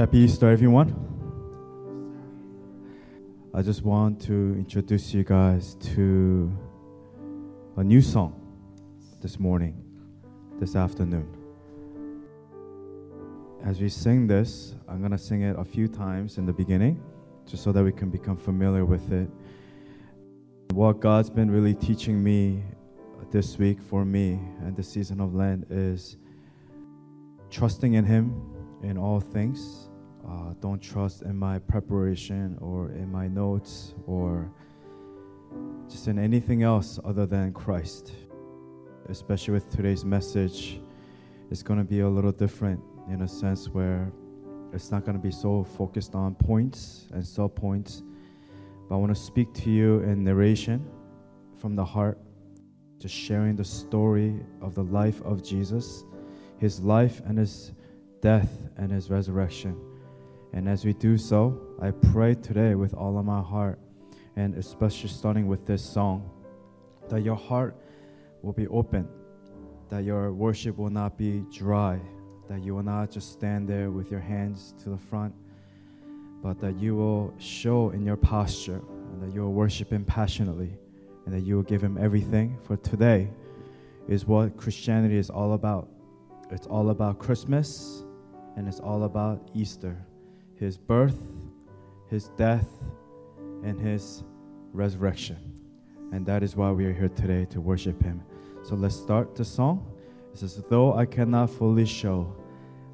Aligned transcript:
Happy 0.00 0.20
Easter, 0.20 0.48
everyone. 0.48 0.96
I 3.52 3.60
just 3.60 3.82
want 3.82 4.18
to 4.22 4.32
introduce 4.56 5.12
you 5.12 5.24
guys 5.24 5.74
to 5.94 6.50
a 7.76 7.84
new 7.84 8.00
song 8.00 8.32
this 9.20 9.38
morning, 9.38 9.84
this 10.58 10.74
afternoon. 10.74 11.28
As 13.62 13.78
we 13.78 13.90
sing 13.90 14.26
this, 14.26 14.74
I'm 14.88 15.00
going 15.00 15.12
to 15.12 15.18
sing 15.18 15.42
it 15.42 15.58
a 15.58 15.64
few 15.66 15.86
times 15.86 16.38
in 16.38 16.46
the 16.46 16.54
beginning, 16.54 17.02
just 17.46 17.62
so 17.62 17.70
that 17.70 17.84
we 17.84 17.92
can 17.92 18.08
become 18.08 18.38
familiar 18.38 18.86
with 18.86 19.12
it. 19.12 19.28
What 20.72 21.00
God's 21.00 21.28
been 21.28 21.50
really 21.50 21.74
teaching 21.74 22.24
me 22.24 22.62
this 23.30 23.58
week 23.58 23.82
for 23.82 24.06
me 24.06 24.40
and 24.62 24.74
the 24.74 24.82
season 24.82 25.20
of 25.20 25.34
Lent 25.34 25.70
is 25.70 26.16
trusting 27.50 27.92
in 27.92 28.06
Him 28.06 28.32
in 28.82 28.96
all 28.96 29.20
things. 29.20 29.89
Uh, 30.28 30.54
don't 30.60 30.80
trust 30.80 31.22
in 31.22 31.36
my 31.36 31.58
preparation 31.58 32.56
or 32.60 32.90
in 32.90 33.10
my 33.10 33.26
notes 33.28 33.94
or 34.06 34.50
just 35.88 36.08
in 36.08 36.18
anything 36.18 36.62
else 36.62 36.98
other 37.04 37.26
than 37.26 37.52
Christ. 37.52 38.12
Especially 39.08 39.54
with 39.54 39.68
today's 39.70 40.04
message, 40.04 40.80
it's 41.50 41.62
going 41.62 41.78
to 41.78 41.84
be 41.84 42.00
a 42.00 42.08
little 42.08 42.32
different 42.32 42.80
in 43.08 43.22
a 43.22 43.28
sense 43.28 43.68
where 43.68 44.12
it's 44.72 44.90
not 44.90 45.04
going 45.04 45.16
to 45.16 45.22
be 45.22 45.32
so 45.32 45.64
focused 45.64 46.14
on 46.14 46.34
points 46.34 47.06
and 47.12 47.26
sub 47.26 47.54
points. 47.54 48.02
But 48.88 48.96
I 48.96 48.98
want 48.98 49.14
to 49.14 49.20
speak 49.20 49.52
to 49.54 49.70
you 49.70 50.00
in 50.00 50.22
narration 50.22 50.86
from 51.58 51.74
the 51.74 51.84
heart 51.84 52.18
just 53.00 53.14
sharing 53.14 53.56
the 53.56 53.64
story 53.64 54.38
of 54.60 54.74
the 54.74 54.84
life 54.84 55.22
of 55.22 55.42
Jesus, 55.42 56.04
his 56.58 56.80
life 56.80 57.22
and 57.24 57.38
his 57.38 57.72
death 58.20 58.68
and 58.76 58.92
his 58.92 59.08
resurrection. 59.08 59.74
And 60.52 60.68
as 60.68 60.84
we 60.84 60.92
do 60.92 61.16
so, 61.16 61.60
I 61.80 61.90
pray 61.90 62.34
today 62.34 62.74
with 62.74 62.94
all 62.94 63.18
of 63.18 63.24
my 63.24 63.40
heart, 63.40 63.78
and 64.36 64.54
especially 64.56 65.08
starting 65.08 65.46
with 65.46 65.66
this 65.66 65.84
song, 65.84 66.28
that 67.08 67.22
your 67.22 67.36
heart 67.36 67.76
will 68.42 68.52
be 68.52 68.66
open, 68.68 69.08
that 69.88 70.04
your 70.04 70.32
worship 70.32 70.76
will 70.76 70.90
not 70.90 71.16
be 71.16 71.44
dry, 71.52 72.00
that 72.48 72.62
you 72.62 72.74
will 72.74 72.82
not 72.82 73.10
just 73.10 73.32
stand 73.32 73.68
there 73.68 73.90
with 73.90 74.10
your 74.10 74.20
hands 74.20 74.74
to 74.82 74.90
the 74.90 74.98
front, 74.98 75.34
but 76.42 76.60
that 76.60 76.76
you 76.76 76.96
will 76.96 77.32
show 77.38 77.90
in 77.90 78.04
your 78.04 78.16
posture 78.16 78.80
and 79.12 79.22
that 79.22 79.34
you 79.34 79.42
will 79.42 79.52
worship 79.52 79.90
Him 79.92 80.04
passionately 80.04 80.76
and 81.26 81.34
that 81.34 81.46
you 81.46 81.54
will 81.56 81.62
give 81.62 81.82
him 81.82 81.98
everything. 81.98 82.58
For 82.64 82.76
today 82.76 83.30
is 84.08 84.26
what 84.26 84.56
Christianity 84.56 85.16
is 85.16 85.30
all 85.30 85.52
about. 85.52 85.88
It's 86.50 86.66
all 86.66 86.90
about 86.90 87.18
Christmas 87.18 88.02
and 88.56 88.66
it's 88.66 88.80
all 88.80 89.04
about 89.04 89.48
Easter 89.54 89.96
his 90.60 90.76
birth, 90.76 91.16
his 92.08 92.28
death, 92.36 92.68
and 93.64 93.80
his 93.80 94.22
resurrection. 94.74 95.38
And 96.12 96.26
that 96.26 96.42
is 96.42 96.54
why 96.54 96.70
we 96.70 96.84
are 96.84 96.92
here 96.92 97.08
today 97.08 97.46
to 97.46 97.62
worship 97.62 98.02
him. 98.02 98.22
So 98.62 98.74
let's 98.74 98.94
start 98.94 99.34
the 99.34 99.44
song. 99.44 99.90
It 100.34 100.38
says, 100.38 100.62
Though 100.68 100.94
I 100.94 101.06
cannot 101.06 101.48
fully 101.48 101.86
show, 101.86 102.36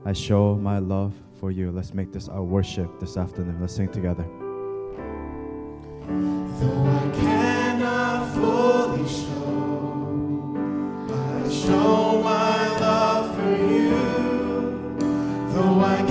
I 0.05 0.13
show 0.13 0.55
my 0.55 0.79
love 0.79 1.13
for 1.41 1.51
you. 1.51 1.73
Let's 1.73 1.93
make 1.93 2.13
this 2.13 2.29
our 2.29 2.45
worship 2.45 3.01
this 3.01 3.17
afternoon. 3.17 3.61
Let's 3.61 3.75
sing 3.75 3.89
together. 3.91 4.25
Though 6.61 6.85
I 6.87 7.11
cannot 7.17 8.33
fully 8.33 9.09
show, 9.09 10.55
I 11.13 11.49
show 11.51 12.23
my 12.23 12.79
love 12.79 13.35
for 13.35 13.51
you. 13.51 13.91
Though 15.53 15.81
I 15.81 16.06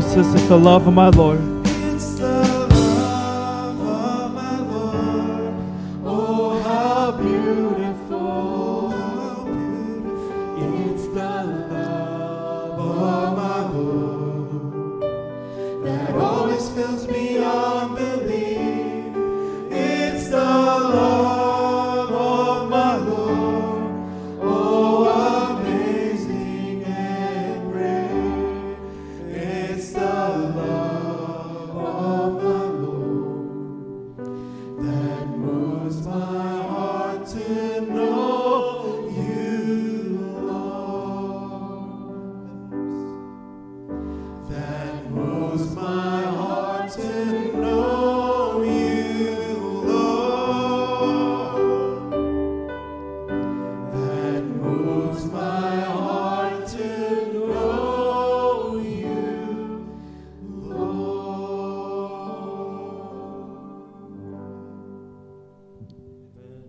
voices, 0.00 0.48
the 0.48 0.56
love 0.56 0.86
of 0.86 0.94
my 0.94 1.08
Lord. 1.08 1.37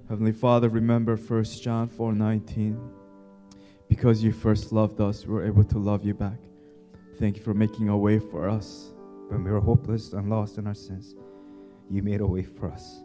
Heavenly 0.09 0.31
Father, 0.31 0.69
remember 0.69 1.15
1 1.15 1.61
John 1.61 1.88
4:19. 1.88 2.79
Because 3.88 4.23
you 4.23 4.31
first 4.31 4.71
loved 4.71 5.00
us, 5.00 5.27
we're 5.27 5.45
able 5.45 5.63
to 5.65 5.77
love 5.77 6.03
you 6.03 6.15
back. 6.15 6.39
Thank 7.19 7.38
you 7.38 7.44
for 7.44 7.53
making 7.53 7.89
a 7.89 7.97
way 7.97 8.17
for 8.17 8.50
us 8.50 8.91
when 9.27 9.44
we 9.44 9.51
were 9.51 9.59
hopeless 9.59 10.13
and 10.13 10.27
lost 10.27 10.57
in 10.57 10.65
our 10.65 10.73
sins. 10.73 11.15
You 11.91 12.01
made 12.01 12.21
a 12.21 12.25
way 12.25 12.41
for 12.41 12.71
us. 12.71 13.03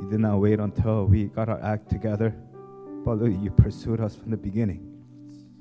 You 0.00 0.08
did 0.08 0.20
not 0.20 0.40
wait 0.40 0.58
until 0.58 1.04
we 1.04 1.26
got 1.26 1.50
our 1.50 1.60
act 1.62 1.90
together, 1.90 2.34
but 3.04 3.22
you 3.22 3.50
pursued 3.50 4.00
us 4.00 4.16
from 4.16 4.30
the 4.30 4.38
beginning, 4.38 4.80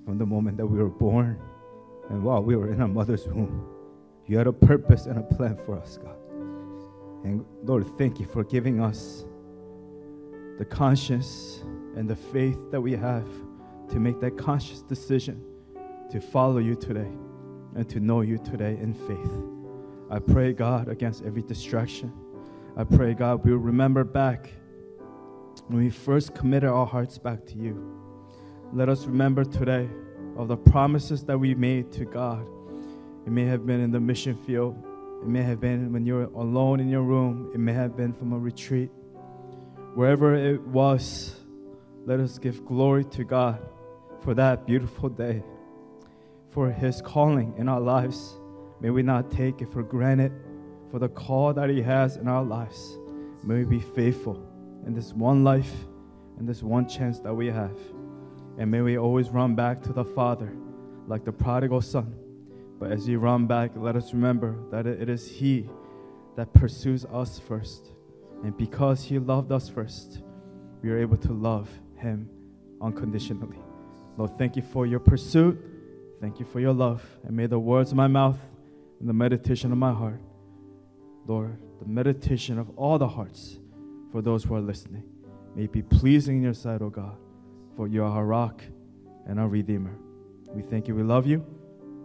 from 0.05 0.17
the 0.17 0.25
moment 0.25 0.55
that 0.55 0.65
we 0.65 0.79
were 0.79 0.87
born, 0.87 1.37
and 2.09 2.23
while 2.23 2.41
we 2.41 2.55
were 2.55 2.71
in 2.71 2.79
our 2.79 2.87
mother's 2.87 3.27
womb. 3.27 3.65
You 4.27 4.37
had 4.37 4.47
a 4.47 4.53
purpose 4.53 5.07
and 5.07 5.19
a 5.19 5.23
plan 5.23 5.57
for 5.57 5.77
us, 5.77 5.97
God. 5.97 6.15
And 7.25 7.43
Lord, 7.65 7.85
thank 7.97 8.17
you 8.21 8.25
for 8.25 8.45
giving 8.45 8.79
us 8.79 9.25
the 10.57 10.65
conscience 10.65 11.61
and 11.95 12.09
the 12.09 12.15
faith 12.15 12.71
that 12.71 12.79
we 12.79 12.93
have 12.93 13.27
to 13.89 13.99
make 13.99 14.19
that 14.19 14.37
conscious 14.37 14.81
decision 14.81 15.43
to 16.09 16.21
follow 16.21 16.57
you 16.57 16.75
today 16.75 17.11
and 17.75 17.89
to 17.89 17.99
know 17.99 18.21
you 18.21 18.37
today 18.37 18.77
in 18.81 18.93
faith. 18.93 19.31
I 20.09 20.19
pray, 20.19 20.53
God, 20.53 20.87
against 20.87 21.23
every 21.25 21.41
distraction. 21.41 22.13
I 22.77 22.83
pray, 22.83 23.13
God, 23.13 23.43
we'll 23.43 23.57
remember 23.57 24.03
back 24.03 24.49
when 25.67 25.83
we 25.83 25.89
first 25.89 26.33
committed 26.35 26.69
our 26.69 26.85
hearts 26.85 27.17
back 27.17 27.45
to 27.47 27.57
you. 27.57 27.99
Let 28.71 28.87
us 28.87 29.05
remember 29.05 29.43
today 29.43 29.89
of 30.37 30.47
the 30.47 30.57
promises 30.57 31.23
that 31.25 31.37
we 31.37 31.55
made 31.55 31.91
to 31.93 32.05
God. 32.05 32.45
It 33.25 33.31
may 33.31 33.45
have 33.45 33.65
been 33.65 33.79
in 33.81 33.91
the 33.91 33.99
mission 33.99 34.35
field, 34.35 34.77
it 35.21 35.27
may 35.27 35.41
have 35.41 35.59
been 35.59 35.91
when 35.91 36.05
you're 36.05 36.25
alone 36.25 36.79
in 36.79 36.89
your 36.89 37.01
room, 37.01 37.51
it 37.53 37.57
may 37.57 37.73
have 37.73 37.97
been 37.97 38.13
from 38.13 38.33
a 38.33 38.37
retreat 38.37 38.91
wherever 39.95 40.35
it 40.35 40.61
was, 40.61 41.33
let 42.05 42.19
us 42.19 42.37
give 42.37 42.65
glory 42.65 43.05
to 43.05 43.23
God 43.23 43.59
for 44.21 44.33
that 44.33 44.67
beautiful 44.67 45.07
day, 45.07 45.41
for 46.51 46.69
His 46.69 47.01
calling 47.01 47.55
in 47.57 47.69
our 47.69 47.79
lives. 47.79 48.35
May 48.81 48.89
we 48.89 49.01
not 49.01 49.31
take 49.31 49.61
it 49.61 49.71
for 49.71 49.81
granted 49.81 50.33
for 50.91 50.99
the 50.99 51.07
call 51.07 51.53
that 51.53 51.69
He 51.69 51.81
has 51.81 52.17
in 52.17 52.27
our 52.27 52.43
lives. 52.43 52.99
May 53.43 53.63
we 53.63 53.65
be 53.65 53.79
faithful 53.79 54.45
in 54.85 54.93
this 54.93 55.13
one 55.13 55.45
life 55.45 55.71
and 56.37 56.47
this 56.47 56.61
one 56.61 56.89
chance 56.89 57.19
that 57.19 57.33
we 57.33 57.47
have. 57.47 57.77
And 58.57 58.69
may 58.69 58.81
we 58.81 58.97
always 58.97 59.29
run 59.29 59.55
back 59.55 59.81
to 59.83 59.93
the 59.93 60.03
Father 60.03 60.51
like 61.07 61.23
the 61.23 61.31
prodigal 61.31 61.81
son. 61.81 62.15
But 62.79 62.91
as 62.91 63.07
we 63.07 63.15
run 63.15 63.47
back, 63.47 63.71
let 63.75 63.95
us 63.95 64.13
remember 64.13 64.57
that 64.71 64.85
it 64.85 65.07
is 65.07 65.29
He 65.29 65.69
that 66.35 66.53
pursues 66.53 67.05
us 67.05 67.39
first. 67.39 67.94
And 68.45 68.55
because 68.55 69.03
He 69.03 69.17
loved 69.17 69.51
us 69.51 69.67
first, 69.67 70.19
we 70.83 70.91
are 70.91 70.99
able 70.99 71.17
to 71.17 71.33
love 71.33 71.67
Him 71.95 72.29
unconditionally. 72.79 73.57
Lord, 74.17 74.37
thank 74.37 74.55
you 74.55 74.61
for 74.61 74.85
your 74.85 74.99
pursuit. 74.99 75.59
Thank 76.21 76.39
you 76.39 76.45
for 76.45 76.59
your 76.59 76.71
love. 76.71 77.03
And 77.23 77.35
may 77.35 77.47
the 77.47 77.57
words 77.57 77.89
of 77.89 77.97
my 77.97 78.05
mouth 78.05 78.37
and 78.99 79.09
the 79.09 79.13
meditation 79.13 79.71
of 79.71 79.79
my 79.79 79.91
heart, 79.91 80.21
Lord, 81.25 81.57
the 81.79 81.87
meditation 81.87 82.59
of 82.59 82.69
all 82.77 82.99
the 82.99 83.07
hearts 83.07 83.57
for 84.11 84.21
those 84.21 84.43
who 84.43 84.53
are 84.53 84.61
listening, 84.61 85.05
may 85.55 85.63
it 85.63 85.71
be 85.71 85.81
pleasing 85.81 86.37
in 86.37 86.43
your 86.43 86.53
sight, 86.53 86.83
O 86.83 86.91
God, 86.91 87.17
for 87.75 87.87
you 87.87 88.03
are 88.03 88.11
our 88.11 88.25
rock 88.25 88.61
and 89.25 89.39
our 89.39 89.47
Redeemer. 89.47 89.97
We 90.49 90.61
thank 90.61 90.87
you. 90.87 90.93
We 90.93 91.01
love 91.01 91.25
you. 91.25 91.43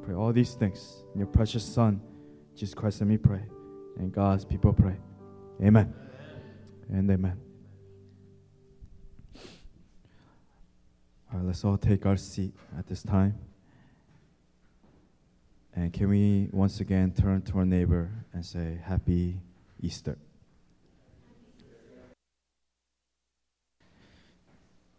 Pray 0.06 0.14
all 0.14 0.32
these 0.32 0.54
things 0.54 1.04
in 1.12 1.20
your 1.20 1.28
precious 1.28 1.64
Son, 1.64 2.00
Jesus 2.56 2.74
Christ, 2.74 3.02
and 3.02 3.10
me 3.10 3.18
pray. 3.18 3.42
And 3.98 4.10
God's 4.10 4.46
people 4.46 4.72
pray. 4.72 4.96
Amen 5.62 5.92
and 6.92 7.10
amen. 7.10 7.40
All 11.32 11.38
right, 11.38 11.46
let's 11.46 11.64
all 11.64 11.78
take 11.78 12.06
our 12.06 12.16
seat 12.16 12.52
at 12.78 12.86
this 12.86 13.02
time. 13.02 13.38
And 15.74 15.92
can 15.92 16.08
we 16.08 16.48
once 16.52 16.80
again 16.80 17.12
turn 17.12 17.42
to 17.42 17.58
our 17.58 17.64
neighbor 17.64 18.10
and 18.32 18.44
say, 18.44 18.80
Happy 18.84 19.40
Easter? 19.80 20.18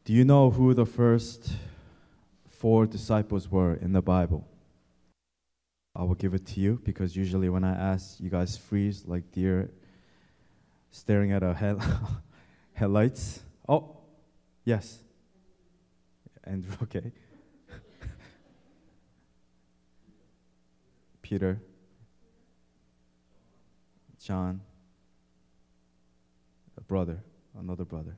Do 0.05 0.13
you 0.13 0.23
know 0.23 0.49
who 0.49 0.73
the 0.73 0.85
first 0.85 1.53
four 2.49 2.85
disciples 2.85 3.51
were 3.51 3.75
in 3.75 3.91
the 3.91 4.01
Bible? 4.01 4.47
I 5.93 6.03
will 6.03 6.15
give 6.15 6.33
it 6.33 6.45
to 6.47 6.61
you 6.61 6.79
because 6.85 7.15
usually 7.15 7.49
when 7.49 7.65
I 7.65 7.73
ask, 7.73 8.19
you 8.19 8.29
guys 8.29 8.55
freeze 8.55 9.03
like 9.05 9.29
deer 9.33 9.69
staring 10.91 11.31
at 11.31 11.41
our 11.41 11.53
head 11.53 11.79
headlights. 12.73 13.41
Oh, 13.67 13.97
yes. 14.63 14.99
Andrew, 16.43 16.73
okay. 16.83 17.11
Peter, 21.21 21.61
John, 24.21 24.59
a 26.77 26.81
brother, 26.81 27.19
another 27.57 27.85
brother, 27.85 28.17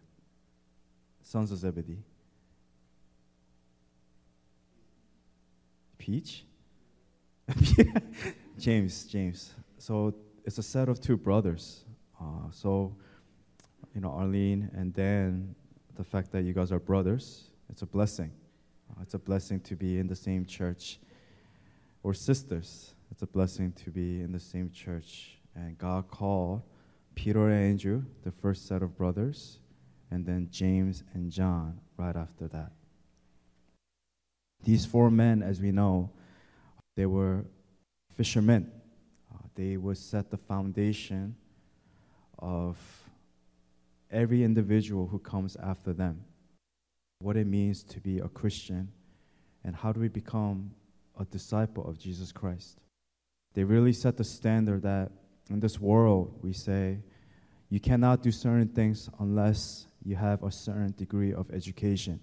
sons 1.22 1.52
of 1.52 1.60
Zebedee. 1.60 2.04
Peach? 6.00 6.44
James, 8.58 9.06
James. 9.06 9.54
So 9.78 10.16
it's 10.44 10.58
a 10.58 10.64
set 10.64 10.90
of 10.90 11.00
two 11.00 11.16
brothers. 11.16 11.86
Uh, 12.24 12.50
so, 12.52 12.96
you 13.94 14.02
know, 14.02 14.12
Arlene 14.12 14.70
and 14.74 14.94
Dan, 14.94 15.56
the 15.96 16.04
fact 16.04 16.31
that 16.31 16.44
you 16.44 16.54
guys 16.54 16.72
are 16.72 16.80
brothers, 16.80 17.50
it's 17.70 17.81
a 17.81 17.86
blessing. 17.86 18.31
Uh, 18.90 19.02
it's 19.02 19.14
a 19.14 19.20
blessing 19.20 19.60
to 19.62 19.75
be 19.75 20.00
in 20.00 20.08
the 20.08 20.16
same 20.16 20.46
church. 20.46 21.00
Or 22.04 22.14
sisters, 22.14 22.94
it's 23.12 23.22
a 23.22 23.28
blessing 23.28 23.72
to 23.84 23.92
be 23.92 24.22
in 24.22 24.31
the 24.31 24.40
same 24.40 24.70
church. 24.72 25.38
And 25.56 25.78
God 25.78 26.08
called 26.10 26.62
Peter 27.15 27.50
and 27.50 27.72
Andrew, 27.72 28.03
the 28.24 28.32
first 28.32 28.68
set 28.68 28.82
of 28.82 28.98
brothers, 28.98 29.60
and 30.12 30.25
then 30.25 30.48
James 30.51 31.03
and 31.13 31.32
John 31.32 31.80
right 31.98 32.15
after 32.15 32.48
that. 32.50 32.72
These 34.63 34.86
four 34.86 35.12
men, 35.12 35.44
as 35.44 35.62
we 35.62 35.72
know, 35.72 36.10
they 36.96 37.06
were 37.06 37.46
fishermen. 38.15 38.72
Uh, 39.34 39.39
they 39.56 39.77
would 39.77 39.98
set 39.98 40.32
the 40.32 40.38
foundation 40.38 41.36
of 42.44 42.78
every 44.12 44.44
individual 44.44 45.08
who 45.08 45.18
comes 45.18 45.56
after 45.56 45.94
them, 45.94 46.24
what 47.20 47.38
it 47.38 47.48
means 47.48 47.84
to 47.84 48.02
be 48.02 48.20
a 48.20 48.28
Christian, 48.28 48.90
and 49.64 49.74
how 49.76 49.94
do 49.94 50.02
we 50.02 50.10
become 50.10 50.72
a 51.20 51.26
disciple 51.26 51.88
of 51.88 51.98
Jesus 51.98 52.32
Christ. 52.32 52.80
They 53.54 53.64
really 53.64 53.94
set 53.94 54.18
the 54.18 54.24
standard 54.26 54.82
that 54.82 55.12
in 55.50 55.60
this 55.60 55.80
world 55.80 56.38
we 56.42 56.54
say 56.54 57.00
you 57.70 57.80
cannot 57.80 58.22
do 58.22 58.32
certain 58.32 58.68
things 58.68 59.10
unless 59.20 59.88
you 60.04 60.16
have 60.16 60.44
a 60.44 60.52
certain 60.52 60.94
degree 60.98 61.34
of 61.34 61.50
education. 61.52 62.20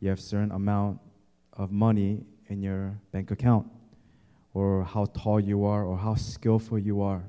You 0.00 0.10
have 0.10 0.20
certain 0.20 0.52
amount 0.52 1.00
of 1.54 1.72
money 1.72 2.24
in 2.48 2.62
your 2.62 3.00
bank 3.10 3.30
account 3.30 3.66
or 4.52 4.84
how 4.84 5.06
tall 5.06 5.40
you 5.40 5.64
are 5.64 5.84
or 5.84 5.98
how 5.98 6.14
skillful 6.14 6.78
you 6.78 7.02
are 7.02 7.24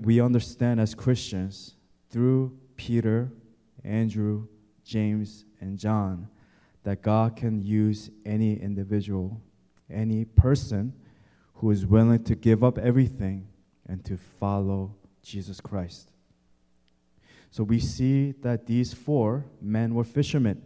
we 0.00 0.20
understand 0.20 0.80
as 0.80 0.94
Christians 0.94 1.74
through 2.10 2.56
Peter, 2.76 3.30
Andrew, 3.84 4.48
James, 4.84 5.44
and 5.60 5.78
John 5.78 6.28
that 6.82 7.02
God 7.02 7.36
can 7.36 7.62
use 7.62 8.10
any 8.26 8.60
individual, 8.60 9.40
any 9.90 10.24
person 10.24 10.92
who 11.54 11.70
is 11.70 11.86
willing 11.86 12.22
to 12.24 12.34
give 12.34 12.62
up 12.62 12.78
everything 12.78 13.48
and 13.86 14.04
to 14.04 14.16
follow 14.16 14.94
Jesus 15.22 15.60
Christ. 15.60 16.10
So 17.50 17.62
we 17.62 17.78
see 17.78 18.32
that 18.42 18.66
these 18.66 18.92
four 18.92 19.46
men 19.62 19.94
were 19.94 20.04
fishermen. 20.04 20.60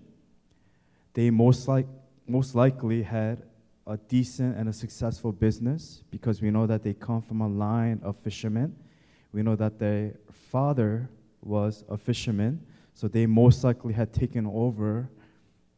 They 1.13 1.31
most, 1.31 1.69
like, 1.69 1.87
most 2.27 2.55
likely 2.55 3.03
had 3.03 3.43
a 3.87 3.97
decent 3.97 4.57
and 4.57 4.69
a 4.69 4.73
successful 4.73 5.33
business 5.33 6.03
because 6.11 6.43
we 6.43 6.51
know 6.51 6.67
that 6.67 6.83
they 6.83 6.95
come 6.95 7.23
from 7.23 7.41
a 7.41 7.49
line 7.49 8.01
of 8.03 8.17
fishermen 8.17 8.75
we 9.33 9.43
know 9.43 9.57
that 9.57 9.79
their 9.79 10.15
father 10.33 11.11
was 11.43 11.85
a 11.89 11.97
fisherman, 11.97 12.65
so 12.95 13.09
they 13.09 13.27
most 13.27 13.63
likely 13.65 13.95
had 13.95 14.13
taken 14.13 14.47
over 14.47 15.11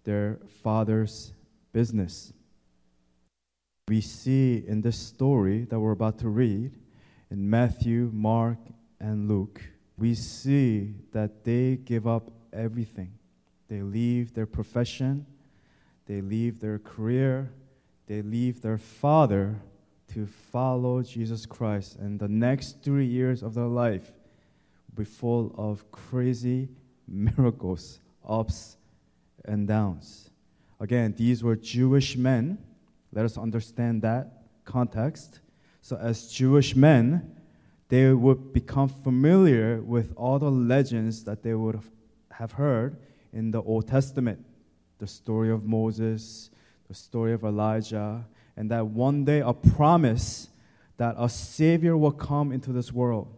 their 0.05 0.39
father's 0.63 1.33
business. 1.73 2.33
We 3.89 4.01
see 4.01 4.65
in 4.67 4.81
this 4.81 4.97
story 4.97 5.65
that 5.65 5.79
we're 5.79 5.93
about 5.93 6.19
to 6.21 6.29
read 6.29 6.73
in 7.31 7.49
Matthew, 7.49 8.11
Mark, 8.13 8.59
and 9.01 9.29
Luke, 9.29 9.61
we 9.97 10.15
see 10.15 10.95
that 11.13 11.45
they 11.45 11.77
give 11.77 12.07
up 12.07 12.31
everything. 12.53 13.13
They 13.69 13.83
leave 13.83 14.35
their 14.35 14.47
profession, 14.47 15.27
they 16.07 16.21
leave 16.21 16.61
their 16.61 16.79
career, 16.79 17.53
they 18.07 18.23
leave 18.23 18.63
their 18.63 18.79
father 18.79 19.61
to 20.15 20.27
follow 20.27 21.03
Jesus 21.03 21.47
Christ. 21.47 21.97
And 21.97 22.19
the 22.19 22.29
next 22.29 22.83
three 22.83 23.07
years 23.07 23.43
of 23.43 23.55
their 23.55 23.67
life 23.67 24.13
will 24.89 25.05
be 25.05 25.05
full 25.05 25.55
of 25.57 25.91
crazy 25.93 26.69
miracles, 27.07 28.01
ups 28.29 28.77
and 29.45 29.67
downs. 29.67 30.31
Again, 30.81 31.15
these 31.17 31.43
were 31.43 31.57
Jewish 31.57 32.17
men. 32.17 32.59
Let 33.13 33.25
us 33.25 33.37
understand 33.37 34.03
that 34.03 34.45
context. 34.65 35.41
So, 35.83 35.97
as 35.97 36.29
Jewish 36.29 36.75
men, 36.77 37.37
they 37.89 38.13
would 38.13 38.53
become 38.53 38.89
familiar 38.89 39.81
with 39.83 40.13
all 40.17 40.39
the 40.39 40.51
legends 40.51 41.25
that 41.25 41.43
they 41.43 41.55
would 41.55 41.81
have 42.31 42.53
heard 42.53 42.97
in 43.33 43.51
the 43.51 43.63
Old 43.63 43.89
Testament 43.89 44.45
the 44.99 45.07
story 45.07 45.51
of 45.51 45.65
Moses, 45.65 46.51
the 46.89 46.95
story 46.95 47.33
of 47.33 47.43
Elijah, 47.43 48.25
and 48.61 48.71
that 48.71 48.89
one 48.89 49.25
day 49.25 49.41
a 49.41 49.55
promise 49.55 50.51
that 50.99 51.15
a 51.17 51.31
Savior 51.31 51.97
will 51.97 52.13
come 52.13 52.53
into 52.53 52.73
this 52.73 52.93
world 52.93 53.35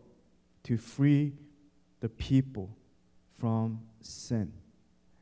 to 0.65 0.77
free 0.77 1.33
the 2.01 2.09
people 2.09 2.77
from 3.39 3.83
sin. 4.01 4.53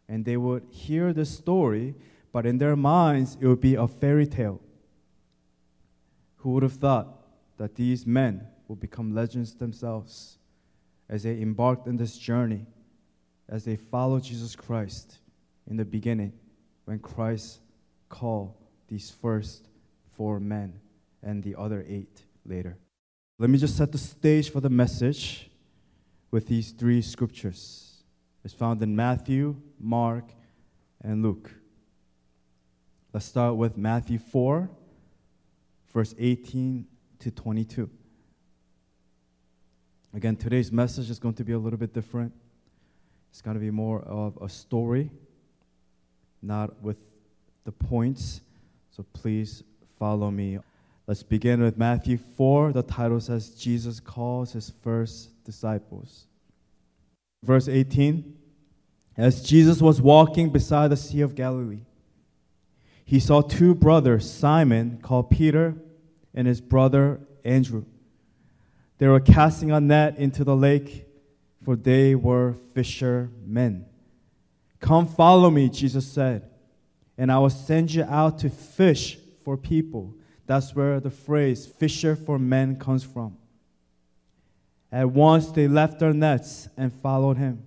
And 0.09 0.25
they 0.25 0.39
would 0.39 0.63
hear 0.71 1.13
the 1.13 1.27
story, 1.27 1.95
but 2.33 2.47
in 2.47 2.57
their 2.57 2.77
minds, 2.77 3.37
it 3.43 3.47
would 3.47 3.61
be 3.61 3.75
a 3.75 3.87
fairy 3.87 4.27
tale. 4.27 4.63
Who 6.37 6.53
would 6.53 6.63
have 6.63 6.77
thought 6.77 7.23
that 7.59 7.75
these 7.75 8.07
men 8.07 8.47
would 8.69 8.81
become 8.81 9.15
legends 9.15 9.53
themselves 9.53 10.39
as 11.11 11.25
they 11.25 11.43
embarked 11.43 11.87
on 11.87 11.99
this 11.99 12.17
journey, 12.17 12.65
as 13.51 13.67
they 13.67 13.77
followed 13.77 14.23
Jesus 14.23 14.57
Christ 14.57 15.19
in 15.69 15.77
the 15.77 15.85
beginning 15.85 16.33
when 16.87 17.01
Christ 17.01 17.61
called 18.09 18.55
these 18.89 19.11
first 19.11 19.67
four 20.21 20.39
men 20.39 20.79
and 21.23 21.43
the 21.43 21.55
other 21.57 21.83
eight 21.89 22.25
later. 22.45 22.77
Let 23.39 23.49
me 23.49 23.57
just 23.57 23.79
set 23.79 23.91
the 23.91 23.97
stage 23.97 24.51
for 24.51 24.61
the 24.61 24.69
message 24.69 25.49
with 26.31 26.47
these 26.47 26.73
three 26.73 27.01
scriptures. 27.01 28.03
It's 28.45 28.53
found 28.53 28.83
in 28.83 28.95
Matthew, 28.95 29.57
Mark, 29.79 30.27
and 31.01 31.23
Luke. 31.23 31.51
Let's 33.15 33.25
start 33.25 33.57
with 33.57 33.79
Matthew 33.79 34.19
4, 34.19 34.69
verse 35.91 36.15
18 36.19 36.87
to 37.21 37.31
22. 37.31 37.89
Again, 40.13 40.37
today's 40.37 40.71
message 40.71 41.09
is 41.09 41.19
going 41.19 41.37
to 41.37 41.45
be 41.45 41.53
a 41.53 41.59
little 41.59 41.79
bit 41.79 41.95
different. 41.95 42.35
It's 43.31 43.41
going 43.41 43.55
to 43.55 43.61
be 43.61 43.71
more 43.71 44.03
of 44.03 44.37
a 44.43 44.51
story, 44.51 45.11
not 46.43 46.83
with 46.83 46.99
the 47.65 47.73
points. 47.73 48.43
So 48.91 49.03
please 49.15 49.63
follow 50.01 50.31
me. 50.31 50.59
Let's 51.07 51.23
begin 51.23 51.61
with 51.61 51.77
Matthew 51.77 52.17
4. 52.17 52.73
The 52.73 52.83
title 52.83 53.21
says 53.21 53.51
Jesus 53.51 54.01
calls 54.01 54.55
his 54.55 54.73
first 54.83 55.45
disciples. 55.45 56.25
Verse 57.45 57.69
18 57.69 58.35
As 59.19 59.43
Jesus 59.43 59.83
was 59.83 60.01
walking 60.01 60.49
beside 60.49 60.89
the 60.89 60.97
Sea 60.97 61.21
of 61.21 61.35
Galilee, 61.35 61.83
he 63.05 63.21
saw 63.21 63.43
two 63.43 63.75
brothers, 63.75 64.29
Simon, 64.29 64.99
called 65.03 65.29
Peter, 65.29 65.75
and 66.33 66.49
his 66.49 66.63
brother 66.63 67.21
Andrew. 67.45 67.85
They 68.97 69.09
were 69.09 69.21
casting 69.21 69.71
a 69.71 69.81
net 69.81 70.17
into 70.17 70.45
the 70.45 70.57
lake, 70.57 71.05
for 71.63 71.77
they 71.77 72.15
were 72.15 72.55
fishermen. 72.73 73.85
Come 74.79 75.07
follow 75.07 75.51
me, 75.51 75.69
Jesus 75.69 76.07
said, 76.07 76.49
and 77.19 77.31
I 77.31 77.39
will 77.39 77.51
send 77.51 77.93
you 77.93 78.05
out 78.05 78.39
to 78.39 78.49
fish 78.49 79.19
for 79.51 79.57
people. 79.57 80.15
That's 80.47 80.77
where 80.77 81.01
the 81.01 81.11
phrase 81.11 81.67
fisher 81.67 82.15
for 82.15 82.39
men 82.39 82.77
comes 82.77 83.03
from. 83.03 83.37
At 84.93 85.11
once 85.11 85.51
they 85.51 85.67
left 85.67 85.99
their 85.99 86.13
nets 86.13 86.69
and 86.77 86.93
followed 86.93 87.37
him. 87.37 87.65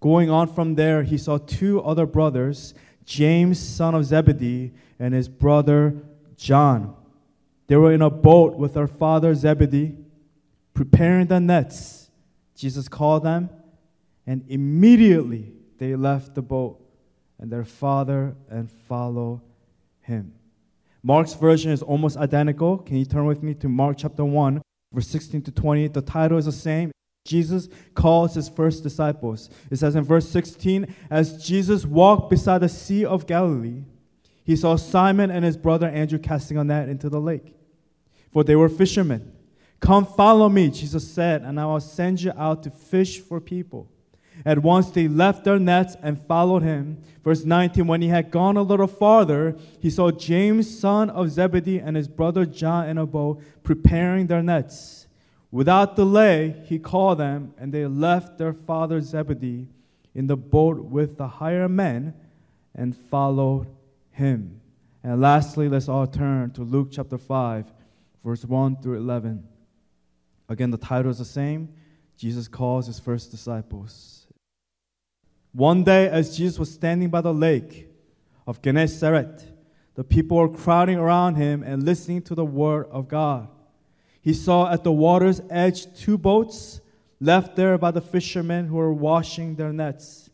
Going 0.00 0.28
on 0.28 0.46
from 0.46 0.74
there, 0.74 1.04
he 1.04 1.16
saw 1.16 1.38
two 1.38 1.80
other 1.80 2.04
brothers, 2.04 2.74
James, 3.06 3.58
son 3.58 3.94
of 3.94 4.04
Zebedee, 4.04 4.74
and 4.98 5.14
his 5.14 5.26
brother 5.26 6.02
John. 6.36 6.94
They 7.66 7.76
were 7.76 7.92
in 7.92 8.02
a 8.02 8.10
boat 8.10 8.56
with 8.56 8.74
their 8.74 8.86
father 8.86 9.34
Zebedee, 9.34 9.96
preparing 10.74 11.28
the 11.28 11.40
nets. 11.40 12.10
Jesus 12.54 12.88
called 12.88 13.22
them, 13.22 13.48
and 14.26 14.44
immediately 14.48 15.54
they 15.78 15.96
left 15.96 16.34
the 16.34 16.42
boat 16.42 16.78
and 17.38 17.50
their 17.50 17.64
father 17.64 18.36
and 18.50 18.70
followed 18.70 19.40
him. 20.02 20.34
Mark's 21.06 21.34
version 21.34 21.70
is 21.70 21.82
almost 21.82 22.16
identical. 22.16 22.78
Can 22.78 22.96
you 22.96 23.04
turn 23.04 23.26
with 23.26 23.42
me 23.42 23.52
to 23.56 23.68
Mark 23.68 23.98
chapter 23.98 24.24
1, 24.24 24.62
verse 24.90 25.06
16 25.06 25.42
to 25.42 25.52
20? 25.52 25.88
The 25.88 26.00
title 26.00 26.38
is 26.38 26.46
the 26.46 26.52
same. 26.52 26.90
Jesus 27.26 27.68
calls 27.94 28.34
his 28.34 28.48
first 28.48 28.82
disciples. 28.82 29.50
It 29.70 29.76
says 29.76 29.96
in 29.96 30.04
verse 30.04 30.26
16, 30.30 30.94
as 31.10 31.44
Jesus 31.46 31.84
walked 31.84 32.30
beside 32.30 32.62
the 32.62 32.70
Sea 32.70 33.04
of 33.04 33.26
Galilee, 33.26 33.84
he 34.44 34.56
saw 34.56 34.76
Simon 34.76 35.30
and 35.30 35.44
his 35.44 35.58
brother 35.58 35.88
Andrew 35.88 36.18
casting 36.18 36.56
a 36.56 36.64
net 36.64 36.88
into 36.88 37.10
the 37.10 37.20
lake, 37.20 37.54
for 38.32 38.42
they 38.42 38.56
were 38.56 38.70
fishermen. 38.70 39.30
Come 39.80 40.06
follow 40.06 40.48
me, 40.48 40.70
Jesus 40.70 41.06
said, 41.06 41.42
and 41.42 41.60
I 41.60 41.66
will 41.66 41.80
send 41.80 42.22
you 42.22 42.32
out 42.34 42.62
to 42.62 42.70
fish 42.70 43.20
for 43.20 43.42
people. 43.42 43.90
At 44.44 44.60
once 44.60 44.90
they 44.90 45.08
left 45.08 45.44
their 45.44 45.58
nets 45.58 45.96
and 46.02 46.20
followed 46.20 46.62
him. 46.62 46.98
Verse 47.22 47.44
19 47.44 47.86
When 47.86 48.02
he 48.02 48.08
had 48.08 48.30
gone 48.30 48.56
a 48.56 48.62
little 48.62 48.86
farther, 48.86 49.56
he 49.80 49.90
saw 49.90 50.10
James, 50.10 50.78
son 50.78 51.10
of 51.10 51.30
Zebedee, 51.30 51.78
and 51.78 51.96
his 51.96 52.08
brother 52.08 52.44
John 52.44 52.88
in 52.88 52.98
a 52.98 53.06
boat 53.06 53.42
preparing 53.62 54.26
their 54.26 54.42
nets. 54.42 55.06
Without 55.50 55.96
delay, 55.96 56.62
he 56.66 56.78
called 56.78 57.18
them, 57.18 57.54
and 57.58 57.72
they 57.72 57.86
left 57.86 58.38
their 58.38 58.52
father 58.52 59.00
Zebedee 59.00 59.68
in 60.14 60.26
the 60.26 60.36
boat 60.36 60.78
with 60.78 61.16
the 61.16 61.28
hired 61.28 61.70
men 61.70 62.14
and 62.74 62.96
followed 62.96 63.68
him. 64.10 64.60
And 65.02 65.20
lastly, 65.20 65.68
let's 65.68 65.88
all 65.88 66.06
turn 66.06 66.50
to 66.52 66.62
Luke 66.62 66.88
chapter 66.90 67.18
5, 67.18 67.72
verse 68.24 68.44
1 68.44 68.82
through 68.82 68.96
11. 68.96 69.46
Again, 70.48 70.70
the 70.70 70.78
title 70.78 71.10
is 71.10 71.18
the 71.18 71.24
same 71.24 71.68
Jesus 72.16 72.48
calls 72.48 72.86
his 72.86 72.98
first 72.98 73.30
disciples. 73.30 74.23
One 75.54 75.84
day, 75.84 76.08
as 76.08 76.36
Jesus 76.36 76.58
was 76.58 76.72
standing 76.72 77.10
by 77.10 77.20
the 77.20 77.32
lake 77.32 77.88
of 78.44 78.60
Gennesaret, 78.60 79.44
the 79.94 80.02
people 80.02 80.36
were 80.36 80.48
crowding 80.48 80.98
around 80.98 81.36
him 81.36 81.62
and 81.62 81.84
listening 81.84 82.22
to 82.22 82.34
the 82.34 82.44
word 82.44 82.88
of 82.90 83.06
God. 83.06 83.46
He 84.20 84.34
saw 84.34 84.72
at 84.72 84.82
the 84.82 84.90
water's 84.90 85.40
edge 85.50 85.94
two 85.94 86.18
boats 86.18 86.80
left 87.20 87.54
there 87.54 87.78
by 87.78 87.92
the 87.92 88.00
fishermen 88.00 88.66
who 88.66 88.74
were 88.74 88.92
washing 88.92 89.54
their 89.54 89.72
nets. 89.72 90.28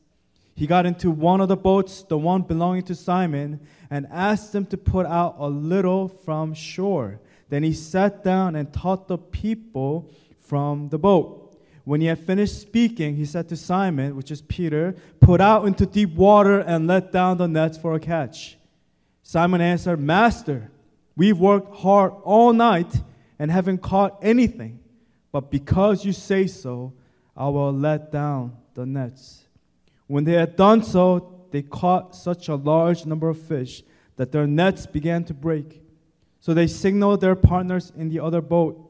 He 0.55 0.67
got 0.67 0.87
into 0.87 1.11
one 1.11 1.43
of 1.43 1.49
the 1.49 1.57
boats, 1.57 2.03
the 2.03 2.17
one 2.17 2.41
belonging 2.41 2.85
to 2.85 2.95
Simon, 2.95 3.61
and 3.91 4.07
asked 4.11 4.53
them 4.53 4.65
to 4.67 4.79
put 4.79 5.05
out 5.05 5.37
a 5.39 5.49
little 5.49 6.09
from 6.09 6.55
shore. 6.55 7.21
Then 7.51 7.63
he 7.63 7.75
sat 7.75 8.25
down 8.25 8.57
and 8.57 8.73
taught 8.73 9.07
the 9.07 9.19
people 9.19 10.11
from 10.39 10.89
the 10.89 10.99
boat. 10.99 11.40
When 11.91 12.01
he 12.01 12.07
had 12.07 12.21
finished 12.21 12.61
speaking, 12.61 13.17
he 13.17 13.25
said 13.25 13.49
to 13.49 13.57
Simon, 13.57 14.15
which 14.15 14.31
is 14.31 14.43
Peter, 14.43 14.95
Put 15.19 15.41
out 15.41 15.67
into 15.67 15.85
deep 15.85 16.15
water 16.15 16.61
and 16.61 16.87
let 16.87 17.11
down 17.11 17.37
the 17.37 17.49
nets 17.49 17.77
for 17.77 17.95
a 17.95 17.99
catch. 17.99 18.57
Simon 19.25 19.61
answered, 19.61 19.99
Master, 19.99 20.71
we've 21.17 21.37
worked 21.37 21.75
hard 21.75 22.13
all 22.23 22.53
night 22.53 23.01
and 23.41 23.51
haven't 23.51 23.79
caught 23.79 24.17
anything, 24.23 24.79
but 25.33 25.51
because 25.51 26.05
you 26.05 26.13
say 26.13 26.47
so, 26.47 26.93
I 27.37 27.49
will 27.49 27.73
let 27.73 28.13
down 28.13 28.57
the 28.75 28.87
nets. 28.87 29.43
When 30.07 30.23
they 30.23 30.35
had 30.35 30.55
done 30.55 30.85
so, 30.85 31.43
they 31.51 31.63
caught 31.63 32.15
such 32.15 32.47
a 32.49 32.55
large 32.55 33.05
number 33.05 33.29
of 33.29 33.37
fish 33.37 33.83
that 34.15 34.31
their 34.31 34.47
nets 34.47 34.87
began 34.87 35.25
to 35.25 35.35
break. 35.35 35.83
So 36.39 36.55
they 36.55 36.69
signaled 36.69 37.21
their 37.21 37.35
partners 37.35 37.91
in 37.97 38.11
the 38.11 38.21
other 38.21 38.41
boat 38.41 38.90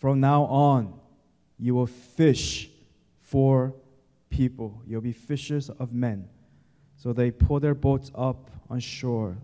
From 0.00 0.18
now 0.18 0.44
on, 0.44 0.98
you 1.58 1.74
will 1.74 1.86
fish 1.86 2.68
for 3.20 3.74
people. 4.30 4.82
You'll 4.86 5.02
be 5.02 5.12
fishers 5.12 5.68
of 5.68 5.92
men. 5.92 6.28
So 6.96 7.12
they 7.12 7.30
pulled 7.30 7.62
their 7.62 7.74
boats 7.74 8.10
up 8.14 8.50
on 8.68 8.80
shore, 8.80 9.36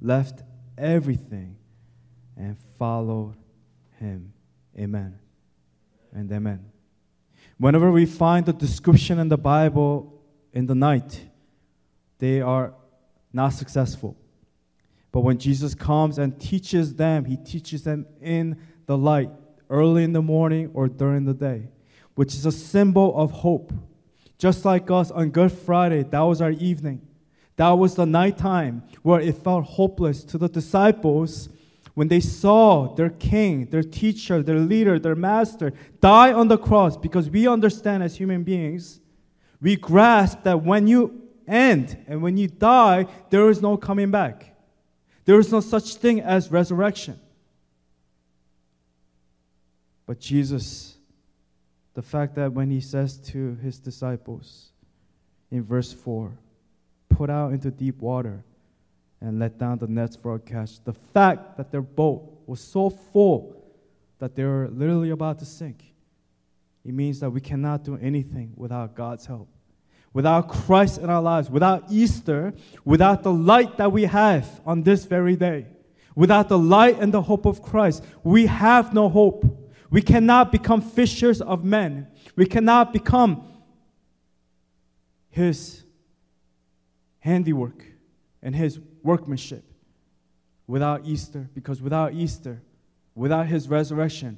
left 0.00 0.42
everything, 0.76 1.56
and 2.36 2.56
followed 2.78 3.34
him. 3.98 4.32
Amen. 4.78 5.18
And 6.12 6.30
amen. 6.30 6.66
Whenever 7.58 7.90
we 7.90 8.04
find 8.04 8.44
the 8.44 8.52
description 8.52 9.18
in 9.18 9.28
the 9.28 9.38
Bible 9.38 10.22
in 10.52 10.66
the 10.66 10.74
night, 10.74 11.28
they 12.18 12.40
are 12.40 12.74
not 13.32 13.50
successful. 13.50 14.16
But 15.12 15.20
when 15.20 15.38
Jesus 15.38 15.74
comes 15.74 16.18
and 16.18 16.38
teaches 16.40 16.94
them, 16.94 17.24
he 17.24 17.36
teaches 17.36 17.84
them 17.84 18.06
in 18.20 18.58
the 18.86 18.98
light, 18.98 19.30
early 19.70 20.04
in 20.04 20.12
the 20.12 20.22
morning 20.22 20.70
or 20.74 20.88
during 20.88 21.24
the 21.24 21.34
day, 21.34 21.68
which 22.14 22.34
is 22.34 22.46
a 22.46 22.52
symbol 22.52 23.16
of 23.16 23.30
hope. 23.30 23.72
Just 24.38 24.64
like 24.64 24.90
us 24.90 25.10
on 25.10 25.30
Good 25.30 25.52
Friday, 25.52 26.02
that 26.02 26.20
was 26.20 26.40
our 26.40 26.50
evening. 26.50 27.00
That 27.56 27.70
was 27.70 27.94
the 27.94 28.06
nighttime 28.06 28.82
where 29.02 29.20
it 29.20 29.36
felt 29.36 29.64
hopeless 29.64 30.24
to 30.24 30.38
the 30.38 30.48
disciples 30.48 31.48
when 31.94 32.08
they 32.08 32.20
saw 32.20 32.92
their 32.94 33.10
king, 33.10 33.66
their 33.66 33.82
teacher, 33.82 34.42
their 34.42 34.58
leader, 34.58 34.98
their 34.98 35.14
master 35.14 35.72
die 36.00 36.32
on 36.32 36.48
the 36.48 36.58
cross 36.58 36.96
because 36.96 37.30
we 37.30 37.46
understand 37.46 38.02
as 38.02 38.16
human 38.16 38.42
beings, 38.42 39.00
we 39.60 39.76
grasp 39.76 40.42
that 40.42 40.62
when 40.62 40.88
you 40.88 41.22
end 41.46 41.96
and 42.08 42.20
when 42.20 42.36
you 42.36 42.48
die, 42.48 43.06
there 43.30 43.48
is 43.48 43.62
no 43.62 43.76
coming 43.76 44.10
back. 44.10 44.56
There 45.24 45.38
is 45.38 45.52
no 45.52 45.60
such 45.60 45.94
thing 45.94 46.20
as 46.20 46.50
resurrection. 46.50 47.20
But 50.06 50.20
Jesus, 50.20 50.96
the 51.94 52.02
fact 52.02 52.34
that 52.36 52.52
when 52.52 52.70
he 52.70 52.80
says 52.80 53.18
to 53.30 53.54
his 53.56 53.78
disciples 53.78 54.70
in 55.50 55.62
verse 55.62 55.92
4, 55.92 56.32
put 57.08 57.30
out 57.30 57.52
into 57.52 57.70
deep 57.70 57.98
water 57.98 58.44
and 59.20 59.38
let 59.38 59.58
down 59.58 59.78
the 59.78 59.86
nets 59.86 60.16
for 60.16 60.34
a 60.34 60.38
catch, 60.38 60.82
the 60.84 60.92
fact 60.92 61.56
that 61.56 61.70
their 61.70 61.82
boat 61.82 62.42
was 62.46 62.60
so 62.60 62.90
full 62.90 63.64
that 64.18 64.34
they 64.34 64.44
were 64.44 64.68
literally 64.70 65.10
about 65.10 65.38
to 65.38 65.44
sink, 65.44 65.94
it 66.84 66.92
means 66.92 67.20
that 67.20 67.30
we 67.30 67.40
cannot 67.40 67.84
do 67.84 67.96
anything 67.96 68.52
without 68.56 68.94
God's 68.94 69.24
help 69.24 69.48
without 70.14 70.48
Christ 70.48 70.98
in 70.98 71.10
our 71.10 71.20
lives, 71.20 71.50
without 71.50 71.84
Easter, 71.90 72.54
without 72.84 73.22
the 73.22 73.32
light 73.32 73.76
that 73.76 73.92
we 73.92 74.04
have 74.04 74.60
on 74.64 74.84
this 74.84 75.04
very 75.04 75.36
day, 75.36 75.66
without 76.14 76.48
the 76.48 76.56
light 76.56 76.98
and 77.00 77.12
the 77.12 77.20
hope 77.20 77.44
of 77.44 77.60
Christ, 77.60 78.02
we 78.22 78.46
have 78.46 78.94
no 78.94 79.10
hope. 79.10 79.60
We 79.94 80.02
cannot 80.02 80.50
become 80.50 80.80
fishers 80.80 81.40
of 81.40 81.62
men. 81.64 82.08
We 82.34 82.46
cannot 82.46 82.92
become 82.92 83.46
His 85.30 85.84
handiwork 87.20 87.84
and 88.42 88.56
His 88.56 88.80
workmanship 89.04 89.62
without 90.66 91.06
Easter, 91.06 91.48
because 91.54 91.80
without 91.80 92.12
Easter, 92.12 92.60
without 93.14 93.46
His 93.46 93.68
resurrection, 93.68 94.36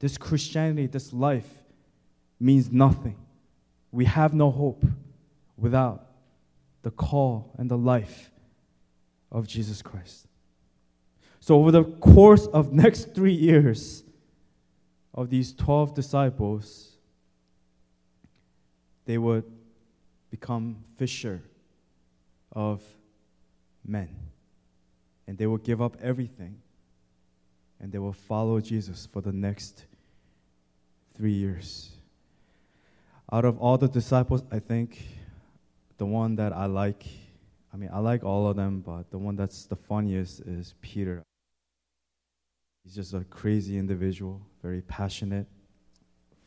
this 0.00 0.18
Christianity, 0.18 0.86
this 0.86 1.14
life 1.14 1.48
means 2.38 2.70
nothing. 2.70 3.16
We 3.90 4.04
have 4.04 4.34
no 4.34 4.50
hope 4.50 4.84
without 5.56 6.08
the 6.82 6.90
call 6.90 7.54
and 7.56 7.70
the 7.70 7.78
life 7.78 8.30
of 9.32 9.48
Jesus 9.48 9.80
Christ. 9.80 10.26
So 11.40 11.54
over 11.58 11.70
the 11.70 11.84
course 11.84 12.46
of 12.48 12.70
next 12.70 13.14
3 13.14 13.32
years 13.32 14.04
of 15.18 15.30
these 15.30 15.52
12 15.52 15.94
disciples 15.94 16.96
they 19.04 19.18
would 19.18 19.42
become 20.30 20.76
fisher 20.96 21.42
of 22.52 22.80
men. 23.84 24.08
And 25.26 25.36
they 25.36 25.48
will 25.48 25.58
give 25.58 25.82
up 25.82 25.96
everything 26.00 26.60
and 27.80 27.90
they 27.90 27.98
will 27.98 28.12
follow 28.12 28.60
Jesus 28.60 29.08
for 29.12 29.20
the 29.20 29.32
next 29.32 29.86
3 31.16 31.32
years. 31.32 31.90
Out 33.32 33.44
of 33.44 33.58
all 33.58 33.76
the 33.76 33.88
disciples, 33.88 34.44
I 34.52 34.60
think 34.60 35.02
the 35.96 36.06
one 36.06 36.36
that 36.36 36.52
I 36.52 36.66
like, 36.66 37.06
I 37.74 37.76
mean, 37.76 37.90
I 37.92 37.98
like 37.98 38.22
all 38.22 38.46
of 38.46 38.54
them, 38.54 38.82
but 38.86 39.10
the 39.10 39.18
one 39.18 39.34
that's 39.34 39.66
the 39.66 39.76
funniest 39.76 40.42
is 40.42 40.74
Peter. 40.80 41.24
He's 42.88 42.94
just 42.94 43.12
a 43.12 43.22
crazy 43.24 43.76
individual, 43.76 44.40
very 44.62 44.80
passionate, 44.80 45.46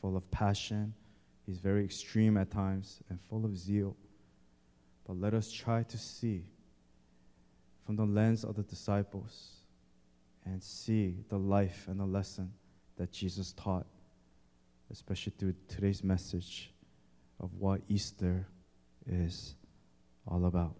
full 0.02 0.18
of 0.18 0.32
passion. 0.32 0.92
He's 1.46 1.60
very 1.60 1.86
extreme 1.86 2.36
at 2.36 2.50
times 2.50 3.00
and 3.12 3.20
full 3.30 3.46
of 3.46 3.56
zeal. 3.56 3.96
But 5.06 5.20
let 5.20 5.36
us 5.36 5.52
try 5.52 5.84
to 5.84 5.98
see 6.00 6.46
from 7.86 7.96
the 7.96 8.08
lens 8.08 8.44
of 8.44 8.56
the 8.56 8.64
disciples 8.64 9.52
and 10.44 10.64
see 10.64 11.18
the 11.30 11.38
life 11.38 11.86
and 11.88 12.00
the 12.00 12.08
lesson 12.08 12.52
that 12.98 13.12
Jesus 13.12 13.54
taught 13.54 13.86
especially 14.92 15.34
through 15.38 15.54
today's 15.68 16.04
message 16.04 16.74
of 17.40 17.54
what 17.54 17.82
Easter 17.88 18.48
is 19.06 19.54
all 20.28 20.46
about. 20.46 20.76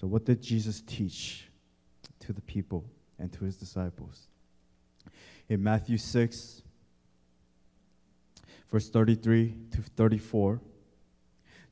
So, 0.00 0.06
what 0.06 0.24
did 0.24 0.40
Jesus 0.40 0.80
teach 0.80 1.50
to 2.20 2.32
the 2.32 2.40
people 2.40 2.86
and 3.22 3.32
to 3.32 3.44
his 3.44 3.56
disciples? 3.56 4.26
In 5.48 5.62
Matthew 5.62 5.96
6, 5.96 6.62
verse 8.70 8.90
33 8.90 9.54
to 9.70 9.82
34, 9.82 10.60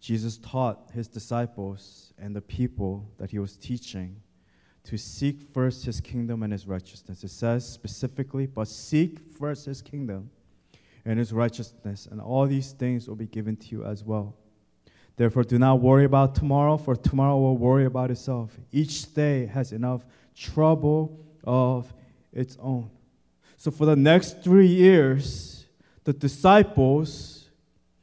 Jesus 0.00 0.38
taught 0.38 0.90
his 0.94 1.08
disciples 1.08 2.14
and 2.18 2.34
the 2.34 2.40
people 2.40 3.06
that 3.18 3.30
he 3.30 3.38
was 3.38 3.56
teaching 3.56 4.16
to 4.84 4.96
seek 4.96 5.42
first 5.52 5.84
his 5.84 6.00
kingdom 6.00 6.42
and 6.42 6.52
his 6.52 6.66
righteousness. 6.66 7.22
It 7.22 7.30
says 7.30 7.68
specifically, 7.68 8.46
but 8.46 8.68
seek 8.68 9.18
first 9.38 9.66
his 9.66 9.82
kingdom 9.82 10.30
and 11.04 11.18
his 11.18 11.32
righteousness, 11.32 12.08
and 12.10 12.20
all 12.20 12.46
these 12.46 12.72
things 12.72 13.08
will 13.08 13.16
be 13.16 13.26
given 13.26 13.56
to 13.56 13.68
you 13.68 13.84
as 13.84 14.04
well. 14.04 14.34
Therefore, 15.16 15.44
do 15.44 15.58
not 15.58 15.80
worry 15.80 16.04
about 16.04 16.34
tomorrow, 16.34 16.78
for 16.78 16.96
tomorrow 16.96 17.38
will 17.38 17.58
worry 17.58 17.84
about 17.84 18.10
itself. 18.10 18.58
Each 18.72 19.12
day 19.12 19.46
has 19.46 19.72
enough 19.72 20.04
trouble 20.34 21.26
of 21.44 21.92
its 22.32 22.56
own. 22.60 22.90
So, 23.56 23.70
for 23.70 23.84
the 23.84 23.96
next 23.96 24.42
three 24.42 24.66
years, 24.66 25.66
the 26.04 26.12
disciples 26.12 27.48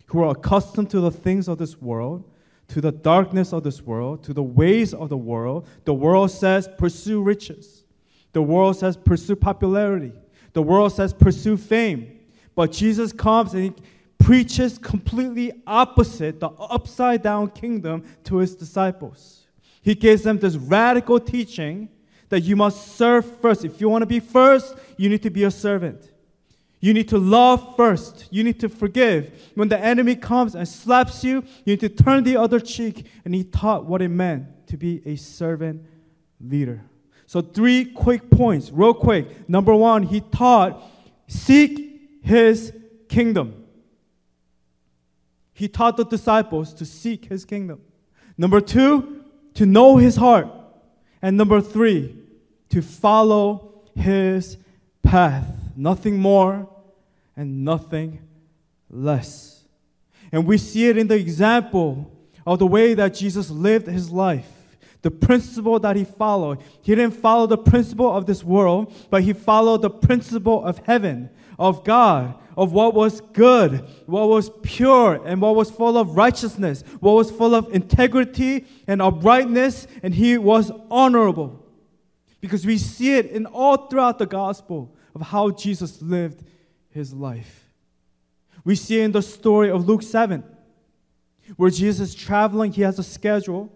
who 0.08 0.23
are 0.23 0.32
accustomed 0.32 0.89
to 0.91 1.00
the 1.00 1.12
things 1.12 1.47
of 1.47 1.58
this 1.58 1.82
world, 1.82 2.23
to 2.69 2.82
the 2.82 2.91
darkness 2.91 3.54
of 3.54 3.63
this 3.63 3.82
world, 3.82 4.23
to 4.23 4.34
the 4.34 4.43
ways 4.43 4.93
of 4.93 5.10
the 5.10 5.17
world, 5.17 5.67
the 5.86 5.93
world 5.93 6.32
says, 6.32 6.69
pursue 6.78 7.21
riches. 7.21 7.84
The 8.34 8.41
world 8.41 8.78
says, 8.78 8.95
pursue 8.97 9.36
popularity. 9.36 10.13
The 10.54 10.62
world 10.62 10.93
says, 10.93 11.13
pursue 11.13 11.58
fame. 11.58 12.19
But 12.56 12.71
Jesus 12.71 13.12
comes 13.12 13.54
and 13.54 13.63
he 13.63 13.73
preaches 14.19 14.78
completely 14.78 15.52
opposite, 15.65 16.39
the 16.39 16.50
upside 16.50 17.21
down 17.21 17.50
kingdom 17.50 18.04
to 18.26 18.38
his 18.38 18.56
disciples. 18.56 19.47
He 19.82 19.95
gives 19.95 20.23
them 20.23 20.38
this 20.39 20.56
radical 20.56 21.19
teaching 21.19 21.89
that 22.30 22.42
you 22.42 22.56
must 22.56 22.96
serve 22.96 23.40
first. 23.40 23.63
If 23.63 23.80
you 23.80 23.90
want 23.90 24.02
to 24.02 24.08
be 24.08 24.20
first, 24.20 24.76
you 24.98 25.10
need 25.10 25.24
to 25.24 25.30
be 25.30 25.44
a 25.44 25.52
servant. 25.52 26.12
You 26.80 26.94
need 26.94 27.10
to 27.10 27.18
love 27.18 27.76
first. 27.76 28.28
You 28.30 28.44
need 28.44 28.60
to 28.60 28.70
forgive. 28.70 29.52
When 29.56 29.68
the 29.68 29.80
enemy 29.80 30.16
comes 30.16 30.54
and 30.56 30.68
slaps 30.68 31.24
you, 31.24 31.44
you 31.66 31.74
need 31.74 31.80
to 31.80 31.90
turn 31.90 32.24
the 32.24 32.38
other 32.38 32.60
cheek. 32.60 33.08
And 33.26 33.34
he 33.34 33.44
taught 33.44 33.86
what 33.86 34.02
it 34.02 34.10
meant 34.10 34.68
to 34.68 34.78
be 34.78 35.02
a 35.06 35.16
servant 35.16 35.84
leader. 36.40 36.84
So, 37.26 37.42
three 37.42 37.84
quick 37.84 38.30
points, 38.30 38.72
real 38.72 38.94
quick. 38.94 39.50
Number 39.50 39.76
one, 39.76 40.04
he 40.04 40.22
taught 40.22 40.82
seek 41.28 42.22
his 42.22 42.74
kingdom. 43.10 43.66
He 45.54 45.68
taught 45.68 45.98
the 45.98 46.06
disciples 46.06 46.74
to 46.76 46.86
seek 46.86 47.26
his 47.26 47.44
kingdom. 47.44 47.82
Number 48.38 48.62
two, 48.62 49.26
to 49.56 49.66
know 49.66 49.98
his 49.98 50.16
heart. 50.16 50.48
And 51.22 51.36
number 51.36 51.60
three, 51.62 52.16
to 52.69 52.82
follow 52.82 53.82
his 53.95 54.58
path. 55.03 55.45
Nothing 55.75 56.17
more 56.17 56.69
and 57.36 57.63
nothing 57.63 58.19
less. 58.89 59.63
And 60.32 60.45
we 60.45 60.58
see 60.58 60.88
it 60.88 60.97
in 60.97 61.08
the 61.08 61.15
example 61.15 62.12
of 62.45 62.60
the 62.60 62.67
way 62.67 62.93
that 62.93 63.13
Jesus 63.13 63.49
lived 63.49 63.88
his 63.88 64.10
life 64.10 64.58
the 65.01 65.12
principle 65.12 65.80
that 65.80 65.95
he 65.95 66.03
followed. 66.03 66.60
He 66.82 66.93
didn't 66.93 67.15
follow 67.15 67.47
the 67.47 67.58
principle 67.58 68.13
of 68.13 68.25
this 68.25 68.43
world, 68.43 68.93
but 69.10 69.23
he 69.23 69.32
followed 69.32 69.82
the 69.82 69.89
principle 69.89 70.65
of 70.65 70.80
heaven 70.80 71.30
of 71.60 71.84
God, 71.84 72.36
of 72.56 72.71
what 72.71 72.93
was 72.93 73.21
good, 73.21 73.88
what 74.06 74.27
was 74.27 74.51
pure, 74.63 75.21
and 75.25 75.41
what 75.41 75.56
was 75.56 75.71
full 75.71 75.97
of 75.97 76.17
righteousness, 76.17 76.84
what 76.99 77.13
was 77.13 77.32
full 77.32 77.56
of 77.56 77.73
integrity 77.73 78.65
and 78.88 79.01
uprightness, 79.01 79.88
and 80.03 80.13
he 80.13 80.38
was 80.38 80.71
honorable. 80.91 81.63
Because 82.39 82.65
we 82.65 82.78
see 82.78 83.17
it 83.17 83.28
in 83.28 83.45
all 83.45 83.88
throughout 83.88 84.19
the 84.19 84.26
gospel 84.26 84.95
of 85.15 85.21
how 85.21 85.50
Jesus 85.50 86.02
lived 86.02 86.43
his 86.89 87.13
life. 87.13 87.69
We 88.63 88.76
see 88.76 89.00
in 89.00 89.12
the 89.12 89.21
story 89.21 89.71
of 89.71 89.88
Luke 89.88 90.04
7, 90.04 90.43
where 91.56 91.69
Jesus 91.69 92.10
is 92.10 92.15
traveling, 92.15 92.73
he 92.73 92.82
has 92.82 93.00
a 93.00 93.04
schedule, 93.04 93.71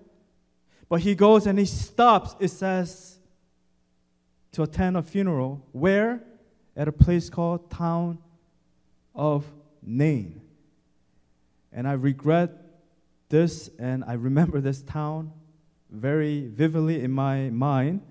but 0.89 1.01
he 1.01 1.15
goes 1.15 1.47
and 1.47 1.57
he 1.57 1.65
stops, 1.65 2.35
it 2.39 2.49
says, 2.49 3.17
to 4.51 4.63
attend 4.63 4.97
a 4.97 5.01
funeral. 5.01 5.65
Where? 5.71 6.21
At 6.75 6.87
a 6.87 6.91
place 6.91 7.29
called 7.29 7.71
Town 7.71 8.17
of 9.15 9.45
Nain. 9.81 10.41
And 11.71 11.87
I 11.87 11.93
regret 11.93 12.51
this 13.29 13.69
and 13.79 14.03
I 14.03 14.13
remember 14.13 14.59
this 14.59 14.81
town 14.81 15.31
very 15.89 16.47
vividly 16.47 17.01
in 17.01 17.11
my 17.11 17.49
mind 17.49 18.01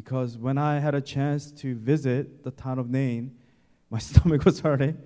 because 0.00 0.38
when 0.38 0.56
I 0.56 0.78
had 0.78 0.94
a 0.94 1.00
chance 1.02 1.50
to 1.52 1.74
visit 1.74 2.42
the 2.42 2.50
town 2.50 2.78
of 2.78 2.88
Nain, 2.88 3.36
my 3.90 3.98
stomach 3.98 4.46
was 4.46 4.60
hurting. 4.60 4.96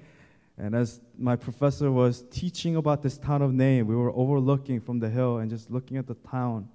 And 0.56 0.72
as 0.72 1.00
my 1.18 1.34
professor 1.34 1.90
was 1.90 2.24
teaching 2.30 2.76
about 2.76 3.02
this 3.02 3.18
town 3.18 3.42
of 3.42 3.52
Nain, 3.52 3.88
we 3.88 3.96
were 3.96 4.12
overlooking 4.12 4.80
from 4.80 5.00
the 5.00 5.10
hill 5.10 5.38
and 5.38 5.50
just 5.50 5.68
looking 5.68 5.96
at 5.96 6.06
the 6.06 6.14
town. 6.14 6.68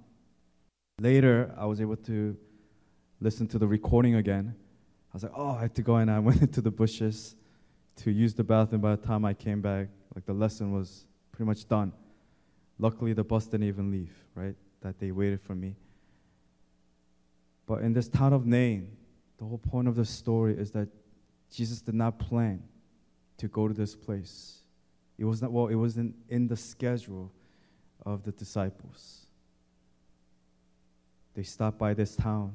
Later, 1.00 1.54
I 1.56 1.64
was 1.64 1.80
able 1.80 1.96
to 1.96 2.36
listen 3.22 3.46
to 3.48 3.58
the 3.58 3.66
recording 3.66 4.16
again. 4.16 4.54
I 4.54 5.16
was 5.16 5.22
like, 5.22 5.32
oh, 5.34 5.52
I 5.52 5.62
had 5.62 5.74
to 5.76 5.82
go 5.82 5.96
and 5.96 6.10
I 6.10 6.18
went 6.28 6.42
into 6.42 6.60
the 6.60 6.70
bushes 6.70 7.36
to 8.02 8.10
use 8.10 8.34
the 8.34 8.44
bathroom. 8.44 8.82
By 8.82 8.96
the 8.96 9.06
time 9.06 9.24
I 9.24 9.32
came 9.32 9.62
back, 9.62 9.88
like 10.14 10.26
the 10.26 10.34
lesson 10.34 10.72
was 10.72 11.06
pretty 11.32 11.46
much 11.46 11.66
done. 11.66 11.94
Luckily, 12.78 13.14
the 13.14 13.24
bus 13.24 13.46
didn't 13.46 13.68
even 13.68 13.90
leave, 13.90 14.12
right? 14.34 14.56
That 14.82 14.98
they 14.98 15.10
waited 15.10 15.40
for 15.40 15.54
me. 15.54 15.74
But 17.70 17.82
in 17.82 17.92
this 17.92 18.08
town 18.08 18.32
of 18.32 18.46
Nain, 18.46 18.96
the 19.38 19.44
whole 19.44 19.56
point 19.56 19.86
of 19.86 19.94
the 19.94 20.04
story 20.04 20.58
is 20.58 20.72
that 20.72 20.88
Jesus 21.52 21.80
did 21.80 21.94
not 21.94 22.18
plan 22.18 22.64
to 23.36 23.46
go 23.46 23.68
to 23.68 23.72
this 23.72 23.94
place. 23.94 24.64
It 25.18 25.24
was 25.24 25.40
not 25.40 25.52
well, 25.52 25.68
it 25.68 25.76
wasn't 25.76 26.16
in 26.28 26.48
the 26.48 26.56
schedule 26.56 27.30
of 28.04 28.24
the 28.24 28.32
disciples. 28.32 29.26
They 31.34 31.44
stopped 31.44 31.78
by 31.78 31.94
this 31.94 32.16
town. 32.16 32.54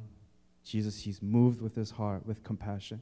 Jesus, 0.65 0.99
he's 0.99 1.21
moved 1.21 1.61
with 1.61 1.75
his 1.75 1.91
heart, 1.91 2.25
with 2.25 2.43
compassion. 2.43 3.01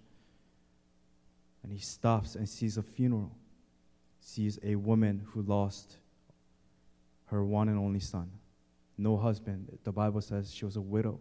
And 1.63 1.73
he 1.73 1.80
stops 1.80 2.36
and 2.36 2.47
sees 2.47 2.78
a 2.78 2.84
funeral, 2.84 3.36
sees 4.19 4.60
a 4.62 4.76
woman 4.76 5.26
who 5.32 5.41
lost 5.41 5.97
her 7.26 7.43
one 7.43 7.69
and 7.69 7.80
only 7.80 8.02
son. 8.02 8.30
No 8.99 9.17
husband. 9.17 9.80
The 9.84 9.91
Bible 9.91 10.21
says 10.21 10.54
she 10.54 10.63
was 10.63 10.76
a 10.76 10.82
widow. 10.82 11.19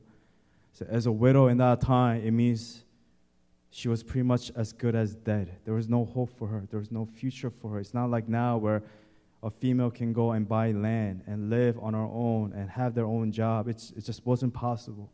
So, 0.72 0.86
as 0.88 1.06
a 1.06 1.12
widow 1.12 1.48
in 1.48 1.58
that 1.58 1.80
time, 1.80 2.22
it 2.24 2.30
means 2.30 2.84
she 3.70 3.88
was 3.88 4.02
pretty 4.02 4.22
much 4.22 4.50
as 4.56 4.72
good 4.72 4.94
as 4.94 5.14
dead. 5.14 5.56
There 5.64 5.74
was 5.74 5.88
no 5.88 6.04
hope 6.04 6.30
for 6.38 6.46
her, 6.48 6.66
there 6.70 6.78
was 6.78 6.90
no 6.90 7.06
future 7.06 7.50
for 7.50 7.70
her. 7.72 7.80
It's 7.80 7.94
not 7.94 8.10
like 8.10 8.28
now 8.28 8.56
where 8.56 8.82
a 9.42 9.50
female 9.50 9.90
can 9.90 10.12
go 10.12 10.32
and 10.32 10.48
buy 10.48 10.70
land 10.72 11.22
and 11.26 11.50
live 11.50 11.78
on 11.80 11.94
her 11.94 12.00
own 12.00 12.52
and 12.54 12.70
have 12.70 12.94
their 12.94 13.06
own 13.06 13.32
job. 13.32 13.68
It's, 13.68 13.90
it 13.96 14.04
just 14.04 14.24
wasn't 14.24 14.54
possible. 14.54 15.10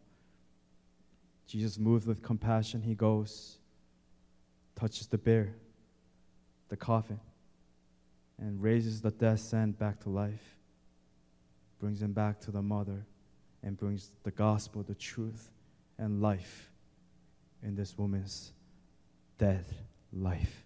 Jesus 1.46 1.78
moved 1.78 2.06
with 2.06 2.22
compassion. 2.22 2.82
He 2.82 2.94
goes, 2.94 3.58
touches 4.76 5.06
the 5.06 5.16
bier, 5.16 5.54
the 6.68 6.76
coffin, 6.76 7.20
and 8.38 8.62
raises 8.62 9.00
the 9.00 9.10
dead 9.10 9.40
son 9.40 9.72
back 9.72 9.98
to 10.00 10.10
life 10.10 10.58
brings 11.78 12.02
him 12.02 12.12
back 12.12 12.40
to 12.40 12.50
the 12.50 12.62
mother 12.62 13.06
and 13.68 13.76
brings 13.76 14.12
the 14.22 14.30
gospel, 14.30 14.82
the 14.82 14.94
truth, 14.94 15.50
and 15.98 16.22
life 16.22 16.70
in 17.62 17.76
this 17.76 17.98
woman's 17.98 18.50
dead 19.36 19.66
life. 20.10 20.64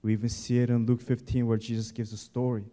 We 0.00 0.14
even 0.14 0.30
see 0.30 0.60
it 0.60 0.70
in 0.70 0.86
Luke 0.86 1.02
15 1.02 1.46
where 1.46 1.58
Jesus 1.58 1.90
gives 1.90 2.14
a 2.14 2.16
story 2.16 2.64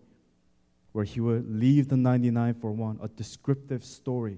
where 0.94 1.04
he 1.04 1.20
would 1.20 1.46
leave 1.54 1.90
the 1.90 1.98
99 1.98 2.54
for 2.54 2.72
one, 2.72 3.00
a 3.02 3.10
descriptive 3.10 3.84
story 3.84 4.38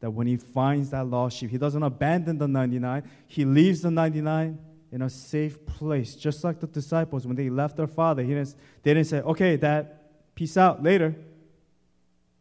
that 0.00 0.10
when 0.10 0.26
he 0.26 0.38
finds 0.38 0.88
that 0.90 1.06
lost 1.06 1.36
sheep, 1.36 1.50
he 1.50 1.58
doesn't 1.58 1.82
abandon 1.82 2.38
the 2.38 2.48
99, 2.48 3.02
he 3.26 3.44
leaves 3.44 3.82
the 3.82 3.90
99 3.90 4.58
in 4.92 5.02
a 5.02 5.10
safe 5.10 5.66
place, 5.66 6.14
just 6.14 6.42
like 6.42 6.58
the 6.58 6.66
disciples 6.66 7.26
when 7.26 7.36
they 7.36 7.50
left 7.50 7.76
their 7.76 7.86
father. 7.86 8.22
He 8.22 8.30
didn't, 8.30 8.54
they 8.82 8.94
didn't 8.94 9.08
say, 9.08 9.20
okay, 9.20 9.58
dad, 9.58 9.90
peace 10.34 10.56
out 10.56 10.82
later. 10.82 11.14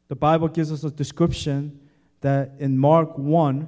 The 0.09 0.15
Bible 0.15 0.47
gives 0.47 0.71
us 0.71 0.83
a 0.83 0.91
description 0.91 1.79
that 2.21 2.53
in 2.59 2.77
Mark 2.77 3.17
1, 3.17 3.67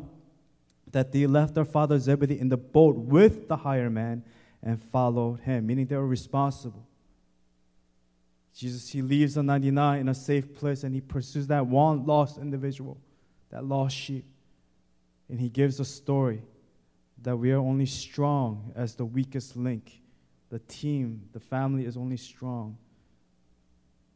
that 0.92 1.12
they 1.12 1.26
left 1.26 1.54
their 1.56 1.66
father 1.66 1.98
Zebedee 1.98 2.38
in 2.38 2.50
the 2.50 2.58
boat 2.58 2.96
with 2.98 3.48
the 3.48 3.56
hired 3.56 3.94
man 3.94 4.24
and 4.62 4.82
followed 4.82 5.40
him, 5.42 5.68
meaning 5.68 5.86
they 5.86 5.96
were 5.96 6.06
responsible. 6.06 6.86
Jesus, 8.54 8.90
he 8.90 9.02
leaves 9.02 9.36
the 9.36 9.44
99 9.44 10.00
in 10.00 10.10
a 10.10 10.16
safe 10.16 10.54
place 10.54 10.84
and 10.84 10.94
he 10.94 11.00
pursues 11.00 11.48
that 11.48 11.66
one 11.66 12.06
lost 12.06 12.38
individual, 12.38 12.98
that 13.52 13.64
lost 13.64 13.96
sheep. 13.96 14.26
And 15.30 15.40
he 15.40 15.48
gives 15.48 15.80
a 15.80 15.86
story 15.86 16.42
that 17.22 17.38
we 17.38 17.52
are 17.52 17.60
only 17.60 17.86
strong 17.86 18.74
as 18.76 18.96
the 18.96 19.06
weakest 19.06 19.56
link. 19.56 20.02
The 20.50 20.60
team, 20.60 21.22
the 21.32 21.40
family 21.40 21.86
is 21.86 21.96
only 21.96 22.18
strong 22.18 22.78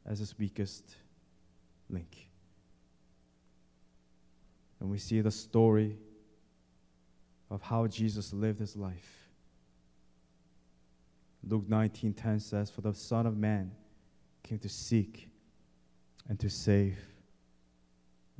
as 0.05 0.19
its 0.19 0.37
weakest 0.37 0.95
link. 1.89 2.29
And 4.79 4.89
we 4.89 4.97
see 4.97 5.21
the 5.21 5.31
story 5.31 5.97
of 7.49 7.61
how 7.61 7.87
Jesus 7.87 8.33
lived 8.33 8.59
his 8.59 8.75
life. 8.75 9.29
Luke 11.43 11.67
19:10 11.67 12.39
says, 12.39 12.69
"For 12.69 12.81
the 12.81 12.93
Son 12.93 13.25
of 13.25 13.37
Man 13.37 13.75
came 14.43 14.59
to 14.59 14.69
seek 14.69 15.29
and 16.27 16.39
to 16.39 16.49
save 16.49 16.99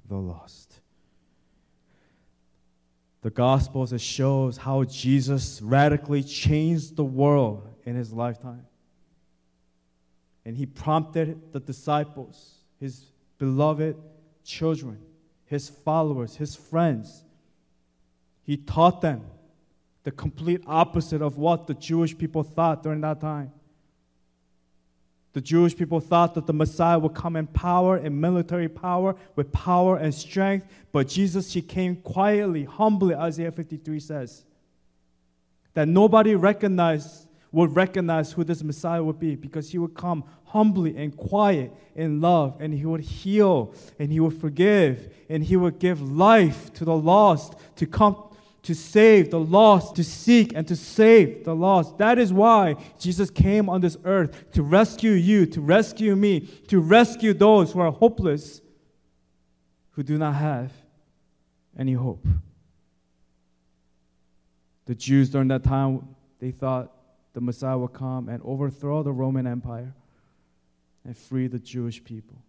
the 0.08 0.18
lost." 0.18 0.82
The 3.22 3.32
Gospels 3.32 3.92
it 3.92 4.02
shows 4.02 4.58
how 4.58 4.84
Jesus 4.84 5.62
radically 5.62 6.24
changed 6.24 6.96
the 6.96 7.06
world 7.06 7.68
in 7.84 7.96
his 7.96 8.14
lifetime. 8.14 8.68
And 10.44 10.56
he 10.56 10.68
prompted 10.68 11.52
the 11.52 11.60
disciples, 11.60 12.64
his 12.78 13.12
beloved 13.38 13.96
children, 14.44 15.00
his 15.46 15.70
followers, 15.70 16.36
his 16.36 16.56
friends. 16.56 17.24
He 18.44 18.58
taught 18.58 19.02
them 19.02 19.26
the 20.04 20.12
complete 20.12 20.62
opposite 20.68 21.22
of 21.22 21.38
what 21.38 21.68
the 21.68 21.74
Jewish 21.74 22.18
people 22.18 22.44
thought 22.44 22.84
during 22.84 23.02
that 23.02 23.20
time. 23.20 23.52
The 25.34 25.42
Jewish 25.42 25.76
people 25.76 26.00
thought 26.00 26.36
that 26.36 26.48
the 26.48 26.54
Messiah 26.54 26.98
would 26.98 27.14
come 27.14 27.36
in 27.36 27.48
power, 27.48 27.98
in 27.98 28.22
military 28.22 28.70
power, 28.70 29.16
with 29.36 29.52
power 29.52 29.98
and 29.98 30.16
strength. 30.16 30.66
But 30.94 31.10
Jesus, 31.10 31.52
he 31.52 31.62
came 31.62 31.98
quietly, 31.98 32.64
humbly, 32.64 33.16
Isaiah 33.16 33.52
53 33.52 34.00
says. 34.00 34.46
That 35.74 35.90
nobody 35.90 36.36
recognized 36.36 37.28
would 37.56 37.74
recognize 37.74 38.34
who 38.34 38.44
this 38.44 38.62
Messiah 38.62 39.02
would 39.02 39.18
be 39.18 39.34
because 39.38 39.70
he 39.70 39.78
would 39.78 39.94
come 39.94 40.26
humbly 40.44 40.98
and 40.98 41.16
quiet 41.16 41.72
in 41.96 42.20
love 42.20 42.58
and 42.60 42.74
he 42.74 42.86
would 42.86 43.00
heal 43.00 43.74
and 43.98 44.12
he 44.12 44.20
would 44.20 44.34
forgive 44.34 45.14
and 45.30 45.42
he 45.42 45.56
would 45.56 45.80
give 45.80 46.02
life 46.02 46.74
to 46.74 46.84
the 46.84 46.96
lost 46.96 47.56
to 47.78 47.86
come 47.86 48.22
to 48.64 48.76
save 48.76 49.32
the 49.32 49.40
lost, 49.40 49.96
to 49.96 50.04
seek 50.04 50.52
and 50.54 50.68
to 50.68 50.76
save 50.76 51.46
the 51.46 51.56
lost. 51.56 51.98
That 51.98 52.20
is 52.20 52.34
why 52.34 52.76
Jesus 53.00 53.30
came 53.30 53.70
on 53.70 53.80
this 53.80 53.96
earth 54.04 54.52
to 54.52 54.62
rescue 54.62 55.12
you, 55.12 55.46
to 55.46 55.62
rescue 55.62 56.14
me, 56.16 56.42
to 56.68 56.82
rescue 56.82 57.34
those 57.34 57.72
who 57.72 57.80
are 57.80 57.92
hopeless, 57.92 58.60
who 59.92 60.04
do 60.04 60.18
not 60.18 60.36
have 60.36 60.74
any 61.78 61.94
hope. 61.94 62.28
The 64.88 64.96
Jews 64.96 65.30
during 65.30 65.48
that 65.50 65.64
time, 65.64 66.16
they 66.40 66.52
thought 66.52 66.92
the 67.36 67.42
Messiah 67.42 67.78
will 67.78 67.90
come 67.90 68.30
and 68.30 68.42
overthrow 68.46 69.04
the 69.04 69.12
Roman 69.12 69.46
Empire 69.46 69.94
and 71.04 71.18
free 71.18 71.48
the 71.48 71.60
Jewish 71.60 72.02
people. 72.02 72.42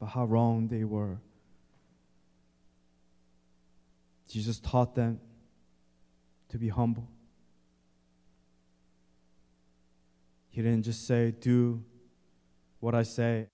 But 0.00 0.06
how 0.06 0.24
wrong 0.24 0.66
they 0.66 0.82
were. 0.82 1.18
Jesus 4.26 4.58
taught 4.58 4.96
them 4.96 5.20
to 6.48 6.58
be 6.58 6.68
humble. 6.68 7.08
He 10.48 10.60
didn't 10.60 10.82
just 10.82 11.06
say, 11.06 11.30
Do 11.30 11.84
what 12.80 12.96
I 12.96 13.04
say. 13.04 13.46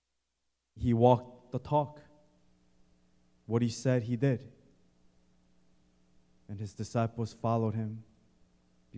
He 0.75 0.93
walked 0.95 1.51
the 1.51 1.59
talk. 1.59 2.01
What 3.45 3.61
he 3.61 3.69
said, 3.69 4.01
he 4.03 4.15
did. 4.15 4.43
And 6.49 6.59
his 6.59 6.73
disciples 6.73 7.31
followed 7.31 7.75
him 7.75 8.01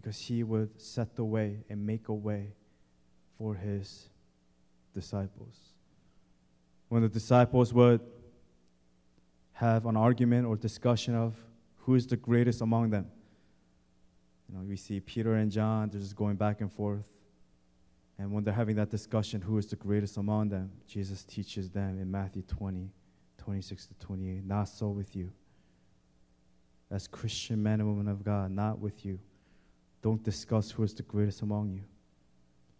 because 0.02 0.20
he 0.20 0.44
would 0.44 0.80
set 0.80 1.16
the 1.16 1.24
way 1.24 1.64
and 1.70 1.86
make 1.86 2.08
a 2.08 2.14
way 2.14 2.54
for 3.38 3.54
his 3.54 4.10
disciples. 4.94 5.58
When 6.88 7.02
the 7.02 7.10
disciples 7.10 7.74
would 7.74 8.02
have 9.54 9.86
an 9.86 9.98
argument 9.98 10.48
or 10.48 10.56
discussion 10.56 11.16
of 11.16 11.36
who 11.76 11.96
is 11.96 12.08
the 12.08 12.16
greatest 12.16 12.62
among 12.62 12.90
them. 12.90 13.08
You 14.48 14.58
know, 14.58 14.64
we 14.64 14.78
see 14.78 15.02
Peter 15.02 15.36
and 15.36 15.52
John, 15.52 15.90
they're 15.90 16.00
just 16.00 16.16
going 16.16 16.38
back 16.38 16.62
and 16.62 16.72
forth. 16.72 17.08
And 18.18 18.32
when 18.32 18.44
they're 18.44 18.54
having 18.54 18.78
that 18.78 18.90
discussion, 18.90 19.42
who 19.42 19.58
is 19.58 19.68
the 19.68 19.76
greatest 19.76 20.18
among 20.18 20.50
them, 20.50 20.72
Jesus 20.88 21.24
teaches 21.26 21.70
them 21.70 22.00
in 22.00 22.10
Matthew 22.10 22.42
20, 22.44 22.90
26 23.38 23.86
to 23.88 23.94
28, 23.96 24.46
not 24.46 24.70
so 24.70 24.90
with 24.90 25.16
you. 25.16 25.30
As 26.90 27.06
Christian 27.08 27.62
men 27.62 27.82
and 27.82 27.90
women 27.90 28.08
of 28.08 28.24
God, 28.24 28.52
not 28.52 28.80
with 28.80 29.06
you. 29.06 29.20
Don't 30.02 30.24
discuss 30.24 30.72
who 30.72 30.84
is 30.84 30.94
the 30.94 31.04
greatest 31.04 31.42
among 31.42 31.72
you. 31.72 31.82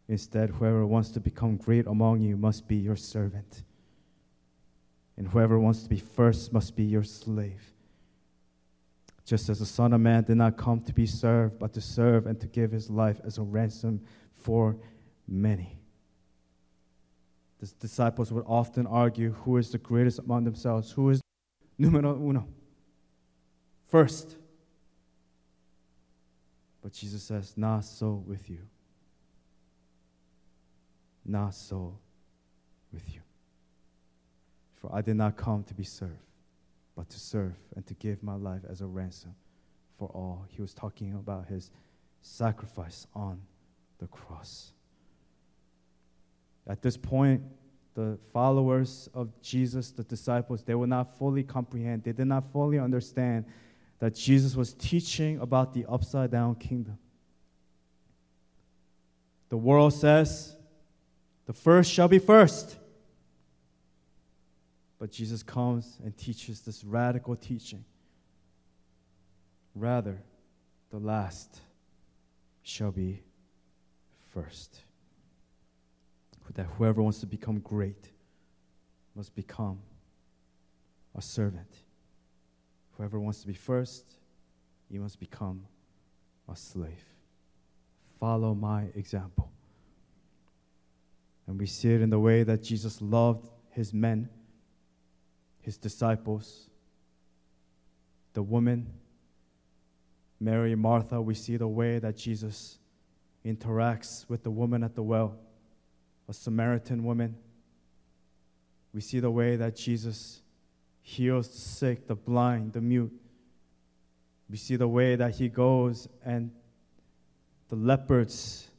Instead, 0.08 0.50
whoever 0.50 0.86
wants 0.86 1.10
to 1.12 1.20
become 1.20 1.58
great 1.58 1.86
among 1.86 2.22
you 2.22 2.38
must 2.38 2.68
be 2.68 2.76
your 2.76 2.96
servant. 2.96 3.64
And 5.18 5.28
whoever 5.28 5.60
wants 5.60 5.84
to 5.84 5.90
be 5.90 6.00
first 6.00 6.54
must 6.54 6.76
be 6.76 6.84
your 6.84 7.04
slave. 7.04 7.62
Just 9.26 9.50
as 9.50 9.60
the 9.60 9.66
Son 9.66 9.94
of 9.94 10.02
Man 10.02 10.24
did 10.24 10.38
not 10.38 10.58
come 10.58 10.82
to 10.82 10.94
be 10.94 11.06
served, 11.06 11.60
but 11.60 11.74
to 11.74 11.82
serve 11.82 12.26
and 12.26 12.40
to 12.40 12.48
give 12.48 12.72
his 12.72 12.90
life 12.90 13.20
as 13.24 13.38
a 13.38 13.44
ransom 13.44 14.02
for 14.34 14.78
many. 15.28 15.78
The 17.60 17.68
disciples 17.80 18.32
would 18.32 18.46
often 18.48 18.88
argue 18.88 19.34
who 19.34 19.58
is 19.58 19.70
the 19.70 19.78
greatest 19.78 20.20
among 20.20 20.46
themselves, 20.46 20.92
who 20.92 21.10
is 21.10 21.22
numero 21.78 22.16
uno, 22.16 22.48
first. 23.86 24.38
But 26.82 26.94
Jesus 26.94 27.24
says, 27.24 27.54
Not 27.58 27.84
so 27.86 28.24
with 28.26 28.50
you. 28.50 28.60
Not 31.26 31.54
so 31.54 31.98
with 32.92 33.14
you. 33.14 33.22
For 34.76 34.90
I 34.94 35.02
did 35.02 35.16
not 35.16 35.36
come 35.36 35.64
to 35.66 35.74
be 35.74 35.84
served, 35.84 36.14
but 36.96 37.10
to 37.10 37.20
serve 37.20 37.56
and 37.76 37.86
to 37.88 37.94
give 37.96 38.24
my 38.24 38.36
life 38.36 38.62
as 38.70 38.82
a 38.82 38.86
ransom 38.86 39.36
for 39.98 40.08
all. 40.10 40.46
He 40.50 40.62
was 40.62 40.74
talking 40.74 41.14
about 41.14 41.48
his 41.48 41.70
sacrifice 42.22 43.06
on 43.14 43.42
the 44.00 44.08
cross. 44.08 44.72
At 46.68 46.82
this 46.82 46.96
point, 46.96 47.42
the 47.96 48.18
followers 48.32 49.10
of 49.14 49.30
Jesus, 49.42 49.92
the 49.92 50.04
disciples, 50.04 50.64
they 50.64 50.76
would 50.76 50.90
not 50.90 51.18
fully 51.18 51.44
comprehend, 51.44 52.04
they 52.04 52.14
did 52.14 52.28
not 52.28 52.52
fully 52.54 52.80
understand 52.80 53.46
that 54.00 54.16
Jesus 54.16 54.56
was 54.56 54.74
teaching 54.74 55.40
about 55.40 55.74
the 55.74 55.86
upside 55.88 56.32
down 56.32 56.56
kingdom. 56.56 56.98
The 59.50 59.58
world 59.58 59.94
says, 59.94 60.56
the 61.46 61.54
first 61.54 61.92
shall 61.92 62.08
be 62.08 62.20
first. 62.20 62.78
But 65.00 65.12
Jesus 65.12 65.44
comes 65.44 65.98
and 66.04 66.16
teaches 66.18 66.62
this 66.62 66.84
radical 66.84 67.36
teaching. 67.36 67.84
Rather, 69.74 70.22
the 70.92 71.00
last 71.00 71.60
shall 72.62 72.92
be 72.92 73.22
first. 74.34 74.82
That 76.56 76.66
whoever 76.78 77.02
wants 77.02 77.20
to 77.20 77.26
become 77.26 77.60
great 77.60 78.10
must 79.16 79.36
become 79.36 79.80
a 81.16 81.22
servant. 81.22 81.74
Whoever 83.00 83.20
wants 83.20 83.42
to 83.42 83.48
be 83.48 83.56
first, 83.56 84.06
he 84.92 85.00
must 85.00 85.20
become 85.20 85.66
a 86.48 86.56
slave. 86.56 87.04
Follow 88.20 88.54
my 88.54 88.84
example. 88.94 89.52
And 91.48 91.60
we 91.60 91.66
see 91.66 91.92
it 91.92 92.02
in 92.02 92.12
the 92.12 92.20
way 92.20 92.44
that 92.44 92.62
Jesus 92.62 93.02
loved 93.02 93.50
his 93.72 93.96
men 93.96 94.30
his 95.62 95.78
disciples, 95.78 96.68
the 98.34 98.42
woman, 98.42 98.88
Mary, 100.40 100.74
Martha, 100.76 101.22
we 101.22 101.34
see 101.34 101.58
the 101.58 101.68
way 101.68 102.00
that 102.00 102.16
Jesus 102.16 102.80
interacts 103.46 104.28
with 104.30 104.44
the 104.44 104.52
woman 104.52 104.84
at 104.84 104.96
the 104.96 105.04
well, 105.04 105.38
a 106.28 106.34
Samaritan 106.34 107.04
woman. 107.04 107.36
We 108.94 109.02
see 109.02 109.20
the 109.20 109.32
way 109.32 109.58
that 109.58 109.76
Jesus 109.76 110.42
heals 111.10 111.48
the 111.48 111.58
sick, 111.58 112.08
the 112.08 112.16
blind, 112.16 112.74
the 112.74 112.82
mute. 112.82 113.12
We 114.50 114.58
see 114.58 114.76
the 114.76 114.88
way 114.88 115.16
that 115.16 115.36
he 115.36 115.50
goes 115.50 116.08
and 116.24 116.52
the 117.70 117.76
leopards, 117.76 118.70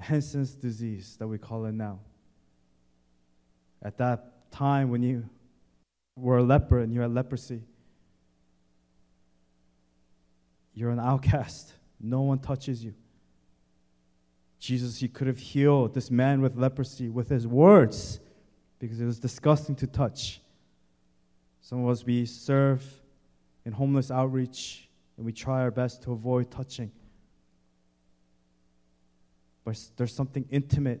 Hansen's 0.00 0.52
disease 0.52 1.16
that 1.18 1.26
we 1.26 1.38
call 1.38 1.64
it 1.64 1.72
now 1.72 2.00
at 3.82 3.96
that 3.98 4.50
time 4.50 4.90
when 4.90 5.02
you 5.02 5.28
were 6.16 6.38
a 6.38 6.42
leper 6.42 6.80
and 6.80 6.92
you 6.92 7.00
had 7.00 7.12
leprosy. 7.12 7.62
You're 10.74 10.90
an 10.90 11.00
outcast. 11.00 11.72
No 12.00 12.20
one 12.20 12.38
touches 12.38 12.84
you. 12.84 12.94
Jesus, 14.58 14.98
he 14.98 15.08
could 15.08 15.26
have 15.26 15.38
healed 15.38 15.94
this 15.94 16.10
man 16.10 16.42
with 16.42 16.56
leprosy 16.56 17.08
with 17.08 17.30
his 17.30 17.46
words 17.46 18.20
because 18.78 19.00
it 19.00 19.04
was 19.04 19.18
disgusting 19.18 19.74
to 19.76 19.86
touch. 19.86 20.40
Some 21.60 21.84
of 21.84 21.90
us, 21.90 22.04
we 22.04 22.26
serve 22.26 22.84
in 23.64 23.72
homeless 23.72 24.10
outreach 24.10 24.88
and 25.16 25.24
we 25.24 25.32
try 25.32 25.60
our 25.62 25.70
best 25.70 26.02
to 26.02 26.12
avoid 26.12 26.50
touching. 26.50 26.90
But 29.64 29.78
there's 29.96 30.14
something 30.14 30.44
intimate 30.50 31.00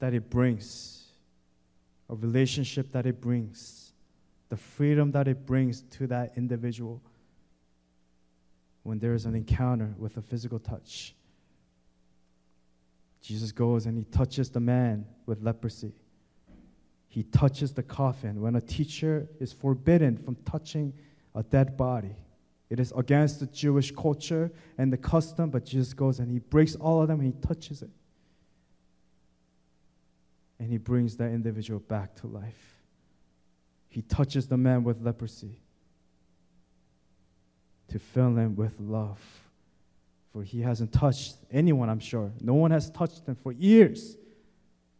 that 0.00 0.14
it 0.14 0.28
brings 0.28 1.00
a 2.10 2.14
relationship 2.16 2.90
that 2.90 3.06
it 3.06 3.20
brings, 3.20 3.92
the 4.48 4.56
freedom 4.56 5.12
that 5.12 5.28
it 5.28 5.46
brings 5.46 5.82
to 5.82 6.08
that 6.08 6.32
individual 6.36 7.00
when 8.82 8.98
there 8.98 9.14
is 9.14 9.26
an 9.26 9.36
encounter 9.36 9.94
with 9.96 10.16
a 10.16 10.22
physical 10.22 10.58
touch. 10.58 11.14
Jesus 13.22 13.52
goes 13.52 13.86
and 13.86 13.96
he 13.96 14.04
touches 14.04 14.50
the 14.50 14.58
man 14.58 15.06
with 15.26 15.40
leprosy. 15.42 15.92
He 17.10 17.24
touches 17.24 17.74
the 17.74 17.82
coffin. 17.82 18.40
When 18.40 18.56
a 18.56 18.60
teacher 18.62 19.28
is 19.38 19.52
forbidden 19.52 20.16
from 20.16 20.36
touching 20.46 20.94
a 21.34 21.42
dead 21.42 21.76
body, 21.76 22.16
it 22.70 22.80
is 22.80 22.92
against 22.96 23.40
the 23.40 23.46
Jewish 23.46 23.90
culture 23.90 24.50
and 24.78 24.90
the 24.90 24.96
custom, 24.96 25.50
but 25.50 25.66
Jesus 25.66 25.92
goes 25.92 26.20
and 26.20 26.30
he 26.30 26.38
breaks 26.38 26.76
all 26.76 27.02
of 27.02 27.08
them 27.08 27.20
and 27.20 27.34
he 27.34 27.46
touches 27.46 27.82
it 27.82 27.90
and 30.60 30.70
he 30.70 30.76
brings 30.76 31.16
that 31.16 31.32
individual 31.32 31.80
back 31.80 32.14
to 32.16 32.26
life. 32.26 32.76
He 33.88 34.02
touches 34.02 34.46
the 34.46 34.58
man 34.58 34.84
with 34.84 35.00
leprosy 35.00 35.62
to 37.88 37.98
fill 37.98 38.36
him 38.36 38.54
with 38.54 38.78
love. 38.78 39.18
For 40.32 40.44
he 40.44 40.60
hasn't 40.60 40.92
touched 40.92 41.36
anyone, 41.50 41.88
I'm 41.88 41.98
sure. 41.98 42.30
No 42.40 42.54
one 42.54 42.70
has 42.70 42.90
touched 42.90 43.26
him 43.26 43.34
for 43.34 43.50
years. 43.50 44.16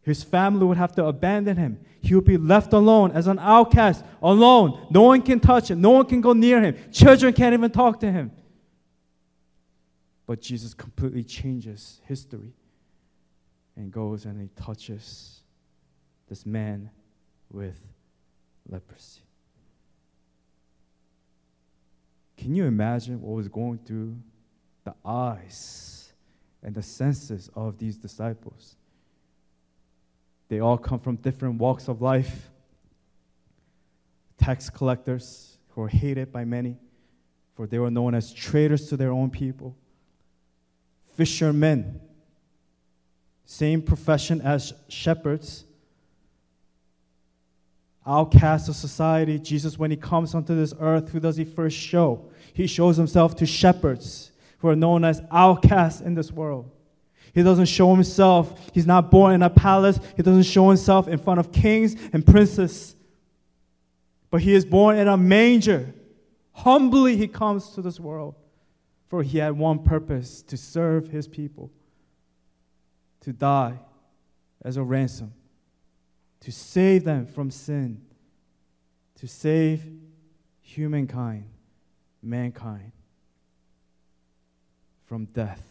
His 0.03 0.23
family 0.23 0.65
would 0.65 0.77
have 0.77 0.93
to 0.95 1.05
abandon 1.05 1.57
him. 1.57 1.79
He 2.01 2.15
would 2.15 2.25
be 2.25 2.37
left 2.37 2.73
alone 2.73 3.11
as 3.11 3.27
an 3.27 3.37
outcast, 3.39 4.03
alone. 4.21 4.87
No 4.89 5.03
one 5.03 5.21
can 5.21 5.39
touch 5.39 5.69
him, 5.69 5.81
no 5.81 5.91
one 5.91 6.05
can 6.05 6.21
go 6.21 6.33
near 6.33 6.59
him. 6.61 6.75
Children 6.91 7.33
can't 7.33 7.53
even 7.53 7.69
talk 7.69 7.99
to 7.99 8.11
him. 8.11 8.31
But 10.25 10.41
Jesus 10.41 10.73
completely 10.73 11.23
changes 11.23 12.01
history 12.05 12.53
and 13.75 13.91
goes 13.91 14.25
and 14.25 14.41
he 14.41 14.49
touches 14.55 15.41
this 16.27 16.45
man 16.45 16.89
with 17.51 17.79
leprosy. 18.67 19.21
Can 22.37 22.55
you 22.55 22.65
imagine 22.65 23.21
what 23.21 23.35
was 23.35 23.47
going 23.47 23.77
through 23.85 24.17
the 24.83 24.95
eyes 25.05 26.11
and 26.63 26.73
the 26.73 26.81
senses 26.81 27.51
of 27.53 27.77
these 27.77 27.97
disciples? 27.97 28.77
They 30.51 30.59
all 30.59 30.77
come 30.77 30.99
from 30.99 31.15
different 31.15 31.59
walks 31.59 31.87
of 31.87 32.01
life. 32.01 32.49
Tax 34.37 34.69
collectors 34.69 35.57
who 35.69 35.79
were 35.79 35.87
hated 35.87 36.33
by 36.33 36.43
many, 36.43 36.75
for 37.55 37.67
they 37.67 37.79
were 37.79 37.89
known 37.89 38.13
as 38.13 38.33
traitors 38.33 38.89
to 38.89 38.97
their 38.97 39.13
own 39.13 39.29
people. 39.29 39.77
Fishermen, 41.13 42.01
same 43.45 43.81
profession 43.81 44.41
as 44.41 44.73
shepherds, 44.89 45.63
outcast 48.05 48.67
of 48.67 48.75
society, 48.75 49.39
Jesus, 49.39 49.79
when 49.79 49.89
he 49.89 49.95
comes 49.95 50.35
onto 50.35 50.53
this 50.53 50.73
earth, 50.81 51.11
who 51.11 51.21
does 51.21 51.37
he 51.37 51.45
first 51.45 51.77
show? 51.77 52.29
He 52.53 52.67
shows 52.67 52.97
himself 52.97 53.37
to 53.37 53.45
shepherds 53.45 54.33
who 54.57 54.67
are 54.67 54.75
known 54.75 55.05
as 55.05 55.21
outcasts 55.31 56.01
in 56.01 56.15
this 56.15 56.29
world. 56.29 56.69
He 57.33 57.43
doesn't 57.43 57.65
show 57.65 57.93
himself, 57.93 58.71
he's 58.73 58.85
not 58.85 59.09
born 59.09 59.33
in 59.33 59.41
a 59.41 59.49
palace, 59.49 59.99
he 60.17 60.23
doesn't 60.23 60.43
show 60.43 60.67
himself 60.69 61.07
in 61.07 61.17
front 61.17 61.39
of 61.39 61.51
kings 61.51 61.95
and 62.11 62.25
princes. 62.25 62.95
But 64.29 64.41
he 64.41 64.53
is 64.53 64.65
born 64.65 64.97
in 64.97 65.07
a 65.07 65.17
manger. 65.17 65.93
Humbly 66.53 67.17
he 67.17 67.27
comes 67.27 67.69
to 67.71 67.81
this 67.81 67.99
world, 67.99 68.35
for 69.07 69.23
he 69.23 69.37
had 69.37 69.57
one 69.57 69.79
purpose 69.83 70.41
to 70.43 70.57
serve 70.57 71.07
his 71.07 71.27
people, 71.27 71.71
to 73.21 73.31
die 73.31 73.79
as 74.63 74.77
a 74.77 74.83
ransom 74.83 75.33
to 76.41 76.51
save 76.51 77.03
them 77.03 77.25
from 77.25 77.49
sin 77.49 78.01
to 79.15 79.27
save 79.27 79.87
humankind, 80.61 81.45
mankind, 82.23 82.91
from 85.05 85.25
death 85.25 85.70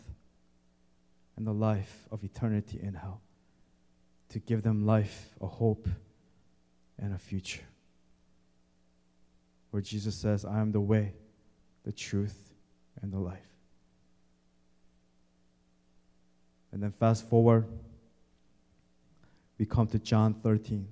and 1.41 1.47
the 1.47 1.55
life 1.55 2.07
of 2.11 2.23
eternity 2.23 2.79
in 2.83 2.93
hell, 2.93 3.23
to 4.29 4.39
give 4.39 4.63
them 4.63 4.85
life, 4.85 5.31
a 5.41 5.47
hope, 5.47 5.89
and 6.99 7.15
a 7.15 7.19
future. 7.19 7.63
Where 9.71 9.81
Jesus 9.81 10.15
says, 10.15 10.45
I 10.45 10.61
am 10.61 10.71
the 10.71 10.83
way, 10.83 11.15
the 11.83 11.93
truth, 11.93 12.53
and 13.01 13.11
the 13.11 13.19
life. 13.19 13.39
And 16.73 16.83
then 16.83 16.91
fast 16.91 17.27
forward, 17.27 17.67
we 19.57 19.65
come 19.65 19.87
to 19.87 19.99
John 19.99 20.35
13. 20.35 20.87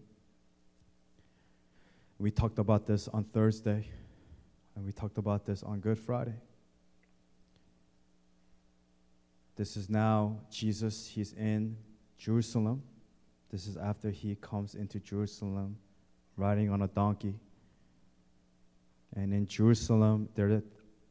We 2.18 2.30
talked 2.30 2.58
about 2.58 2.86
this 2.86 3.06
on 3.08 3.24
Thursday, 3.24 3.86
and 4.74 4.86
we 4.86 4.92
talked 4.92 5.18
about 5.18 5.44
this 5.44 5.62
on 5.62 5.80
Good 5.80 5.98
Friday. 5.98 6.40
This 9.58 9.76
is 9.76 9.90
now 9.90 10.38
Jesus, 10.52 11.08
he's 11.08 11.32
in 11.32 11.76
Jerusalem. 12.16 12.80
This 13.50 13.66
is 13.66 13.76
after 13.76 14.08
he 14.08 14.36
comes 14.36 14.76
into 14.76 15.00
Jerusalem 15.00 15.76
riding 16.36 16.70
on 16.70 16.82
a 16.82 16.86
donkey. 16.86 17.34
And 19.16 19.34
in 19.34 19.48
Jerusalem, 19.48 20.28
they're 20.36 20.62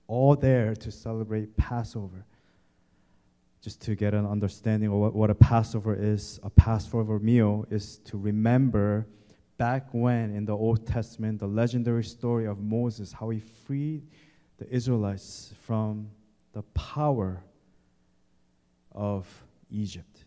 all 0.08 0.38
there 0.38 0.76
to 0.78 0.92
celebrate 0.92 1.58
Passover. 1.58 2.24
Just 3.62 3.82
to 3.82 3.96
get 3.96 4.14
an 4.14 4.26
understanding 4.26 4.88
of 4.88 4.96
what, 4.96 5.14
what 5.14 5.30
a 5.30 5.36
Passover 5.36 5.94
is, 5.94 6.40
a 6.42 6.50
Passover 6.50 7.20
meal 7.20 7.66
is 7.70 7.98
to 8.06 8.18
remember 8.18 9.08
back 9.58 9.90
when 9.92 10.34
in 10.34 10.46
the 10.46 10.56
Old 10.56 10.88
Testament, 10.88 11.40
the 11.40 11.48
legendary 11.48 12.06
story 12.06 12.46
of 12.46 12.62
Moses, 12.62 13.12
how 13.12 13.30
he 13.30 13.42
freed 13.42 14.04
the 14.58 14.74
Israelites 14.74 15.54
from 15.66 16.08
the 16.54 16.62
power 16.74 17.44
of 18.98 19.28
Egypt. 19.70 20.26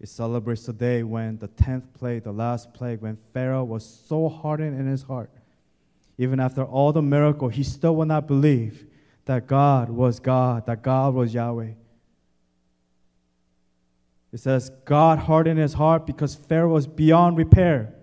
It 0.00 0.08
celebrates 0.08 0.64
the 0.64 0.72
day 0.72 1.02
when 1.02 1.38
the 1.38 1.48
10th 1.48 1.92
plague, 1.92 2.24
the 2.24 2.32
last 2.32 2.72
plague, 2.72 3.00
when 3.00 3.18
Pharaoh 3.34 3.64
was 3.64 3.84
so 3.84 4.28
hardened 4.28 4.80
in 4.80 4.86
his 4.86 5.02
heart. 5.02 5.30
Even 6.18 6.40
after 6.40 6.64
all 6.64 6.92
the 6.92 7.02
miracle, 7.02 7.48
he 7.48 7.62
still 7.62 7.96
would 7.96 8.08
not 8.08 8.26
believe 8.26 8.86
that 9.24 9.46
God 9.46 9.90
was 9.90 10.20
God, 10.20 10.66
that 10.66 10.82
God 10.82 11.14
was 11.14 11.34
Yahweh. 11.34 11.72
It 14.32 14.40
says, 14.40 14.70
God 14.84 15.18
hardened 15.18 15.58
his 15.58 15.74
heart 15.74 16.06
because 16.06 16.34
Pharaoh 16.34 16.72
was 16.72 16.86
beyond 16.86 17.36
repair. 17.36 17.94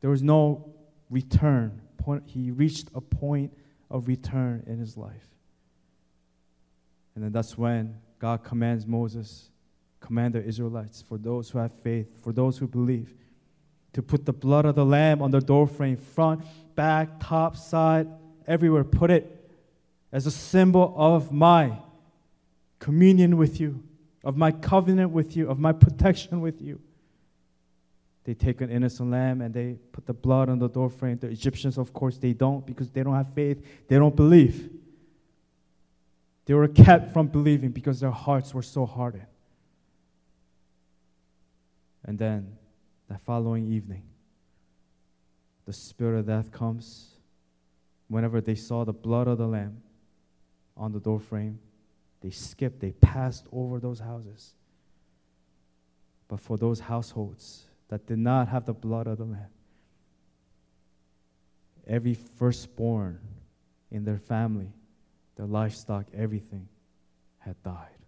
There 0.00 0.10
was 0.10 0.22
no 0.22 0.72
return. 1.10 1.80
He 2.26 2.50
reached 2.50 2.88
a 2.94 3.00
point 3.00 3.52
of 3.90 4.08
return 4.08 4.64
in 4.66 4.78
his 4.78 4.96
life. 4.96 5.28
And 7.14 7.22
then 7.22 7.32
that's 7.32 7.56
when 7.56 7.96
God 8.22 8.42
commands 8.42 8.86
Moses, 8.86 9.50
command 10.00 10.34
the 10.34 10.42
Israelites, 10.42 11.02
for 11.02 11.18
those 11.18 11.50
who 11.50 11.58
have 11.58 11.72
faith, 11.82 12.22
for 12.22 12.32
those 12.32 12.56
who 12.56 12.66
believe, 12.66 13.12
to 13.92 14.00
put 14.00 14.24
the 14.24 14.32
blood 14.32 14.64
of 14.64 14.76
the 14.76 14.86
lamb 14.86 15.20
on 15.20 15.30
the 15.30 15.40
doorframe, 15.40 15.98
front, 15.98 16.42
back, 16.74 17.20
top, 17.20 17.56
side, 17.56 18.08
everywhere. 18.46 18.84
Put 18.84 19.10
it 19.10 19.50
as 20.10 20.26
a 20.26 20.30
symbol 20.30 20.94
of 20.96 21.32
my 21.32 21.76
communion 22.78 23.36
with 23.36 23.60
you 23.60 23.82
of 24.24 24.36
my 24.36 24.52
covenant 24.52 25.10
with 25.10 25.36
you, 25.36 25.48
of 25.48 25.58
my 25.58 25.72
protection 25.72 26.40
with 26.40 26.60
you. 26.60 26.80
They 28.24 28.34
take 28.34 28.60
an 28.60 28.70
innocent 28.70 29.10
lamb 29.10 29.40
and 29.40 29.52
they 29.52 29.78
put 29.90 30.06
the 30.06 30.12
blood 30.12 30.48
on 30.48 30.60
the 30.60 30.68
doorframe. 30.68 31.18
The 31.18 31.28
Egyptians, 31.28 31.76
of 31.76 31.92
course, 31.92 32.18
they 32.18 32.32
don't 32.32 32.64
because 32.64 32.90
they 32.90 33.02
don't 33.02 33.14
have 33.14 33.32
faith. 33.34 33.64
They 33.88 33.96
don't 33.96 34.14
believe. 34.14 34.70
They 36.44 36.54
were 36.54 36.68
kept 36.68 37.12
from 37.12 37.28
believing 37.28 37.70
because 37.70 38.00
their 38.00 38.10
hearts 38.10 38.52
were 38.52 38.62
so 38.62 38.84
hardened. 38.86 39.26
And 42.04 42.18
then 42.18 42.56
that 43.08 43.20
following 43.20 43.66
evening, 43.66 44.02
the 45.64 45.72
spirit 45.72 46.18
of 46.18 46.26
death 46.26 46.50
comes. 46.50 47.10
Whenever 48.08 48.40
they 48.40 48.56
saw 48.56 48.84
the 48.84 48.92
blood 48.92 49.28
of 49.28 49.38
the 49.38 49.46
lamb 49.46 49.82
on 50.76 50.92
the 50.92 51.00
doorframe, 51.00 51.58
they 52.20 52.30
skipped, 52.30 52.80
they 52.80 52.92
passed 52.92 53.46
over 53.52 53.78
those 53.78 54.00
houses. 54.00 54.54
But 56.28 56.40
for 56.40 56.56
those 56.56 56.80
households 56.80 57.66
that 57.88 58.06
did 58.06 58.18
not 58.18 58.48
have 58.48 58.64
the 58.64 58.72
blood 58.72 59.06
of 59.06 59.18
the 59.18 59.24
Lamb, 59.24 59.50
every 61.86 62.14
firstborn 62.14 63.20
in 63.90 64.04
their 64.04 64.18
family, 64.18 64.72
their 65.42 65.48
livestock, 65.48 66.06
everything 66.14 66.68
had 67.38 67.60
died. 67.64 67.98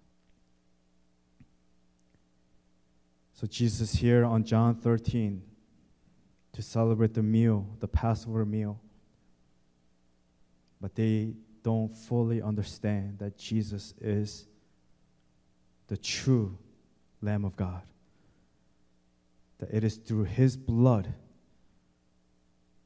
So 3.32 3.48
Jesus 3.48 3.92
here 3.92 4.24
on 4.24 4.44
John 4.44 4.76
13 4.76 5.42
to 6.52 6.62
celebrate 6.62 7.12
the 7.12 7.24
meal, 7.24 7.66
the 7.80 7.88
Passover 7.88 8.44
meal. 8.44 8.78
But 10.80 10.94
they 10.94 11.34
don't 11.64 11.92
fully 11.96 12.40
understand 12.40 13.18
that 13.18 13.36
Jesus 13.36 13.94
is 14.00 14.46
the 15.88 15.96
true 15.96 16.56
Lamb 17.20 17.44
of 17.44 17.56
God. 17.56 17.82
That 19.58 19.70
it 19.72 19.82
is 19.82 19.96
through 19.96 20.24
His 20.24 20.56
blood, 20.56 21.12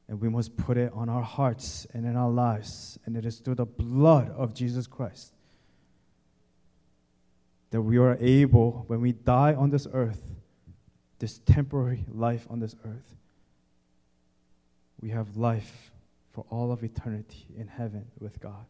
and 0.09 0.19
we 0.19 0.27
must 0.27 0.57
put 0.57 0.75
it 0.75 0.91
on 0.93 1.07
our 1.07 1.21
hearts 1.21 1.87
and 1.93 2.05
in 2.05 2.17
our 2.17 2.31
lives, 2.31 2.97
and 3.05 3.15
it 3.15 3.25
is 3.25 3.37
through 3.37 3.55
the 3.55 3.65
blood 3.65 4.29
of 4.31 4.53
Jesus 4.53 4.87
Christ 4.87 5.33
that 7.71 7.81
we 7.81 7.97
are 7.97 8.17
able, 8.19 8.83
when 8.87 9.01
we 9.01 9.11
die 9.11 9.53
on 9.53 9.69
this 9.69 9.87
earth, 9.93 10.21
this 11.19 11.39
temporary 11.45 12.05
life 12.11 12.47
on 12.49 12.59
this 12.59 12.75
earth, 12.83 13.15
we 14.99 15.09
have 15.11 15.37
life 15.37 15.91
for 16.33 16.45
all 16.49 16.71
of 16.71 16.83
eternity 16.83 17.45
in 17.55 17.67
heaven 17.67 18.05
with 18.19 18.39
God. 18.39 18.65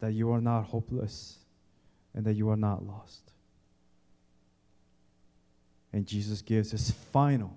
That 0.00 0.12
you 0.12 0.30
are 0.30 0.40
not 0.40 0.66
hopeless 0.66 1.38
and 2.14 2.24
that 2.24 2.34
you 2.34 2.48
are 2.50 2.56
not 2.56 2.86
lost. 2.86 3.32
And 5.92 6.06
Jesus 6.06 6.42
gives 6.42 6.70
his 6.70 6.90
final, 6.90 7.56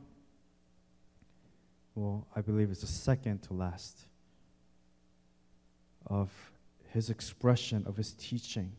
well, 1.96 2.28
I 2.36 2.42
believe 2.42 2.72
it's 2.72 2.82
the 2.82 2.88
second 2.88 3.44
to 3.44 3.54
last, 3.54 4.06
of 6.08 6.30
his 6.90 7.10
expression 7.10 7.84
of 7.88 7.96
his 7.96 8.14
teaching 8.14 8.72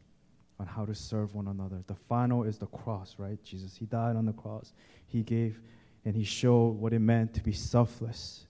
on 0.61 0.67
how 0.67 0.85
to 0.85 0.95
serve 0.95 1.35
one 1.35 1.49
another. 1.49 1.83
The 1.87 1.95
final 1.95 2.45
is 2.45 2.59
the 2.59 2.67
cross, 2.67 3.15
right? 3.19 3.43
Jesus, 3.43 3.77
he 3.77 3.87
died 3.87 4.17
on 4.17 4.27
the 4.27 4.33
cross. 4.33 4.73
He 5.07 5.23
gave 5.23 5.61
and 6.05 6.15
he 6.15 6.25
showed 6.25 6.71
what 6.71 6.93
it 6.93 6.99
meant 6.99 7.33
to 7.35 7.43
be 7.43 7.53
selfless 7.53 8.47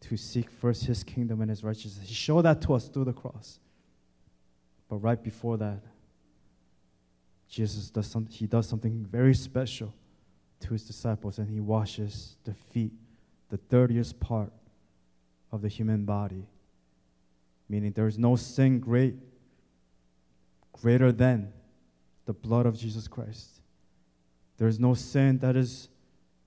to 0.00 0.16
seek 0.16 0.50
first 0.50 0.84
his 0.84 1.02
kingdom 1.02 1.40
and 1.40 1.50
his 1.50 1.62
righteousness. 1.62 2.08
He 2.08 2.14
showed 2.14 2.42
that 2.42 2.60
to 2.62 2.74
us 2.74 2.88
through 2.88 3.04
the 3.04 3.12
cross. 3.12 3.58
But 4.88 4.96
right 4.96 5.22
before 5.22 5.56
that, 5.58 5.80
Jesus 7.48 7.90
does 7.90 8.06
some, 8.06 8.26
he 8.26 8.46
does 8.46 8.68
something 8.68 9.06
very 9.10 9.34
special 9.34 9.94
to 10.60 10.72
his 10.72 10.84
disciples 10.84 11.38
and 11.38 11.48
he 11.48 11.60
washes 11.60 12.36
the 12.44 12.54
feet, 12.54 12.92
the 13.54 13.60
dirtiest 13.68 14.18
part 14.18 14.52
of 15.52 15.62
the 15.62 15.68
human 15.68 16.04
body. 16.04 16.44
Meaning 17.68 17.92
there 17.92 18.08
is 18.08 18.18
no 18.18 18.34
sin 18.34 18.80
great 18.80 19.14
greater 20.72 21.12
than 21.12 21.52
the 22.26 22.32
blood 22.32 22.66
of 22.66 22.76
Jesus 22.76 23.06
Christ. 23.06 23.60
There 24.58 24.66
is 24.66 24.80
no 24.80 24.94
sin 24.94 25.38
that 25.38 25.54
is 25.54 25.88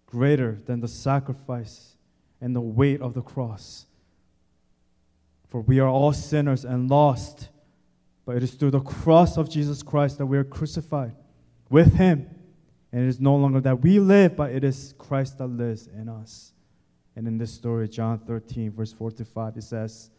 greater 0.05 0.57
than 0.65 0.81
the 0.81 0.89
sacrifice 0.89 1.95
and 2.41 2.53
the 2.53 2.59
weight 2.59 2.99
of 2.99 3.13
the 3.13 3.21
cross. 3.21 3.85
For 5.47 5.61
we 5.61 5.79
are 5.79 5.87
all 5.87 6.11
sinners 6.11 6.65
and 6.65 6.89
lost, 6.89 7.47
but 8.25 8.35
it 8.35 8.43
is 8.43 8.51
through 8.51 8.71
the 8.71 8.81
cross 8.81 9.37
of 9.37 9.49
Jesus 9.49 9.81
Christ 9.81 10.17
that 10.17 10.25
we 10.25 10.37
are 10.37 10.43
crucified 10.43 11.15
with 11.69 11.93
Him. 11.93 12.29
And 12.91 13.05
it 13.05 13.07
is 13.07 13.21
no 13.21 13.37
longer 13.37 13.61
that 13.61 13.81
we 13.81 13.97
live, 13.97 14.35
but 14.35 14.51
it 14.51 14.65
is 14.65 14.93
Christ 14.97 15.37
that 15.37 15.47
lives 15.47 15.87
in 15.87 16.09
us. 16.09 16.51
And 17.17 17.27
in 17.27 17.39
this 17.39 17.51
story, 17.51 17.89
John 17.89 18.19
13, 18.19 18.71
verse 18.71 18.93
4 18.93 19.09
to 19.13 19.25
5, 19.25 19.57
it 19.57 19.63
says 19.63 20.11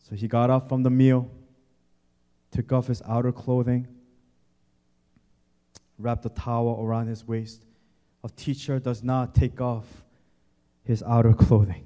So 0.00 0.16
he 0.16 0.26
got 0.26 0.50
up 0.50 0.68
from 0.68 0.82
the 0.82 0.90
meal, 0.90 1.30
took 2.50 2.72
off 2.72 2.88
his 2.88 3.00
outer 3.06 3.30
clothing, 3.30 3.86
wrapped 5.98 6.26
a 6.26 6.30
towel 6.30 6.84
around 6.84 7.06
his 7.06 7.28
waist. 7.28 7.64
A 8.24 8.28
teacher 8.28 8.80
does 8.80 9.04
not 9.04 9.32
take 9.32 9.60
off 9.60 9.86
his 10.82 11.00
outer 11.04 11.32
clothing. 11.32 11.84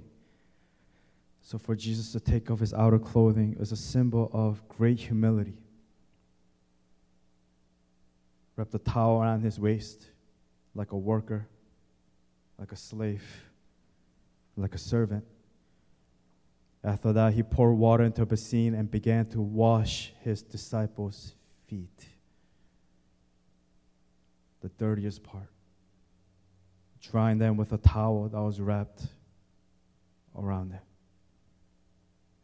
So, 1.42 1.58
for 1.58 1.76
Jesus 1.76 2.12
to 2.12 2.20
take 2.20 2.50
off 2.50 2.60
his 2.60 2.72
outer 2.72 2.98
clothing 2.98 3.58
is 3.60 3.72
a 3.72 3.76
symbol 3.76 4.30
of 4.32 4.66
great 4.68 4.98
humility. 4.98 5.58
Wrapped 8.56 8.74
a 8.74 8.78
towel 8.78 9.20
around 9.20 9.42
his 9.42 9.60
waist 9.60 10.06
like 10.74 10.92
a 10.92 10.96
worker, 10.96 11.46
like 12.58 12.72
a 12.72 12.76
slave. 12.76 13.24
like 14.56 14.74
a 14.74 14.78
servant. 14.78 15.24
After 16.84 17.12
that, 17.14 17.32
he 17.32 17.42
poured 17.42 17.76
water 17.76 18.04
into 18.04 18.22
a 18.22 18.26
basin 18.26 18.74
and 18.74 18.90
began 18.90 19.26
to 19.30 19.40
wash 19.40 20.12
his 20.20 20.42
disciples' 20.42 21.34
feet. 21.66 22.06
The 24.60 24.68
dirtiest 24.68 25.22
part. 25.24 25.48
Drying 27.00 27.38
them 27.38 27.56
with 27.56 27.72
a 27.72 27.78
towel 27.78 28.28
that 28.28 28.40
was 28.40 28.60
wrapped 28.60 29.02
around 30.36 30.70
them. 30.70 30.82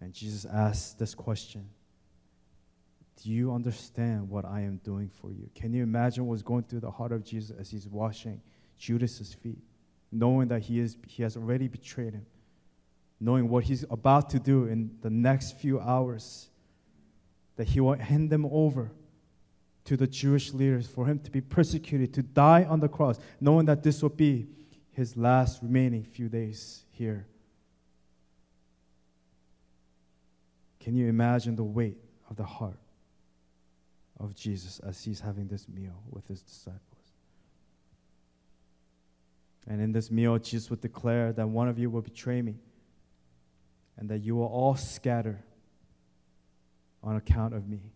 And 0.00 0.14
Jesus 0.14 0.46
asked 0.46 0.98
this 0.98 1.14
question 1.14 1.68
Do 3.22 3.30
you 3.30 3.52
understand 3.52 4.28
what 4.28 4.44
I 4.46 4.62
am 4.62 4.78
doing 4.78 5.10
for 5.10 5.30
you? 5.30 5.50
Can 5.54 5.74
you 5.74 5.82
imagine 5.82 6.26
what's 6.26 6.42
going 6.42 6.64
through 6.64 6.80
the 6.80 6.90
heart 6.90 7.12
of 7.12 7.24
Jesus 7.24 7.54
as 7.58 7.70
he's 7.70 7.86
washing 7.86 8.40
Judas's 8.78 9.34
feet, 9.34 9.58
knowing 10.12 10.48
that 10.48 10.62
he, 10.62 10.80
is, 10.80 10.96
he 11.06 11.22
has 11.22 11.36
already 11.36 11.68
betrayed 11.68 12.14
him, 12.14 12.26
knowing 13.20 13.48
what 13.48 13.64
he's 13.64 13.84
about 13.90 14.30
to 14.30 14.38
do 14.38 14.66
in 14.66 14.90
the 15.02 15.10
next 15.10 15.58
few 15.58 15.80
hours, 15.80 16.48
that 17.56 17.68
he 17.68 17.80
will 17.80 17.94
hand 17.94 18.30
them 18.30 18.46
over 18.46 18.90
to 19.84 19.96
the 19.96 20.06
Jewish 20.06 20.52
leaders 20.52 20.86
for 20.86 21.06
him 21.06 21.18
to 21.20 21.30
be 21.30 21.40
persecuted, 21.40 22.14
to 22.14 22.22
die 22.22 22.64
on 22.64 22.80
the 22.80 22.88
cross, 22.88 23.18
knowing 23.40 23.66
that 23.66 23.82
this 23.82 24.02
will 24.02 24.08
be 24.08 24.48
his 24.92 25.16
last 25.16 25.62
remaining 25.62 26.04
few 26.04 26.28
days 26.28 26.84
here. 26.90 27.26
Can 30.80 30.96
you 30.96 31.08
imagine 31.08 31.56
the 31.56 31.64
weight 31.64 31.98
of 32.28 32.36
the 32.36 32.44
heart 32.44 32.78
of 34.18 34.34
Jesus 34.34 34.80
as 34.80 35.02
he's 35.04 35.20
having 35.20 35.46
this 35.46 35.68
meal 35.68 36.02
with 36.10 36.26
his 36.26 36.42
disciples? 36.42 36.89
And 39.70 39.80
in 39.80 39.92
this 39.92 40.10
meal, 40.10 40.36
Jesus 40.36 40.68
would 40.68 40.80
declare 40.80 41.32
that 41.32 41.48
one 41.48 41.68
of 41.68 41.78
you 41.78 41.90
will 41.90 42.02
betray 42.02 42.42
me 42.42 42.56
and 43.96 44.08
that 44.08 44.18
you 44.18 44.34
will 44.34 44.46
all 44.46 44.74
scatter 44.74 45.38
on 47.04 47.14
account 47.14 47.54
of 47.54 47.68
me. 47.68 47.92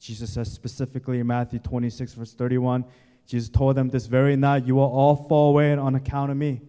Jesus 0.00 0.32
says 0.32 0.50
specifically 0.50 1.20
in 1.20 1.28
Matthew 1.28 1.60
26, 1.60 2.14
verse 2.14 2.34
31, 2.34 2.84
Jesus 3.24 3.48
told 3.48 3.76
them, 3.76 3.88
This 3.88 4.06
very 4.06 4.34
night 4.34 4.64
you 4.64 4.74
will 4.74 4.82
all 4.82 5.14
fall 5.14 5.50
away 5.50 5.72
on 5.74 5.94
account 5.94 6.32
of 6.32 6.36
me. 6.36 6.60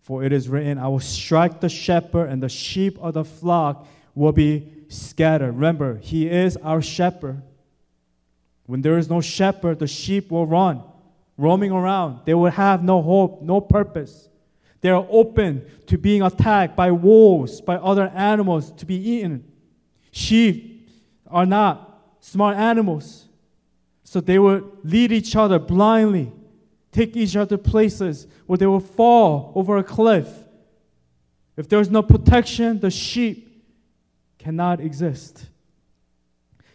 For 0.00 0.22
it 0.22 0.32
is 0.32 0.48
written, 0.48 0.78
I 0.78 0.86
will 0.86 1.00
strike 1.00 1.60
the 1.60 1.68
shepherd, 1.68 2.30
and 2.30 2.40
the 2.40 2.48
sheep 2.48 2.98
of 3.00 3.14
the 3.14 3.24
flock 3.24 3.88
will 4.14 4.32
be 4.32 4.70
scattered. 4.88 5.54
Remember, 5.54 5.96
He 5.96 6.28
is 6.28 6.56
our 6.58 6.80
shepherd. 6.80 7.42
When 8.66 8.82
there 8.82 8.96
is 8.96 9.10
no 9.10 9.20
shepherd, 9.20 9.80
the 9.80 9.88
sheep 9.88 10.30
will 10.30 10.46
run, 10.46 10.84
roaming 11.38 11.70
around. 11.70 12.20
They 12.26 12.34
will 12.34 12.50
have 12.50 12.82
no 12.82 13.00
hope, 13.00 13.40
no 13.40 13.62
purpose. 13.62 14.28
They 14.80 14.90
are 14.90 15.06
open 15.08 15.64
to 15.86 15.96
being 15.96 16.20
attacked 16.20 16.76
by 16.76 16.90
wolves, 16.90 17.60
by 17.60 17.76
other 17.76 18.08
animals 18.14 18.72
to 18.72 18.84
be 18.84 18.96
eaten. 18.96 19.50
Sheep 20.10 20.90
are 21.26 21.46
not 21.46 22.02
smart 22.20 22.56
animals. 22.56 23.28
So 24.04 24.20
they 24.20 24.38
will 24.38 24.70
lead 24.84 25.12
each 25.12 25.36
other 25.36 25.58
blindly, 25.58 26.32
take 26.92 27.16
each 27.16 27.36
other 27.36 27.56
places 27.56 28.26
where 28.46 28.56
they 28.56 28.66
will 28.66 28.80
fall 28.80 29.52
over 29.54 29.76
a 29.76 29.84
cliff. 29.84 30.28
If 31.56 31.68
there's 31.68 31.90
no 31.90 32.02
protection, 32.02 32.80
the 32.80 32.90
sheep 32.90 33.64
cannot 34.38 34.80
exist. 34.80 35.46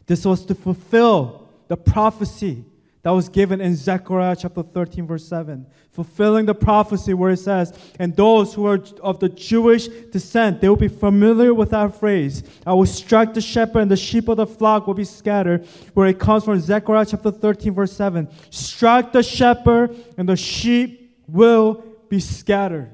This 0.06 0.26
was 0.26 0.46
to 0.46 0.56
fulfill 0.56 1.48
the 1.70 1.78
prophecy 1.78 2.66
that 3.04 3.12
was 3.12 3.28
given 3.28 3.60
in 3.60 3.76
Zechariah 3.76 4.38
chapter 4.38 4.64
13, 4.64 5.06
verse 5.06 5.28
7, 5.28 5.66
fulfilling 5.92 6.46
the 6.46 6.56
prophecy 6.56 7.14
where 7.14 7.32
it 7.32 7.38
says, 7.38 7.78
And 8.00 8.16
those 8.16 8.54
who 8.54 8.66
are 8.66 8.82
of 9.02 9.20
the 9.20 9.28
Jewish 9.28 9.88
descent, 9.88 10.62
they 10.62 10.70
will 10.70 10.78
be 10.78 10.88
familiar 10.88 11.54
with 11.54 11.72
that 11.72 12.00
phrase. 12.00 12.44
I 12.66 12.74
will 12.74 12.86
strike 12.86 13.34
the 13.34 13.42
shepherd, 13.42 13.80
and 13.80 13.92
the 13.92 13.98
sheep 13.98 14.30
of 14.30 14.38
the 14.38 14.48
flock 14.48 14.88
will 14.88 14.94
be 14.94 15.04
scattered, 15.04 15.68
where 15.94 16.08
it 16.08 16.18
comes 16.18 16.46
from 16.46 16.58
Zechariah 16.62 17.06
chapter 17.06 17.30
13, 17.30 17.74
verse 17.74 17.92
7. 17.92 18.30
Strike 18.50 19.12
the 19.12 19.22
shepherd, 19.22 19.94
and 20.18 20.28
the 20.28 20.38
sheep 20.38 21.20
will 21.28 21.84
be 22.08 22.22
scattered. 22.22 22.90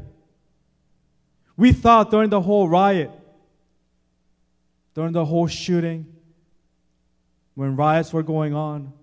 We 1.55 1.71
thought 1.71 2.09
during 2.09 2.31
the 2.31 2.41
whole 2.41 2.67
riot, 2.67 3.11
during 4.95 5.13
the 5.13 5.25
whole 5.25 5.45
shooting, 5.45 6.07
when 7.53 7.75
riots 7.75 8.11
were 8.11 8.23
going 8.23 8.55
on, 8.55 8.93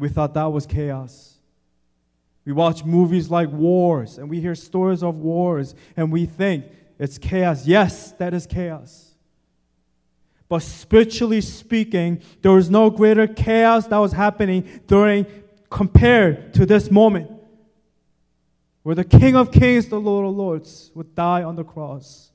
we 0.00 0.08
thought 0.08 0.32
that 0.32 0.46
was 0.46 0.64
chaos. 0.64 1.34
We 2.46 2.52
watch 2.52 2.84
movies 2.84 3.30
like 3.30 3.50
Wars 3.50 4.16
and 4.16 4.30
we 4.30 4.40
hear 4.40 4.54
stories 4.54 5.02
of 5.02 5.18
wars 5.18 5.74
and 5.94 6.10
we 6.10 6.24
think 6.24 6.64
it's 6.98 7.18
chaos. 7.18 7.66
Yes, 7.66 8.12
that 8.12 8.32
is 8.32 8.46
chaos. 8.46 9.10
But 10.48 10.62
spiritually 10.62 11.42
speaking, 11.42 12.22
there 12.40 12.52
was 12.52 12.70
no 12.70 12.88
greater 12.88 13.26
chaos 13.26 13.86
that 13.88 13.98
was 13.98 14.12
happening 14.12 14.80
during 14.86 15.26
compared 15.68 16.54
to 16.54 16.64
this 16.64 16.90
moment 16.90 17.30
where 18.82 18.94
the 18.94 19.04
King 19.04 19.36
of 19.36 19.52
Kings, 19.52 19.88
the 19.88 20.00
Lord 20.00 20.26
of 20.26 20.34
Lords, 20.34 20.90
would 20.94 21.14
die 21.14 21.42
on 21.42 21.56
the 21.56 21.62
cross, 21.62 22.32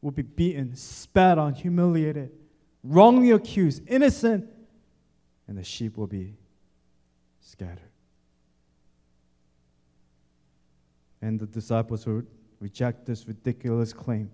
would 0.00 0.14
be 0.14 0.22
beaten, 0.22 0.76
spat 0.76 1.38
on, 1.38 1.54
humiliated, 1.54 2.30
wrongly 2.84 3.32
accused, 3.32 3.82
innocent 3.88 4.48
and 5.48 5.56
the 5.56 5.62
sheep 5.64 5.96
will 5.96 6.06
be 6.06 6.34
scattered. 7.40 7.90
And 11.22 11.38
the 11.38 11.46
disciples 11.46 12.06
would 12.06 12.26
reject 12.60 13.06
this 13.06 13.26
ridiculous 13.26 13.92
claim. 13.92 14.30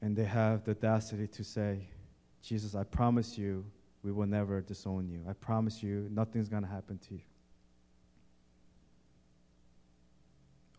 And 0.00 0.16
they 0.16 0.24
have 0.24 0.64
the 0.64 0.72
audacity 0.72 1.26
to 1.26 1.44
say, 1.44 1.88
Jesus, 2.42 2.74
I 2.74 2.84
promise 2.84 3.36
you 3.36 3.64
we 4.02 4.12
will 4.12 4.26
never 4.26 4.60
disown 4.60 5.08
you. 5.08 5.20
I 5.28 5.32
promise 5.32 5.82
you 5.82 6.08
nothing's 6.12 6.48
going 6.48 6.62
to 6.62 6.68
happen 6.68 6.98
to 7.08 7.14
you. 7.14 7.20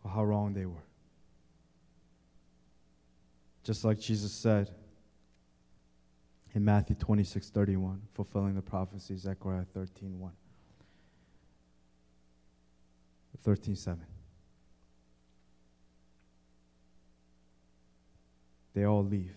How 0.08 0.24
wrong 0.24 0.54
they 0.54 0.64
were. 0.64 0.86
Just 3.62 3.84
like 3.84 4.00
Jesus 4.00 4.32
said, 4.32 4.70
in 6.58 6.64
Matthew 6.64 6.96
26 6.96 7.50
31, 7.50 8.02
fulfilling 8.14 8.56
the 8.56 8.62
prophecy, 8.62 9.16
Zechariah 9.16 9.64
13 9.74 10.18
1. 10.18 10.32
13 13.44 13.76
7. 13.76 14.00
They 18.74 18.84
all 18.84 19.04
leave 19.04 19.36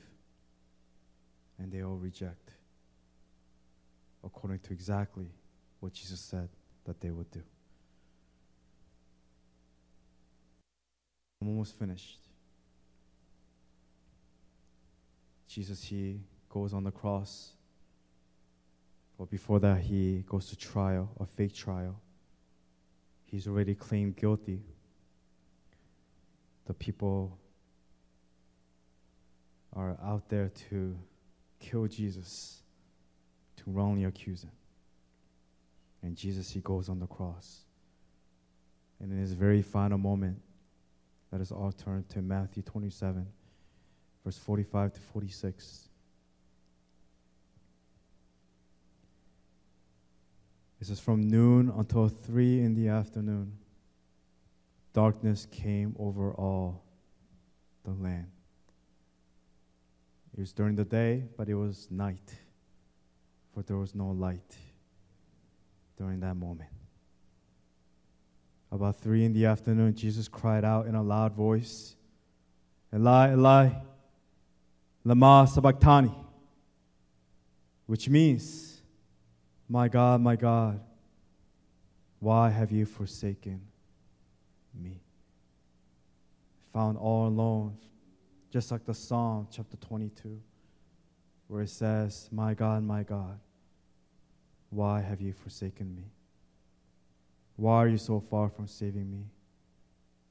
and 1.59 1.71
they 1.71 1.83
all 1.83 1.95
reject 1.95 2.53
according 4.23 4.57
to 4.61 4.73
exactly 4.73 5.27
what 5.79 5.93
Jesus 5.93 6.19
said 6.19 6.49
that 6.85 6.99
they 7.01 7.11
would 7.11 7.29
do. 7.29 7.43
I'm 11.39 11.49
almost 11.49 11.77
finished. 11.77 12.17
Jesus, 15.47 15.83
He 15.83 16.21
goes 16.51 16.73
on 16.73 16.83
the 16.83 16.91
cross. 16.91 17.53
But 19.17 19.29
before 19.29 19.59
that, 19.59 19.81
he 19.81 20.23
goes 20.27 20.47
to 20.47 20.55
trial, 20.55 21.09
a 21.19 21.25
fake 21.25 21.53
trial. 21.53 21.99
He's 23.25 23.47
already 23.47 23.75
claimed 23.75 24.17
guilty. 24.17 24.61
The 26.65 26.73
people 26.73 27.37
are 29.73 29.97
out 30.03 30.27
there 30.29 30.49
to 30.69 30.97
kill 31.59 31.87
Jesus, 31.87 32.61
to 33.57 33.63
wrongly 33.67 34.03
accuse 34.03 34.43
him. 34.43 34.51
And 36.03 36.15
Jesus, 36.15 36.49
he 36.49 36.59
goes 36.59 36.89
on 36.89 36.99
the 36.99 37.07
cross. 37.07 37.61
And 38.99 39.11
in 39.11 39.19
his 39.19 39.33
very 39.33 39.61
final 39.61 39.97
moment, 39.97 40.41
let 41.31 41.41
us 41.41 41.51
all 41.51 41.71
turn 41.71 42.03
to 42.09 42.21
Matthew 42.21 42.63
27, 42.63 43.25
verse 44.25 44.37
45 44.37 44.93
to 44.93 44.99
46. 44.99 45.90
It 50.81 50.87
says, 50.87 50.99
From 50.99 51.29
noon 51.29 51.71
until 51.77 52.09
three 52.09 52.61
in 52.61 52.73
the 52.73 52.87
afternoon, 52.87 53.53
darkness 54.93 55.47
came 55.51 55.95
over 55.99 56.33
all 56.33 56.83
the 57.85 57.91
land. 57.91 58.27
It 60.33 60.39
was 60.39 60.51
during 60.51 60.75
the 60.75 60.83
day, 60.83 61.25
but 61.37 61.49
it 61.49 61.53
was 61.53 61.87
night, 61.91 62.33
for 63.53 63.61
there 63.61 63.77
was 63.77 63.93
no 63.93 64.07
light 64.07 64.57
during 65.97 66.19
that 66.21 66.35
moment. 66.35 66.69
About 68.71 68.95
three 69.01 69.23
in 69.23 69.33
the 69.33 69.45
afternoon, 69.45 69.93
Jesus 69.93 70.27
cried 70.27 70.63
out 70.63 70.87
in 70.87 70.95
a 70.95 71.03
loud 71.03 71.33
voice, 71.33 71.95
Eli, 72.93 73.33
Eli, 73.33 73.69
lama 75.03 75.47
sabachthani, 75.51 76.13
which 77.85 78.09
means, 78.09 78.70
my 79.71 79.87
God, 79.87 80.19
my 80.19 80.35
God, 80.35 80.81
why 82.19 82.49
have 82.49 82.73
you 82.73 82.85
forsaken 82.85 83.61
me. 84.75 84.99
Found 86.73 86.97
all 86.97 87.27
alone, 87.27 87.77
just 88.51 88.69
like 88.69 88.85
the 88.85 88.93
Psalm, 88.93 89.47
chapter 89.49 89.77
22, 89.77 90.41
where 91.47 91.61
it 91.61 91.69
says, 91.69 92.27
My 92.33 92.53
God, 92.53 92.83
my 92.83 93.03
God, 93.03 93.39
why 94.69 94.99
have 94.99 95.21
you 95.21 95.31
forsaken 95.31 95.95
me? 95.95 96.11
Why 97.55 97.77
are 97.77 97.87
you 97.87 97.97
so 97.97 98.19
far 98.19 98.49
from 98.49 98.67
saving 98.67 99.09
me? 99.09 99.23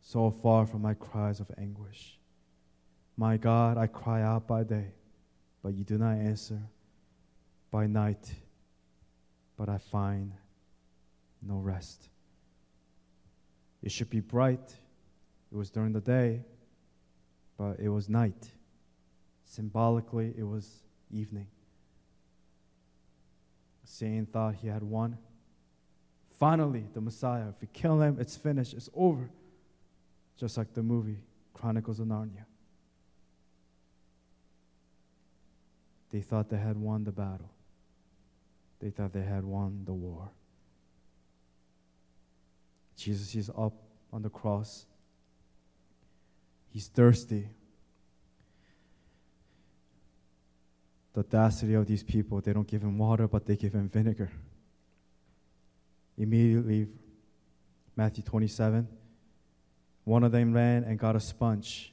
So 0.02 0.30
far 0.30 0.66
from 0.66 0.82
my 0.82 0.92
cries 0.92 1.40
of 1.40 1.50
anguish. 1.56 2.18
My 3.16 3.38
God, 3.38 3.78
I 3.78 3.86
cry 3.86 4.20
out 4.20 4.46
by 4.46 4.64
day, 4.64 4.92
but 5.62 5.72
you 5.72 5.84
do 5.84 5.96
not 5.96 6.12
answer. 6.12 6.60
By 7.70 7.86
night, 7.86 8.34
but 9.60 9.68
I 9.68 9.76
find 9.76 10.32
no 11.42 11.56
rest. 11.56 12.08
It 13.82 13.92
should 13.92 14.08
be 14.08 14.20
bright. 14.20 14.74
It 15.52 15.54
was 15.54 15.68
during 15.68 15.92
the 15.92 16.00
day, 16.00 16.46
but 17.58 17.78
it 17.78 17.90
was 17.90 18.08
night. 18.08 18.48
Symbolically, 19.44 20.32
it 20.34 20.44
was 20.44 20.66
evening. 21.10 21.46
Satan 23.84 24.24
thought 24.24 24.54
he 24.54 24.68
had 24.68 24.82
won. 24.82 25.18
Finally, 26.38 26.86
the 26.94 27.02
Messiah, 27.02 27.50
if 27.50 27.60
we 27.60 27.68
kill 27.70 28.00
him, 28.00 28.16
it's 28.18 28.38
finished, 28.38 28.72
it's 28.72 28.88
over. 28.94 29.28
Just 30.38 30.56
like 30.56 30.72
the 30.72 30.82
movie 30.82 31.18
Chronicles 31.52 32.00
of 32.00 32.06
Narnia. 32.06 32.46
They 36.08 36.22
thought 36.22 36.48
they 36.48 36.56
had 36.56 36.78
won 36.78 37.04
the 37.04 37.12
battle. 37.12 37.50
They 38.80 38.90
thought 38.90 39.12
they 39.12 39.22
had 39.22 39.44
won 39.44 39.82
the 39.84 39.92
war. 39.92 40.30
Jesus 42.96 43.34
is 43.34 43.50
up 43.56 43.74
on 44.12 44.22
the 44.22 44.30
cross. 44.30 44.86
He's 46.70 46.88
thirsty. 46.88 47.48
The 51.12 51.20
audacity 51.20 51.74
of 51.74 51.86
these 51.86 52.02
people, 52.02 52.40
they 52.40 52.52
don't 52.52 52.66
give 52.66 52.82
him 52.82 52.96
water, 52.98 53.26
but 53.26 53.44
they 53.44 53.56
give 53.56 53.74
him 53.74 53.88
vinegar. 53.88 54.30
Immediately, 56.16 56.86
Matthew 57.96 58.22
27, 58.22 58.86
one 60.04 60.24
of 60.24 60.32
them 60.32 60.52
ran 60.52 60.84
and 60.84 60.98
got 60.98 61.16
a 61.16 61.20
sponge. 61.20 61.92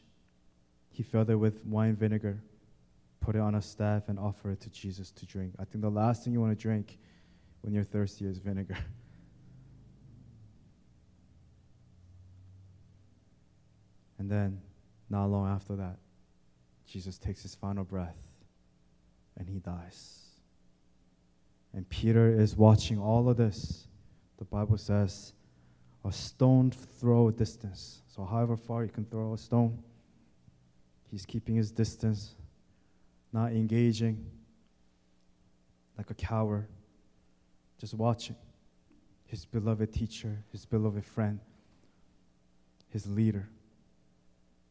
He 0.91 1.03
filled 1.03 1.29
it 1.29 1.35
with 1.35 1.65
wine 1.65 1.95
vinegar 1.95 2.41
put 3.27 3.35
it 3.35 3.41
on 3.41 3.55
a 3.55 3.61
staff, 3.61 4.07
and 4.07 4.17
offer 4.17 4.51
it 4.51 4.61
to 4.61 4.69
Jesus 4.69 5.11
to 5.11 5.25
drink. 5.25 5.51
I 5.59 5.65
think 5.65 5.81
the 5.81 5.89
last 5.89 6.23
thing 6.23 6.31
you 6.31 6.39
want 6.39 6.57
to 6.57 6.61
drink 6.61 6.97
when 7.59 7.73
you're 7.73 7.83
thirsty 7.83 8.25
is 8.25 8.37
vinegar. 8.37 8.77
and 14.17 14.31
then, 14.31 14.61
not 15.09 15.25
long 15.25 15.45
after 15.45 15.75
that, 15.75 15.97
Jesus 16.85 17.17
takes 17.17 17.41
his 17.41 17.53
final 17.53 17.83
breath 17.83 18.31
and 19.35 19.49
he 19.49 19.59
dies. 19.59 20.21
And 21.73 21.89
Peter 21.89 22.29
is 22.29 22.55
watching 22.55 22.97
all 22.97 23.27
of 23.27 23.35
this. 23.35 23.89
The 24.37 24.45
Bible 24.45 24.77
says, 24.77 25.33
a 26.05 26.13
stone 26.13 26.71
throw 26.71 27.29
distance. 27.31 28.03
So, 28.07 28.23
however 28.23 28.55
far 28.55 28.85
you 28.85 28.89
can 28.89 29.03
throw 29.03 29.33
a 29.33 29.37
stone, 29.37 29.83
he's 31.11 31.25
keeping 31.25 31.57
his 31.57 31.71
distance 31.71 32.35
not 33.33 33.51
engaging 33.51 34.25
like 35.97 36.09
a 36.09 36.13
coward, 36.13 36.67
just 37.79 37.93
watching 37.93 38.35
his 39.25 39.45
beloved 39.45 39.91
teacher, 39.91 40.43
his 40.51 40.65
beloved 40.65 41.05
friend, 41.05 41.39
his 42.89 43.07
leader, 43.07 43.49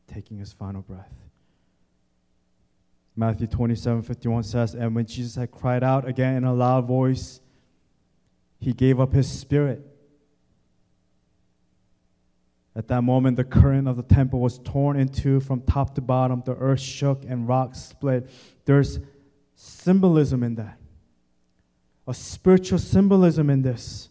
taking 0.06 0.38
his 0.38 0.52
final 0.52 0.82
breath. 0.82 1.12
Matthew 3.14 3.46
27 3.46 4.02
51 4.02 4.42
says, 4.42 4.74
And 4.74 4.94
when 4.94 5.06
Jesus 5.06 5.36
had 5.36 5.50
cried 5.50 5.82
out 5.82 6.06
again 6.06 6.36
in 6.36 6.44
a 6.44 6.54
loud 6.54 6.86
voice, 6.86 7.40
he 8.60 8.72
gave 8.72 9.00
up 9.00 9.12
his 9.12 9.30
spirit. 9.30 9.95
At 12.76 12.88
that 12.88 13.02
moment, 13.02 13.38
the 13.38 13.44
curtain 13.44 13.88
of 13.88 13.96
the 13.96 14.02
temple 14.02 14.40
was 14.40 14.58
torn 14.58 14.98
in 14.98 15.08
two 15.08 15.40
from 15.40 15.62
top 15.62 15.94
to 15.94 16.02
bottom. 16.02 16.42
The 16.44 16.54
earth 16.56 16.80
shook 16.80 17.24
and 17.26 17.48
rocks 17.48 17.80
split. 17.80 18.28
There's 18.66 18.98
symbolism 19.54 20.42
in 20.42 20.56
that, 20.56 20.76
a 22.06 22.12
spiritual 22.12 22.78
symbolism 22.78 23.48
in 23.48 23.62
this. 23.62 24.10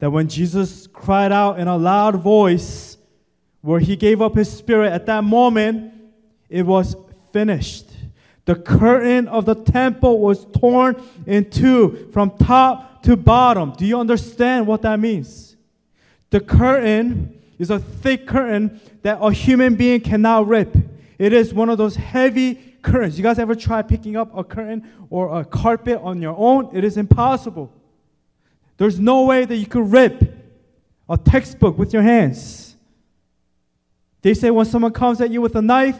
That 0.00 0.10
when 0.10 0.28
Jesus 0.28 0.86
cried 0.86 1.32
out 1.32 1.58
in 1.58 1.66
a 1.66 1.78
loud 1.78 2.16
voice, 2.16 2.98
where 3.62 3.80
he 3.80 3.96
gave 3.96 4.20
up 4.20 4.34
his 4.34 4.52
spirit, 4.52 4.92
at 4.92 5.06
that 5.06 5.24
moment, 5.24 5.94
it 6.50 6.66
was 6.66 6.94
finished. 7.32 7.86
The 8.44 8.54
curtain 8.54 9.28
of 9.28 9.46
the 9.46 9.54
temple 9.54 10.20
was 10.20 10.44
torn 10.44 11.02
in 11.26 11.48
two 11.48 12.10
from 12.12 12.36
top 12.36 13.02
to 13.04 13.16
bottom. 13.16 13.72
Do 13.72 13.86
you 13.86 13.98
understand 13.98 14.66
what 14.66 14.82
that 14.82 15.00
means? 15.00 15.56
The 16.30 16.40
curtain 16.40 17.35
is 17.58 17.70
a 17.70 17.78
thick 17.78 18.26
curtain 18.26 18.80
that 19.02 19.18
a 19.20 19.32
human 19.32 19.74
being 19.74 20.00
cannot 20.00 20.46
rip. 20.46 20.76
It 21.18 21.32
is 21.32 21.54
one 21.54 21.68
of 21.68 21.78
those 21.78 21.96
heavy 21.96 22.54
curtains. 22.82 23.16
You 23.16 23.22
guys 23.22 23.38
ever 23.38 23.54
try 23.54 23.82
picking 23.82 24.16
up 24.16 24.36
a 24.36 24.44
curtain 24.44 24.88
or 25.10 25.40
a 25.40 25.44
carpet 25.44 26.00
on 26.02 26.20
your 26.20 26.34
own? 26.36 26.70
It 26.74 26.84
is 26.84 26.96
impossible. 26.96 27.72
There's 28.76 29.00
no 29.00 29.24
way 29.24 29.44
that 29.44 29.56
you 29.56 29.66
could 29.66 29.90
rip 29.90 30.22
a 31.08 31.16
textbook 31.16 31.78
with 31.78 31.92
your 31.92 32.02
hands. 32.02 32.76
They 34.22 34.34
say 34.34 34.50
when 34.50 34.66
someone 34.66 34.92
comes 34.92 35.20
at 35.20 35.30
you 35.30 35.40
with 35.40 35.54
a 35.56 35.62
knife, 35.62 35.98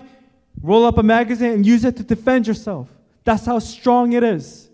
roll 0.61 0.85
up 0.85 0.99
a 0.99 1.03
magazine 1.03 1.53
and 1.53 1.67
use 1.67 1.85
it 1.85 1.97
to 1.97 2.03
defend 2.03 2.47
yourself. 2.47 2.89
That's 3.25 3.47
how 3.47 3.59
strong 3.61 4.13
it 4.13 4.23
is. 4.23 4.69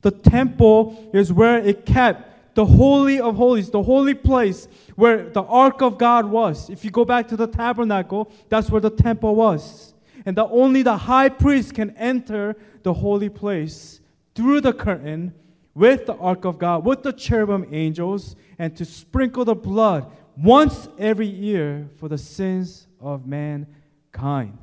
The 0.00 0.10
temple 0.10 1.10
is 1.12 1.32
where 1.32 1.58
it 1.58 1.86
kept 1.86 2.31
the 2.54 2.66
Holy 2.66 3.20
of 3.20 3.36
Holies, 3.36 3.70
the 3.70 3.82
holy 3.82 4.14
place 4.14 4.68
where 4.94 5.28
the 5.28 5.42
Ark 5.42 5.80
of 5.82 5.98
God 5.98 6.26
was. 6.26 6.68
If 6.68 6.84
you 6.84 6.90
go 6.90 7.04
back 7.04 7.28
to 7.28 7.36
the 7.36 7.46
tabernacle, 7.46 8.30
that's 8.48 8.70
where 8.70 8.80
the 8.80 8.90
temple 8.90 9.34
was. 9.34 9.94
And 10.26 10.36
that 10.36 10.48
only 10.50 10.82
the 10.82 10.96
high 10.96 11.28
priest 11.28 11.74
can 11.74 11.96
enter 11.96 12.56
the 12.82 12.94
holy 12.94 13.28
place 13.28 14.00
through 14.34 14.60
the 14.60 14.72
curtain 14.72 15.34
with 15.74 16.06
the 16.06 16.14
Ark 16.14 16.44
of 16.44 16.58
God, 16.58 16.84
with 16.84 17.02
the 17.02 17.12
cherubim 17.12 17.66
angels, 17.72 18.36
and 18.58 18.76
to 18.76 18.84
sprinkle 18.84 19.44
the 19.44 19.54
blood 19.54 20.10
once 20.36 20.88
every 20.98 21.26
year 21.26 21.88
for 21.96 22.08
the 22.08 22.18
sins 22.18 22.86
of 23.00 23.26
mankind. 23.26 24.58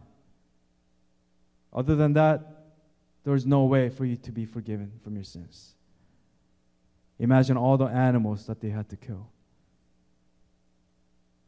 Other 1.73 1.95
than 1.95 2.13
that, 2.13 2.59
there's 3.23 3.45
no 3.45 3.65
way 3.65 3.89
for 3.89 4.05
you 4.05 4.15
to 4.17 4.31
be 4.31 4.45
forgiven 4.45 4.91
from 5.03 5.15
your 5.15 5.23
sins. 5.23 5.75
Imagine 7.19 7.57
all 7.57 7.77
the 7.77 7.85
animals 7.85 8.45
that 8.47 8.61
they 8.61 8.69
had 8.69 8.87
to 8.89 8.95
kill. 8.95 9.27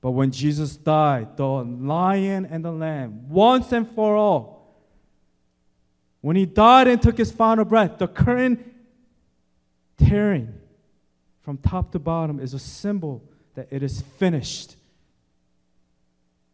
But 0.01 0.11
when 0.11 0.31
Jesus 0.31 0.75
died, 0.75 1.37
the 1.37 1.45
lion 1.45 2.45
and 2.45 2.65
the 2.65 2.71
lamb, 2.71 3.29
once 3.29 3.71
and 3.71 3.89
for 3.91 4.15
all, 4.15 4.61
when 6.19 6.35
he 6.35 6.45
died 6.45 6.87
and 6.87 7.01
took 7.01 7.17
his 7.17 7.31
final 7.31 7.65
breath, 7.65 7.97
the 7.97 8.07
curtain 8.07 8.63
tearing 9.97 10.53
from 11.41 11.57
top 11.57 11.91
to 11.91 11.99
bottom 11.99 12.39
is 12.39 12.53
a 12.53 12.59
symbol 12.59 13.23
that 13.55 13.67
it 13.71 13.81
is 13.83 14.01
finished. 14.17 14.75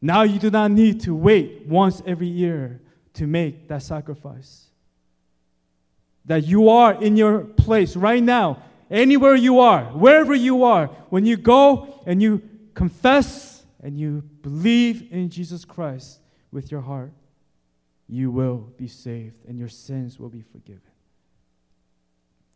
Now 0.02 0.24
you 0.24 0.40
do 0.40 0.50
not 0.52 0.72
need 0.72 1.02
to 1.02 1.16
wait 1.16 1.64
once 1.66 2.02
every 2.06 2.28
year 2.28 2.82
to 3.16 3.26
make 3.26 3.68
that 3.70 3.82
sacrifice. 3.82 4.66
That 6.26 6.46
you 6.46 6.70
are 6.70 6.94
in 6.94 7.18
your 7.18 7.40
place 7.40 7.96
right 7.96 8.22
now 8.22 8.62
anywhere 8.90 9.36
you 9.36 9.60
are, 9.60 9.86
wherever 9.86 10.36
you 10.36 10.64
are, 10.64 10.88
when 11.10 11.26
you 11.26 11.38
go 11.38 12.02
and 12.06 12.22
you 12.22 12.42
confess 12.74 13.64
and 13.82 13.98
you 13.98 14.24
believe 14.42 15.12
in 15.12 15.30
Jesus 15.30 15.66
Christ 15.66 16.20
with 16.52 16.72
your 16.72 16.82
heart, 16.82 17.12
you 18.08 18.32
will 18.32 18.70
be 18.78 18.88
saved 18.88 19.46
and 19.46 19.60
your 19.60 19.70
sins 19.70 20.20
will 20.20 20.30
be 20.30 20.42
forgiven. 20.42 20.82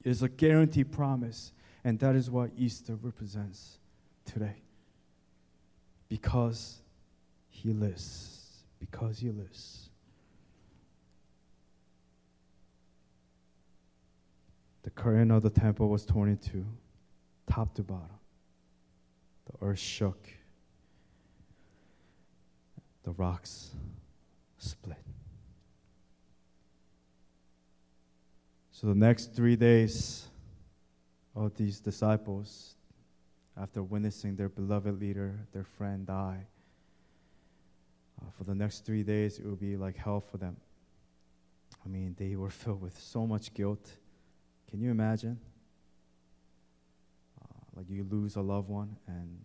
It 0.03 0.09
is 0.09 0.23
a 0.23 0.29
guaranteed 0.29 0.91
promise, 0.91 1.51
and 1.83 1.99
that 1.99 2.15
is 2.15 2.29
what 2.29 2.51
Easter 2.57 2.95
represents 2.95 3.77
today. 4.25 4.55
Because 6.09 6.81
he 7.49 7.71
lives. 7.71 8.63
Because 8.79 9.19
he 9.19 9.29
lives. 9.29 9.80
The 14.83 14.89
curtain 14.89 15.31
of 15.31 15.43
the 15.43 15.49
temple 15.49 15.89
was 15.89 16.05
torn 16.05 16.29
in 16.29 16.37
two, 16.37 16.65
top 17.47 17.75
to 17.75 17.83
bottom. 17.83 18.19
The 19.45 19.65
earth 19.65 19.79
shook. 19.79 20.27
The 23.03 23.11
rocks 23.11 23.71
split. 24.57 24.97
So 28.71 28.87
the 28.87 28.95
next 28.95 29.35
three 29.35 29.55
days 29.55 30.27
of 31.35 31.55
these 31.55 31.79
disciples, 31.79 32.75
after 33.59 33.83
witnessing 33.83 34.35
their 34.35 34.49
beloved 34.49 34.99
leader, 34.99 35.39
their 35.51 35.63
friend, 35.63 36.05
die. 36.05 36.47
Uh, 38.19 38.29
for 38.37 38.43
the 38.43 38.55
next 38.55 38.85
three 38.85 39.03
days, 39.03 39.37
it 39.37 39.45
would 39.45 39.59
be 39.59 39.77
like 39.77 39.97
hell 39.97 40.19
for 40.19 40.37
them. 40.37 40.57
I 41.85 41.89
mean, 41.89 42.15
they 42.17 42.35
were 42.35 42.49
filled 42.49 42.81
with 42.81 42.99
so 42.99 43.27
much 43.27 43.53
guilt. 43.53 43.91
Can 44.71 44.81
you 44.81 44.89
imagine? 44.89 45.37
Uh, 47.41 47.53
like 47.75 47.89
you 47.89 48.05
lose 48.09 48.37
a 48.37 48.41
loved 48.41 48.69
one 48.69 48.95
and 49.05 49.37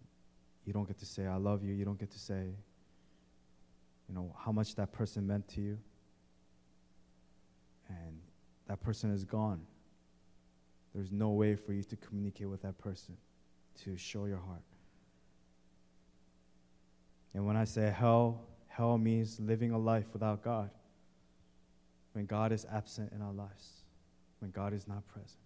you 0.65 0.73
don't 0.73 0.87
get 0.87 0.99
to 0.99 1.07
say, 1.07 1.27
I 1.27 1.37
love 1.37 1.65
you. 1.65 1.75
You 1.75 1.85
don't 1.85 1.99
get 1.99 2.13
to 2.13 2.19
say, 2.19 2.45
you 4.09 4.15
know, 4.15 4.35
how 4.39 4.53
much 4.53 4.77
that 4.77 4.93
person 4.93 5.27
meant 5.27 5.49
to 5.49 5.61
you. 5.61 5.79
And 7.89 8.19
that 8.69 8.81
person 8.81 9.13
is 9.13 9.25
gone. 9.25 9.61
There's 10.95 11.13
no 11.13 11.31
way 11.31 11.57
for 11.57 11.73
you 11.73 11.83
to 11.85 11.97
communicate 11.97 12.49
with 12.49 12.63
that 12.63 12.79
person, 12.79 13.17
to 13.85 13.97
show 13.97 14.27
your 14.27 14.39
heart. 14.39 14.63
And 17.35 17.45
when 17.45 17.57
I 17.57 17.65
say 17.65 17.91
hell, 17.91 18.41
hell 18.69 18.97
means 18.97 19.39
living 19.39 19.73
a 19.73 19.79
life 19.79 20.07
without 20.13 20.43
God. 20.43 20.71
When 22.13 22.27
God 22.27 22.51
is 22.51 22.65
absent 22.73 23.13
in 23.13 23.21
our 23.21 23.33
lives, 23.33 23.83
when 24.41 24.51
God 24.51 24.73
is 24.73 24.87
not 24.87 25.07
present. 25.09 25.41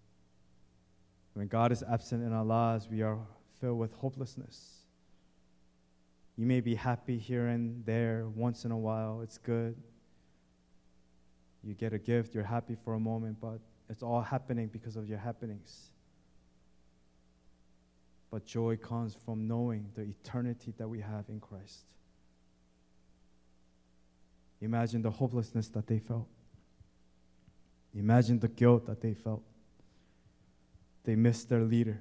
When 1.33 1.47
God 1.47 1.71
is 1.71 1.83
absent 1.83 2.23
in 2.23 2.33
our 2.33 2.43
lives, 2.43 2.87
we 2.89 3.01
are 3.01 3.17
filled 3.59 3.79
with 3.79 3.93
hopelessness. 3.93 4.81
You 6.35 6.45
may 6.45 6.61
be 6.61 6.75
happy 6.75 7.17
here 7.17 7.47
and 7.47 7.85
there 7.85 8.25
once 8.35 8.65
in 8.65 8.71
a 8.71 8.77
while, 8.77 9.21
it's 9.21 9.37
good. 9.37 9.75
You 11.63 11.73
get 11.73 11.93
a 11.93 11.99
gift, 11.99 12.33
you're 12.33 12.43
happy 12.43 12.75
for 12.83 12.95
a 12.95 12.99
moment, 12.99 13.37
but 13.39 13.59
it's 13.89 14.01
all 14.01 14.21
happening 14.21 14.67
because 14.67 14.95
of 14.95 15.07
your 15.07 15.19
happenings. 15.19 15.91
But 18.31 18.45
joy 18.45 18.77
comes 18.77 19.15
from 19.25 19.47
knowing 19.47 19.89
the 19.93 20.03
eternity 20.03 20.73
that 20.77 20.87
we 20.87 21.01
have 21.01 21.25
in 21.29 21.39
Christ. 21.39 21.83
Imagine 24.61 25.01
the 25.01 25.11
hopelessness 25.11 25.67
that 25.69 25.87
they 25.87 25.99
felt. 25.99 26.29
Imagine 27.93 28.39
the 28.39 28.47
guilt 28.47 28.85
that 28.85 29.01
they 29.01 29.13
felt. 29.13 29.43
They 31.03 31.15
missed 31.15 31.49
their 31.49 31.61
leader. 31.61 31.99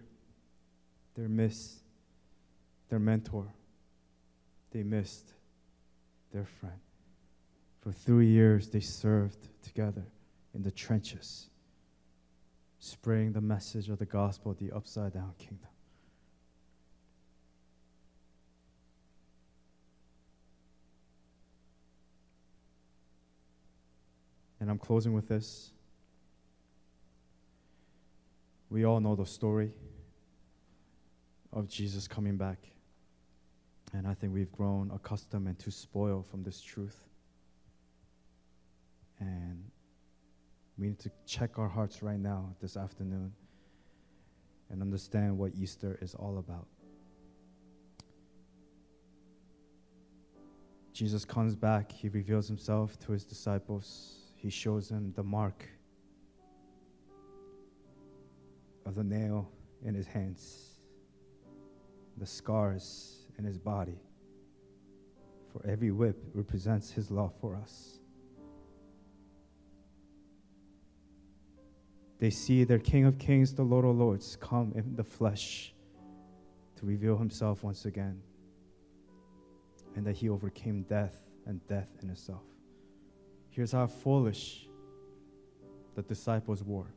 They 1.16 1.26
missed 1.26 1.80
their 2.88 2.98
mentor. 2.98 3.52
They 4.70 4.82
missed 4.82 5.32
their 6.32 6.44
friend. 6.44 6.78
For 7.80 7.92
three 7.92 8.28
years, 8.28 8.68
they 8.68 8.80
served 8.80 9.48
together 9.62 10.04
in 10.54 10.62
the 10.62 10.70
trenches, 10.70 11.48
spreading 12.78 13.32
the 13.32 13.40
message 13.40 13.88
of 13.88 13.98
the 13.98 14.06
gospel, 14.06 14.54
the 14.54 14.70
upside 14.70 15.14
down 15.14 15.32
kingdom. 15.38 15.66
And 24.60 24.70
I'm 24.70 24.78
closing 24.78 25.14
with 25.14 25.26
this. 25.26 25.72
We 28.70 28.84
all 28.84 29.00
know 29.00 29.16
the 29.16 29.26
story 29.26 29.72
of 31.52 31.68
Jesus 31.68 32.06
coming 32.06 32.36
back. 32.36 32.58
And 33.92 34.06
I 34.06 34.14
think 34.14 34.32
we've 34.32 34.52
grown 34.52 34.92
accustomed 34.94 35.48
and 35.48 35.58
too 35.58 35.72
spoiled 35.72 36.26
from 36.26 36.44
this 36.44 36.60
truth. 36.60 36.96
And 39.18 39.64
we 40.78 40.86
need 40.86 41.00
to 41.00 41.10
check 41.26 41.58
our 41.58 41.68
hearts 41.68 42.00
right 42.02 42.18
now, 42.18 42.54
this 42.62 42.76
afternoon, 42.76 43.32
and 44.70 44.80
understand 44.80 45.36
what 45.36 45.52
Easter 45.54 45.98
is 46.00 46.14
all 46.14 46.38
about. 46.38 46.68
Jesus 50.92 51.24
comes 51.24 51.56
back, 51.56 51.90
he 51.90 52.08
reveals 52.08 52.46
himself 52.46 52.98
to 53.00 53.12
his 53.12 53.24
disciples, 53.24 54.32
he 54.36 54.48
shows 54.48 54.88
them 54.88 55.12
the 55.16 55.22
mark 55.22 55.68
of 58.90 58.96
the 58.96 59.04
nail 59.04 59.48
in 59.84 59.94
his 59.94 60.08
hands, 60.08 60.80
the 62.16 62.26
scars 62.26 63.22
in 63.38 63.44
his 63.44 63.56
body. 63.56 64.00
For 65.52 65.64
every 65.64 65.92
whip 65.92 66.18
represents 66.34 66.90
his 66.90 67.08
love 67.08 67.32
for 67.40 67.54
us. 67.54 68.00
They 72.18 72.30
see 72.30 72.64
their 72.64 72.80
King 72.80 73.04
of 73.04 73.16
Kings, 73.18 73.54
the 73.54 73.62
Lord 73.62 73.84
of 73.84 73.96
Lords, 73.96 74.36
come 74.40 74.72
in 74.74 74.96
the 74.96 75.04
flesh 75.04 75.72
to 76.76 76.84
reveal 76.84 77.16
himself 77.16 77.62
once 77.62 77.84
again, 77.84 78.20
and 79.94 80.04
that 80.04 80.16
he 80.16 80.28
overcame 80.28 80.82
death 80.82 81.16
and 81.46 81.64
death 81.68 81.92
in 82.02 82.10
itself. 82.10 82.42
Here's 83.50 83.70
how 83.70 83.86
foolish 83.86 84.66
the 85.94 86.02
disciples 86.02 86.64
were. 86.64 86.92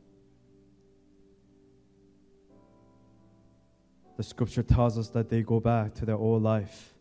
The 4.16 4.22
scripture 4.22 4.62
tells 4.62 4.96
us 4.98 5.08
that 5.10 5.28
they 5.28 5.42
go 5.42 5.60
back 5.60 5.94
to 5.94 6.04
their 6.04 6.16
old 6.16 6.42
life 6.42 6.94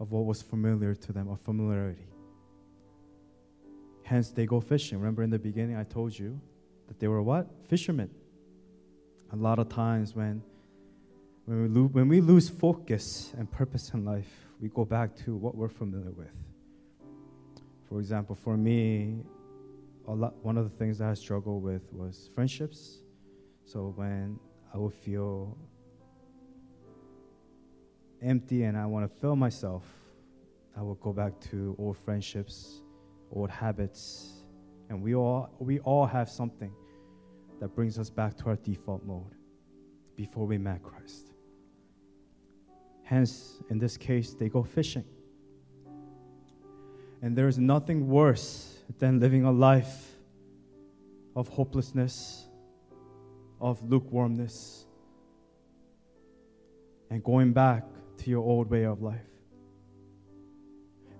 of 0.00 0.10
what 0.12 0.24
was 0.24 0.42
familiar 0.42 0.94
to 0.94 1.12
them, 1.12 1.28
of 1.28 1.40
familiarity. 1.40 2.06
Hence, 4.02 4.30
they 4.30 4.46
go 4.46 4.60
fishing. 4.60 4.98
Remember 4.98 5.22
in 5.22 5.30
the 5.30 5.38
beginning, 5.38 5.76
I 5.76 5.84
told 5.84 6.18
you 6.18 6.40
that 6.88 6.98
they 6.98 7.08
were 7.08 7.22
what? 7.22 7.48
Fishermen. 7.68 8.10
A 9.32 9.36
lot 9.36 9.58
of 9.58 9.68
times 9.68 10.14
when, 10.14 10.42
when, 11.46 11.62
we, 11.62 11.68
lo- 11.68 11.88
when 11.88 12.08
we 12.08 12.20
lose 12.20 12.48
focus 12.48 13.32
and 13.38 13.50
purpose 13.50 13.90
in 13.94 14.04
life, 14.04 14.30
we 14.60 14.68
go 14.68 14.84
back 14.84 15.16
to 15.24 15.34
what 15.34 15.54
we're 15.54 15.68
familiar 15.68 16.10
with. 16.10 16.32
For 17.88 17.98
example, 17.98 18.34
for 18.34 18.56
me, 18.56 19.22
a 20.06 20.12
lot, 20.12 20.34
one 20.42 20.58
of 20.58 20.70
the 20.70 20.76
things 20.76 20.98
that 20.98 21.08
I 21.08 21.14
struggled 21.14 21.62
with 21.62 21.92
was 21.92 22.30
friendships. 22.34 22.98
So 23.64 23.92
when 23.96 24.38
I 24.72 24.78
would 24.78 24.94
feel 24.94 25.56
empty 28.24 28.64
and 28.64 28.76
I 28.76 28.86
want 28.86 29.12
to 29.12 29.20
fill 29.20 29.36
myself, 29.36 29.84
I 30.76 30.82
will 30.82 30.96
go 30.96 31.12
back 31.12 31.38
to 31.50 31.76
old 31.78 31.96
friendships, 31.98 32.82
old 33.30 33.50
habits, 33.50 34.44
and 34.88 35.02
we 35.02 35.14
all 35.14 35.50
we 35.58 35.78
all 35.80 36.06
have 36.06 36.28
something 36.28 36.72
that 37.60 37.74
brings 37.74 37.98
us 37.98 38.10
back 38.10 38.36
to 38.38 38.46
our 38.46 38.56
default 38.56 39.04
mode 39.04 39.34
before 40.16 40.46
we 40.46 40.58
met 40.58 40.82
Christ. 40.82 41.32
Hence, 43.02 43.62
in 43.70 43.78
this 43.78 43.96
case, 43.96 44.34
they 44.34 44.48
go 44.48 44.62
fishing. 44.62 45.04
And 47.22 47.36
there 47.36 47.48
is 47.48 47.58
nothing 47.58 48.08
worse 48.08 48.78
than 48.98 49.20
living 49.20 49.44
a 49.44 49.52
life 49.52 50.16
of 51.36 51.48
hopelessness, 51.48 52.46
of 53.60 53.82
lukewarmness, 53.82 54.86
and 57.10 57.22
going 57.22 57.52
back 57.52 57.84
to 58.18 58.30
your 58.30 58.42
old 58.42 58.70
way 58.70 58.84
of 58.84 59.02
life. 59.02 59.20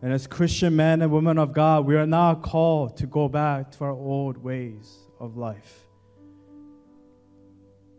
And 0.03 0.12
as 0.12 0.26
Christian 0.26 0.76
men 0.76 1.01
and 1.01 1.11
women 1.11 1.38
of 1.38 1.55
God, 1.55 1.86
we 1.86 1.97
are 1.97 2.07
now 2.07 2.34
called 2.34 2.99
to 2.99 3.07
go 3.07 3.28
back 3.28 3.70
to 3.72 3.84
our 3.84 3.92
old 3.92 4.36
ways 4.36 4.99
of 5.18 5.36
life, 5.36 5.86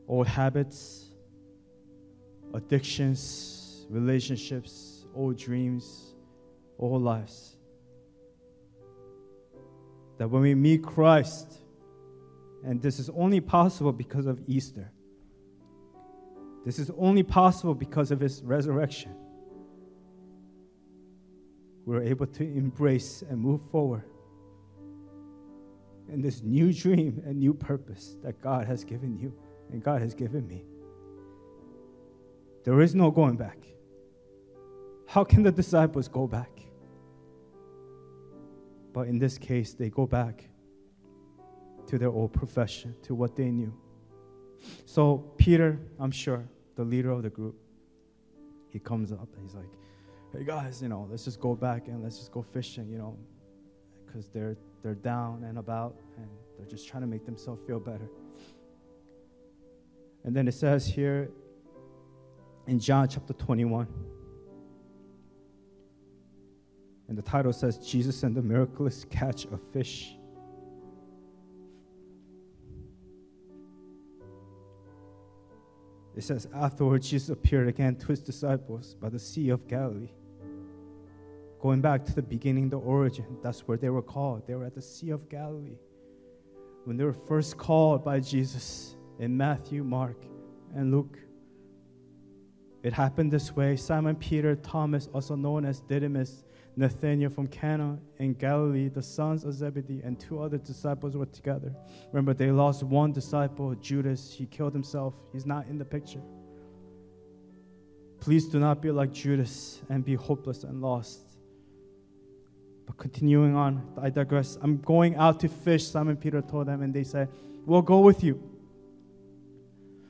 old 0.08 0.28
habits, 0.28 1.10
addictions, 2.54 3.88
relationships, 3.90 5.06
old 5.16 5.38
dreams, 5.38 6.14
old 6.78 7.02
lives. 7.02 7.58
That 10.18 10.30
when 10.30 10.44
we 10.44 10.54
meet 10.54 10.84
Christ, 10.84 11.54
and 12.64 12.82
this 12.82 13.00
is 13.00 13.10
only 13.10 13.42
possible 13.42 13.92
because 13.92 14.28
of 14.28 14.40
Easter, 14.48 14.92
this 16.66 16.80
is 16.80 16.92
only 16.98 17.22
possible 17.22 17.76
because 17.76 18.10
of 18.10 18.20
his 18.20 18.42
resurrection. 18.42 19.16
We're 21.86 22.02
able 22.02 22.26
to 22.26 22.44
embrace 22.44 23.24
and 23.30 23.40
move 23.40 23.62
forward 23.70 24.04
in 26.12 26.22
this 26.22 26.42
new 26.42 26.74
dream 26.74 27.22
and 27.26 27.38
new 27.38 27.54
purpose 27.54 28.18
that 28.24 28.42
God 28.42 28.66
has 28.66 28.84
given 28.84 29.16
you 29.16 29.34
and 29.72 29.84
God 29.84 30.02
has 30.02 30.16
given 30.16 30.48
me. 30.48 30.66
There 32.64 32.82
is 32.82 32.96
no 32.96 33.12
going 33.12 33.38
back. 33.38 33.60
How 35.08 35.24
can 35.24 35.44
the 35.44 35.52
disciples 35.52 36.08
go 36.08 36.26
back? 36.26 36.50
But 38.92 39.08
in 39.08 39.20
this 39.20 39.38
case, 39.38 39.74
they 39.74 39.90
go 39.90 40.08
back 40.08 40.50
to 41.88 42.00
their 42.00 42.10
old 42.10 42.34
profession, 42.34 42.96
to 43.04 43.14
what 43.14 43.36
they 43.36 43.52
knew. 43.52 43.74
So, 44.86 45.18
Peter, 45.38 45.80
I'm 46.00 46.12
sure, 46.12 46.48
the 46.76 46.84
leader 46.84 47.12
of 47.12 47.24
the 47.24 47.30
group, 47.30 47.56
he 48.70 48.80
comes 48.80 49.12
up 49.12 49.28
and 49.36 49.44
he's 49.44 49.56
like, 49.56 49.70
hey 50.34 50.44
guys, 50.44 50.82
you 50.82 50.90
know, 50.90 51.08
let's 51.10 51.24
just 51.24 51.40
go 51.40 51.56
back 51.56 51.88
and 51.88 52.04
let's 52.04 52.18
just 52.18 52.32
go 52.32 52.42
fishing, 52.42 52.90
you 52.90 52.98
know, 52.98 53.18
because 54.06 54.28
they're, 54.30 54.58
they're 54.84 54.96
down 54.96 55.44
and 55.44 55.58
about 55.58 55.96
and 56.18 56.28
they're 56.58 56.68
just 56.68 56.88
trying 56.88 57.02
to 57.02 57.08
make 57.08 57.26
themselves 57.26 57.62
feel 57.66 57.80
better. 57.80 58.10
And 60.24 60.36
then 60.36 60.48
it 60.48 60.54
says 60.54 60.86
here 60.88 61.30
in 62.68 62.80
John 62.80 63.08
chapter 63.08 63.34
21. 63.34 63.88
And 67.08 67.18
the 67.18 67.22
title 67.22 67.54
says 67.54 67.78
Jesus 67.78 68.24
and 68.24 68.36
the 68.36 68.42
miraculous 68.42 69.06
catch 69.10 69.46
of 69.46 69.62
fish. 69.72 70.16
It 76.16 76.24
says, 76.24 76.48
Afterward, 76.54 77.02
Jesus 77.02 77.30
appeared 77.30 77.68
again 77.68 77.96
to 77.98 78.08
his 78.08 78.22
disciples 78.22 78.96
by 78.96 79.10
the 79.10 79.20
Sea 79.20 79.50
of 79.50 79.68
Galilee. 79.68 80.12
Going 81.60 81.82
back 81.82 82.06
to 82.06 82.14
the 82.14 82.22
beginning, 82.22 82.70
the 82.70 82.80
origin, 82.80 83.38
that's 83.42 83.62
where 83.62 83.78
they 83.78 83.90
were 83.90 84.02
called. 84.02 84.48
They 84.48 84.56
were 84.56 84.66
at 84.66 84.76
the 84.76 84.82
Sea 84.82 85.10
of 85.10 85.28
Galilee. 85.30 85.78
When 86.86 86.96
they 86.96 87.04
were 87.04 87.14
first 87.28 87.58
called 87.58 88.06
by 88.06 88.20
Jesus 88.20 88.96
in 89.20 89.36
Matthew, 89.36 89.84
Mark, 89.84 90.24
and 90.76 90.92
Luke. 90.92 91.18
It 92.84 92.94
happened 92.94 93.32
this 93.32 93.56
way 93.56 93.76
Simon 93.76 94.16
Peter, 94.16 94.56
Thomas, 94.56 95.10
also 95.14 95.36
known 95.36 95.66
as 95.66 95.80
Didymus, 95.82 96.44
Nathanael 96.78 97.30
from 97.30 97.48
Cana 97.48 97.98
in 98.18 98.34
Galilee, 98.34 98.90
the 98.90 99.02
sons 99.02 99.46
of 99.46 99.54
Zebedee, 99.54 100.02
and 100.04 100.20
two 100.20 100.42
other 100.42 100.58
disciples 100.58 101.16
were 101.16 101.26
together. 101.26 101.74
Remember, 102.12 102.34
they 102.34 102.52
lost 102.52 102.84
one 102.84 103.14
disciple, 103.14 103.74
Judas. 103.76 104.34
He 104.34 104.46
killed 104.46 104.74
himself. 104.74 105.14
He's 105.32 105.46
not 105.46 105.68
in 105.68 105.78
the 105.78 105.86
picture. 105.86 106.22
Please 108.20 108.48
do 108.48 108.60
not 108.60 108.82
be 108.82 108.92
like 108.92 109.14
Judas 109.14 109.82
and 109.90 110.04
be 110.04 110.16
hopeless 110.16 110.64
and 110.64 110.82
lost. 110.82 111.22
But 112.86 112.98
continuing 112.98 113.56
on, 113.56 113.88
I 114.02 114.10
digress. 114.10 114.58
I'm 114.62 114.78
going 114.78 115.16
out 115.16 115.40
to 115.42 115.48
fish, 115.48 115.86
Simon 115.86 116.18
Peter 116.18 116.42
told 116.42 116.68
them, 116.68 116.82
and 116.82 116.94
they 116.94 117.04
said, 117.04 117.30
We'll 117.66 117.82
go 117.82 118.00
with 118.00 118.24
you. 118.24 118.42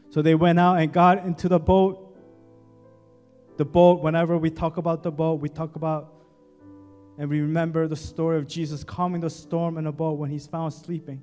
So 0.10 0.22
they 0.22 0.36
went 0.36 0.60
out 0.60 0.80
and 0.80 0.92
got 0.92 1.26
into 1.26 1.48
the 1.48 1.60
boat. 1.60 2.02
The 3.58 3.66
boat, 3.66 4.02
whenever 4.02 4.38
we 4.38 4.50
talk 4.50 4.78
about 4.78 5.04
the 5.04 5.12
boat, 5.12 5.40
we 5.40 5.48
talk 5.48 5.76
about 5.76 6.15
and 7.18 7.30
we 7.30 7.40
remember 7.42 7.88
the 7.88 7.96
story 7.96 8.38
of 8.38 8.48
Jesus 8.48 8.84
calming 8.84 9.22
the 9.22 9.30
storm 9.30 9.78
in 9.78 9.88
a 9.88 9.92
boat 9.92 10.18
when 10.18 10.30
he's 10.30 10.48
found 10.48 10.74
sleeping. 10.74 11.22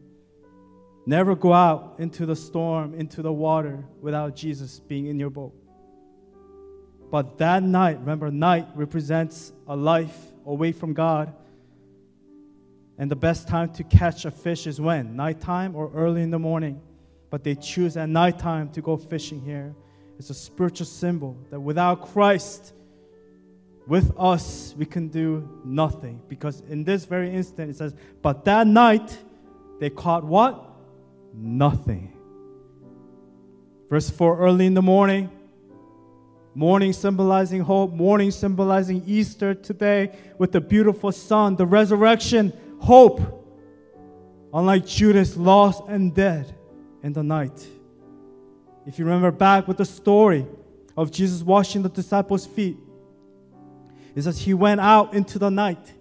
Never 1.05 1.35
go 1.35 1.53
out 1.53 1.97
into 1.99 2.27
the 2.27 2.37
storm, 2.37 2.95
into 2.95 3.23
the 3.23 3.33
water, 3.33 3.85
without 4.01 4.37
Jesus 4.37 4.81
being 4.81 5.07
in 5.07 5.19
your 5.19 5.31
boat. 5.31 5.53
But 7.11 7.39
that 7.39 7.63
night, 7.63 7.99
remember, 7.99 8.31
night 8.31 8.69
represents 8.75 9.53
a 9.67 9.77
life 9.77 10.17
away 10.47 10.73
from 10.73 10.95
God. 10.95 11.35
And 12.97 13.11
the 13.11 13.17
best 13.17 13.49
time 13.49 13.71
to 13.75 13.85
catch 13.85 14.25
a 14.25 14.31
fish 14.31 14.67
is 14.67 14.81
when? 14.81 15.17
Nighttime 15.17 15.75
or 15.75 15.91
early 15.93 16.23
in 16.23 16.31
the 16.31 16.39
morning. 16.39 16.81
But 17.31 17.45
they 17.45 17.55
choose 17.55 17.97
at 17.97 18.09
nighttime 18.09 18.71
to 18.71 18.81
go 18.81 18.97
fishing 18.97 19.41
here. 19.41 19.75
It's 20.19 20.31
a 20.31 20.35
spiritual 20.35 20.87
symbol 20.87 21.37
that 21.51 21.61
without 21.61 22.13
Christ, 22.13 22.73
with 23.87 24.13
us, 24.17 24.75
we 24.79 24.87
can 24.87 25.09
do 25.09 25.49
nothing. 25.65 26.23
Because 26.29 26.61
in 26.69 26.85
this 26.85 27.05
very 27.05 27.33
instant, 27.35 27.71
it 27.71 27.77
says, 27.77 27.95
But 28.21 28.45
that 28.45 28.67
night, 28.67 29.17
they 29.81 29.91
caught 29.91 30.25
what? 30.25 30.65
Nothing. 31.35 32.13
Verse 33.91 34.09
4 34.09 34.39
early 34.39 34.67
in 34.67 34.75
the 34.75 34.83
morning, 34.83 35.31
morning 36.55 36.93
symbolizing 36.93 37.61
hope, 37.61 37.93
morning 37.93 38.31
symbolizing 38.31 39.03
Easter 39.07 39.55
today 39.55 40.17
with 40.39 40.53
the 40.53 40.61
beautiful 40.61 41.13
sun, 41.13 41.57
the 41.57 41.67
resurrection, 41.67 42.53
hope. 42.79 43.41
Unlike 44.55 44.87
Judas, 44.87 45.37
lost 45.37 45.83
and 45.89 46.15
dead 46.15 46.55
in 47.03 47.13
the 47.13 47.23
night. 47.23 47.67
If 48.87 48.99
you 48.99 49.05
remember 49.05 49.31
back 49.31 49.67
with 49.67 49.79
the 49.79 49.85
story 49.85 50.47
of 50.97 51.11
Jesus 51.11 51.43
washing 51.43 51.83
the 51.83 51.89
disciples' 51.89 52.47
feet, 52.47 52.77
it 54.15 54.23
says 54.23 54.39
he 54.39 54.55
went 54.55 54.81
out 54.81 55.15
into 55.15 55.39
the 55.39 55.51
night 55.51 55.93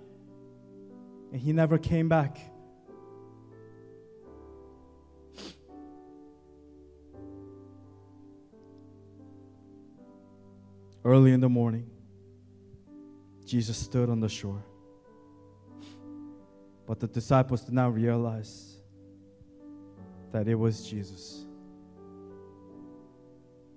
and 1.32 1.40
he 1.40 1.54
never 1.54 1.78
came 1.78 2.10
back. 2.10 2.38
Early 11.04 11.32
in 11.32 11.40
the 11.40 11.50
morning, 11.50 11.90
Jesus 13.46 13.78
stood 13.78 14.10
on 14.10 14.20
the 14.20 14.30
shore. 14.30 14.64
But 16.86 17.00
the 17.00 17.08
disciples 17.08 17.62
did 17.62 17.74
not 17.74 17.94
realize 17.94 18.78
that 20.32 20.48
it 20.48 20.56
was 20.56 20.88
Jesus. 20.88 21.46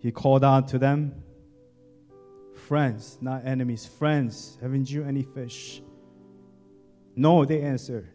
He 0.00 0.12
called 0.12 0.44
out 0.44 0.68
to 0.68 0.78
them 0.78 1.23
Friends, 2.68 3.18
not 3.20 3.44
enemies. 3.44 3.84
Friends, 3.84 4.56
haven't 4.62 4.90
you 4.90 5.04
any 5.04 5.22
fish? 5.22 5.82
No, 7.14 7.44
they 7.44 7.60
answered. 7.60 8.08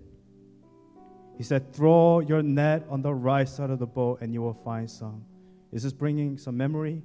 He 1.38 1.44
said, 1.44 1.72
Throw 1.72 2.20
your 2.20 2.42
net 2.42 2.86
on 2.90 3.04
the 3.04 3.14
right 3.14 3.48
side 3.48 3.70
of 3.70 3.78
the 3.78 3.86
boat 3.86 4.22
and 4.22 4.34
you 4.34 4.42
will 4.42 4.60
find 4.66 4.90
some. 4.90 5.24
Is 5.72 5.84
this 5.84 5.94
bringing 5.94 6.38
some 6.38 6.58
memory 6.58 7.04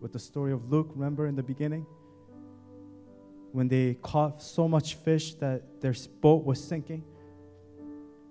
with 0.00 0.12
the 0.12 0.18
story 0.18 0.52
of 0.52 0.70
Luke? 0.70 0.90
Remember 0.94 1.26
in 1.26 1.34
the 1.34 1.42
beginning? 1.42 1.86
When 3.52 3.68
they 3.68 3.94
caught 4.02 4.42
so 4.42 4.68
much 4.68 4.96
fish 4.96 5.34
that 5.36 5.80
their 5.80 5.94
boat 6.20 6.44
was 6.44 6.62
sinking? 6.62 7.04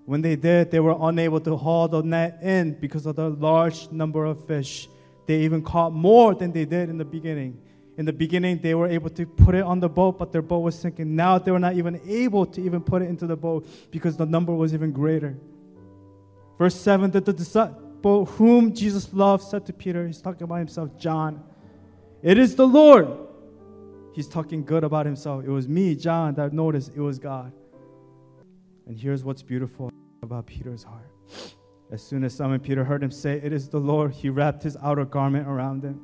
When 0.05 0.21
they 0.21 0.35
did, 0.35 0.69
they 0.69 0.79
were 0.79 0.95
unable 0.99 1.39
to 1.39 1.57
haul 1.57 1.87
the 1.87 2.03
net 2.03 2.37
in 2.43 2.79
because 2.79 3.07
of 3.07 3.15
the 3.15 3.29
large 3.29 3.89
number 3.89 4.23
of 4.23 4.45
fish. 4.45 4.87
They 5.25 5.39
even 5.39 5.63
caught 5.63 5.93
more 5.93 6.35
than 6.35 6.51
they 6.51 6.65
did 6.65 6.89
in 6.89 6.99
the 6.99 7.05
beginning. 7.05 7.59
In 7.97 8.05
the 8.05 8.13
beginning, 8.13 8.59
they 8.59 8.75
were 8.75 8.87
able 8.87 9.09
to 9.11 9.25
put 9.25 9.55
it 9.55 9.63
on 9.63 9.79
the 9.79 9.87
boat, 9.87 10.19
but 10.19 10.31
their 10.31 10.41
boat 10.41 10.59
was 10.59 10.77
sinking. 10.77 11.15
Now 11.15 11.37
they 11.37 11.51
were 11.51 11.59
not 11.59 11.75
even 11.75 12.01
able 12.05 12.45
to 12.45 12.61
even 12.61 12.81
put 12.81 13.01
it 13.01 13.09
into 13.09 13.25
the 13.25 13.37
boat 13.37 13.67
because 13.89 14.17
the 14.17 14.25
number 14.25 14.53
was 14.53 14.73
even 14.73 14.91
greater. 14.91 15.37
Verse 16.57 16.75
7 16.75 17.11
that 17.11 17.25
the 17.25 17.33
disciple 17.33 18.25
whom 18.25 18.73
Jesus 18.73 19.13
loved 19.13 19.43
said 19.43 19.65
to 19.67 19.73
Peter, 19.73 20.05
he's 20.05 20.21
talking 20.21 20.43
about 20.43 20.59
himself, 20.59 20.97
John, 20.97 21.41
it 22.21 22.37
is 22.37 22.55
the 22.55 22.67
Lord. 22.67 23.07
He's 24.13 24.27
talking 24.27 24.63
good 24.63 24.83
about 24.83 25.05
himself. 25.05 25.43
It 25.45 25.49
was 25.49 25.67
me, 25.67 25.95
John, 25.95 26.35
that 26.35 26.53
noticed 26.53 26.91
it 26.95 27.01
was 27.01 27.19
God. 27.19 27.51
And 28.87 28.97
here's 28.97 29.23
what's 29.23 29.41
beautiful 29.41 29.91
about 30.21 30.47
Peter's 30.47 30.83
heart. 30.83 31.09
As 31.91 32.01
soon 32.01 32.23
as 32.23 32.33
Simon 32.33 32.59
Peter 32.59 32.83
heard 32.83 33.03
him 33.03 33.11
say, 33.11 33.39
It 33.43 33.53
is 33.53 33.69
the 33.69 33.79
Lord, 33.79 34.11
he 34.11 34.29
wrapped 34.29 34.63
his 34.63 34.75
outer 34.81 35.05
garment 35.05 35.47
around 35.47 35.83
him 35.83 36.01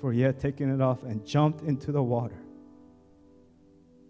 for 0.00 0.12
he 0.12 0.20
had 0.20 0.38
taken 0.38 0.72
it 0.74 0.80
off 0.80 1.02
and 1.02 1.26
jumped 1.26 1.62
into 1.62 1.92
the 1.92 2.02
water. 2.02 2.38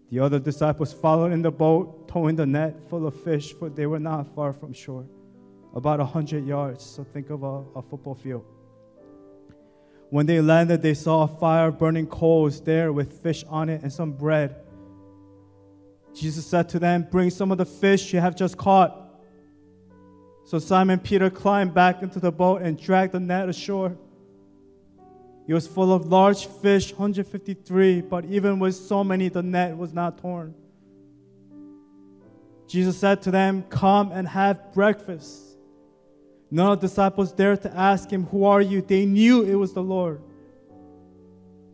The 0.09 0.19
other 0.19 0.39
disciples 0.39 0.93
followed 0.93 1.33
in 1.33 1.41
the 1.41 1.51
boat, 1.51 2.07
towing 2.07 2.35
the 2.35 2.45
net 2.45 2.75
full 2.89 3.05
of 3.05 3.21
fish, 3.23 3.53
for 3.53 3.69
they 3.69 3.85
were 3.85 3.99
not 3.99 4.33
far 4.33 4.53
from 4.53 4.73
shore, 4.73 5.05
about 5.73 5.99
a 5.99 6.05
hundred 6.05 6.45
yards. 6.45 6.85
So 6.85 7.03
think 7.03 7.29
of 7.29 7.43
a, 7.43 7.63
a 7.75 7.81
football 7.81 8.15
field. 8.15 8.45
When 10.09 10.25
they 10.25 10.39
landed, 10.39 10.81
they 10.81 10.93
saw 10.93 11.23
a 11.23 11.27
fire 11.27 11.71
burning 11.71 12.07
coals 12.07 12.61
there 12.61 12.93
with 12.93 13.21
fish 13.21 13.43
on 13.49 13.67
it 13.67 13.81
and 13.83 13.91
some 13.91 14.13
bread. 14.13 14.55
Jesus 16.13 16.45
said 16.45 16.69
to 16.69 16.79
them, 16.79 17.05
Bring 17.11 17.29
some 17.29 17.51
of 17.51 17.57
the 17.57 17.65
fish 17.65 18.13
you 18.13 18.21
have 18.21 18.35
just 18.35 18.57
caught. 18.57 19.03
So 20.45 20.59
Simon 20.59 20.99
Peter 20.99 21.29
climbed 21.29 21.73
back 21.73 22.01
into 22.01 22.21
the 22.21 22.31
boat 22.31 22.61
and 22.61 22.79
dragged 22.79 23.11
the 23.11 23.19
net 23.19 23.49
ashore. 23.49 23.97
It 25.47 25.53
was 25.53 25.65
full 25.65 25.93
of 25.93 26.07
large 26.07 26.45
fish, 26.47 26.91
153, 26.91 28.01
but 28.01 28.25
even 28.25 28.59
with 28.59 28.75
so 28.75 29.01
many, 29.01 29.29
the 29.29 29.41
net 29.41 29.77
was 29.77 29.93
not 29.93 30.17
torn. 30.17 30.53
Jesus 32.67 32.97
said 32.97 33.21
to 33.21 33.31
them, 33.31 33.63
Come 33.69 34.11
and 34.11 34.27
have 34.27 34.73
breakfast. 34.73 35.57
None 36.51 36.73
of 36.73 36.81
the 36.81 36.87
disciples 36.87 37.31
dared 37.31 37.61
to 37.61 37.73
ask 37.73 38.09
him, 38.11 38.25
Who 38.25 38.43
are 38.43 38.61
you? 38.61 38.81
They 38.81 39.05
knew 39.05 39.43
it 39.43 39.55
was 39.55 39.71
the 39.71 39.81
Lord. 39.81 40.21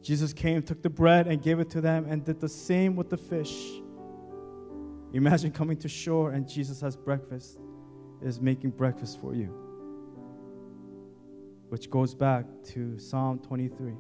Jesus 0.03 0.33
came, 0.33 0.61
took 0.61 0.83
the 0.83 0.89
bread, 0.89 1.25
and 1.25 1.41
gave 1.41 1.59
it 1.59 1.71
to 1.71 1.81
them, 1.81 2.05
and 2.07 2.23
did 2.23 2.39
the 2.39 2.49
same 2.49 2.95
with 2.95 3.09
the 3.09 3.17
fish. 3.17 3.55
Imagine 5.13 5.51
coming 5.51 5.77
to 5.77 5.87
shore 5.87 6.31
and 6.31 6.47
Jesus 6.47 6.81
has 6.81 6.95
breakfast, 6.95 7.59
is 8.21 8.39
making 8.39 8.71
breakfast 8.71 9.19
for 9.21 9.33
you 9.33 9.62
which 11.73 11.89
goes 11.89 12.13
back 12.13 12.45
to 12.63 12.99
Psalm 12.99 13.39
23 13.39 13.93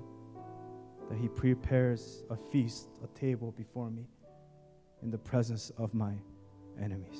that 1.09 1.17
he 1.17 1.27
prepares 1.27 2.21
a 2.29 2.35
feast, 2.35 2.87
a 3.03 3.19
table 3.19 3.51
before 3.57 3.89
me 3.89 4.05
in 5.01 5.09
the 5.09 5.17
presence 5.17 5.71
of 5.79 5.95
my 5.95 6.13
enemies. 6.79 7.17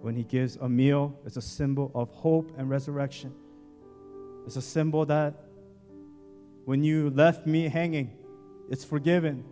When 0.00 0.14
he 0.14 0.22
gives 0.22 0.54
a 0.54 0.68
meal, 0.68 1.18
it's 1.26 1.36
a 1.36 1.42
symbol 1.42 1.90
of 1.92 2.08
hope 2.10 2.52
and 2.56 2.70
resurrection. 2.70 3.34
It's 4.46 4.54
a 4.54 4.62
symbol 4.62 5.04
that 5.06 5.34
when 6.64 6.84
you 6.84 7.10
left 7.10 7.48
me 7.48 7.66
hanging, 7.66 8.16
it's 8.70 8.84
forgiven. 8.84 9.44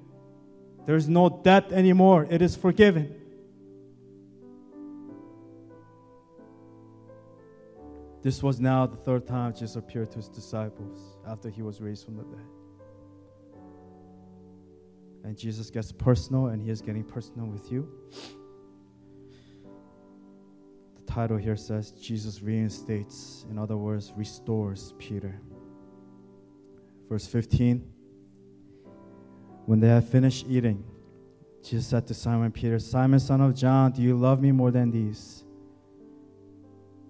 There's 0.86 1.08
no 1.08 1.28
debt 1.28 1.72
anymore, 1.72 2.28
it 2.30 2.42
is 2.42 2.54
forgiven. 2.54 3.12
This 8.24 8.42
was 8.42 8.58
now 8.58 8.86
the 8.86 8.96
third 8.96 9.26
time 9.26 9.52
Jesus 9.52 9.76
appeared 9.76 10.10
to 10.12 10.16
his 10.16 10.28
disciples 10.28 11.18
after 11.28 11.50
he 11.50 11.62
was 11.62 11.80
raised 11.80 12.04
from 12.04 12.16
the 12.16 12.24
dead. 12.24 12.46
And 15.24 15.38
Jesus 15.38 15.70
gets 15.70 15.90
personal, 15.90 16.48
and 16.48 16.60
He 16.60 16.70
is 16.70 16.82
getting 16.82 17.02
personal 17.02 17.46
with 17.46 17.72
you. 17.72 17.88
The 20.96 21.02
title 21.10 21.38
here 21.38 21.56
says 21.56 21.92
Jesus 21.92 22.42
reinstates, 22.42 23.46
in 23.50 23.58
other 23.58 23.76
words, 23.76 24.12
restores 24.16 24.92
Peter. 24.98 25.40
Verse 27.08 27.26
15 27.26 27.90
When 29.64 29.80
they 29.80 29.88
had 29.88 30.04
finished 30.04 30.44
eating, 30.46 30.84
Jesus 31.62 31.86
said 31.86 32.06
to 32.08 32.14
Simon 32.14 32.52
Peter, 32.52 32.78
Simon, 32.78 33.18
son 33.18 33.40
of 33.40 33.54
John, 33.54 33.92
do 33.92 34.02
you 34.02 34.16
love 34.16 34.42
me 34.42 34.52
more 34.52 34.70
than 34.70 34.90
these? 34.90 35.43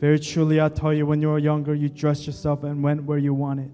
Very 0.00 0.18
truly, 0.18 0.60
I 0.60 0.70
tell 0.70 0.94
you, 0.94 1.04
when 1.04 1.20
you 1.20 1.28
were 1.28 1.38
younger, 1.38 1.74
you 1.74 1.90
dressed 1.90 2.26
yourself 2.26 2.64
and 2.64 2.82
went 2.82 3.04
where 3.04 3.18
you 3.18 3.34
wanted. 3.34 3.70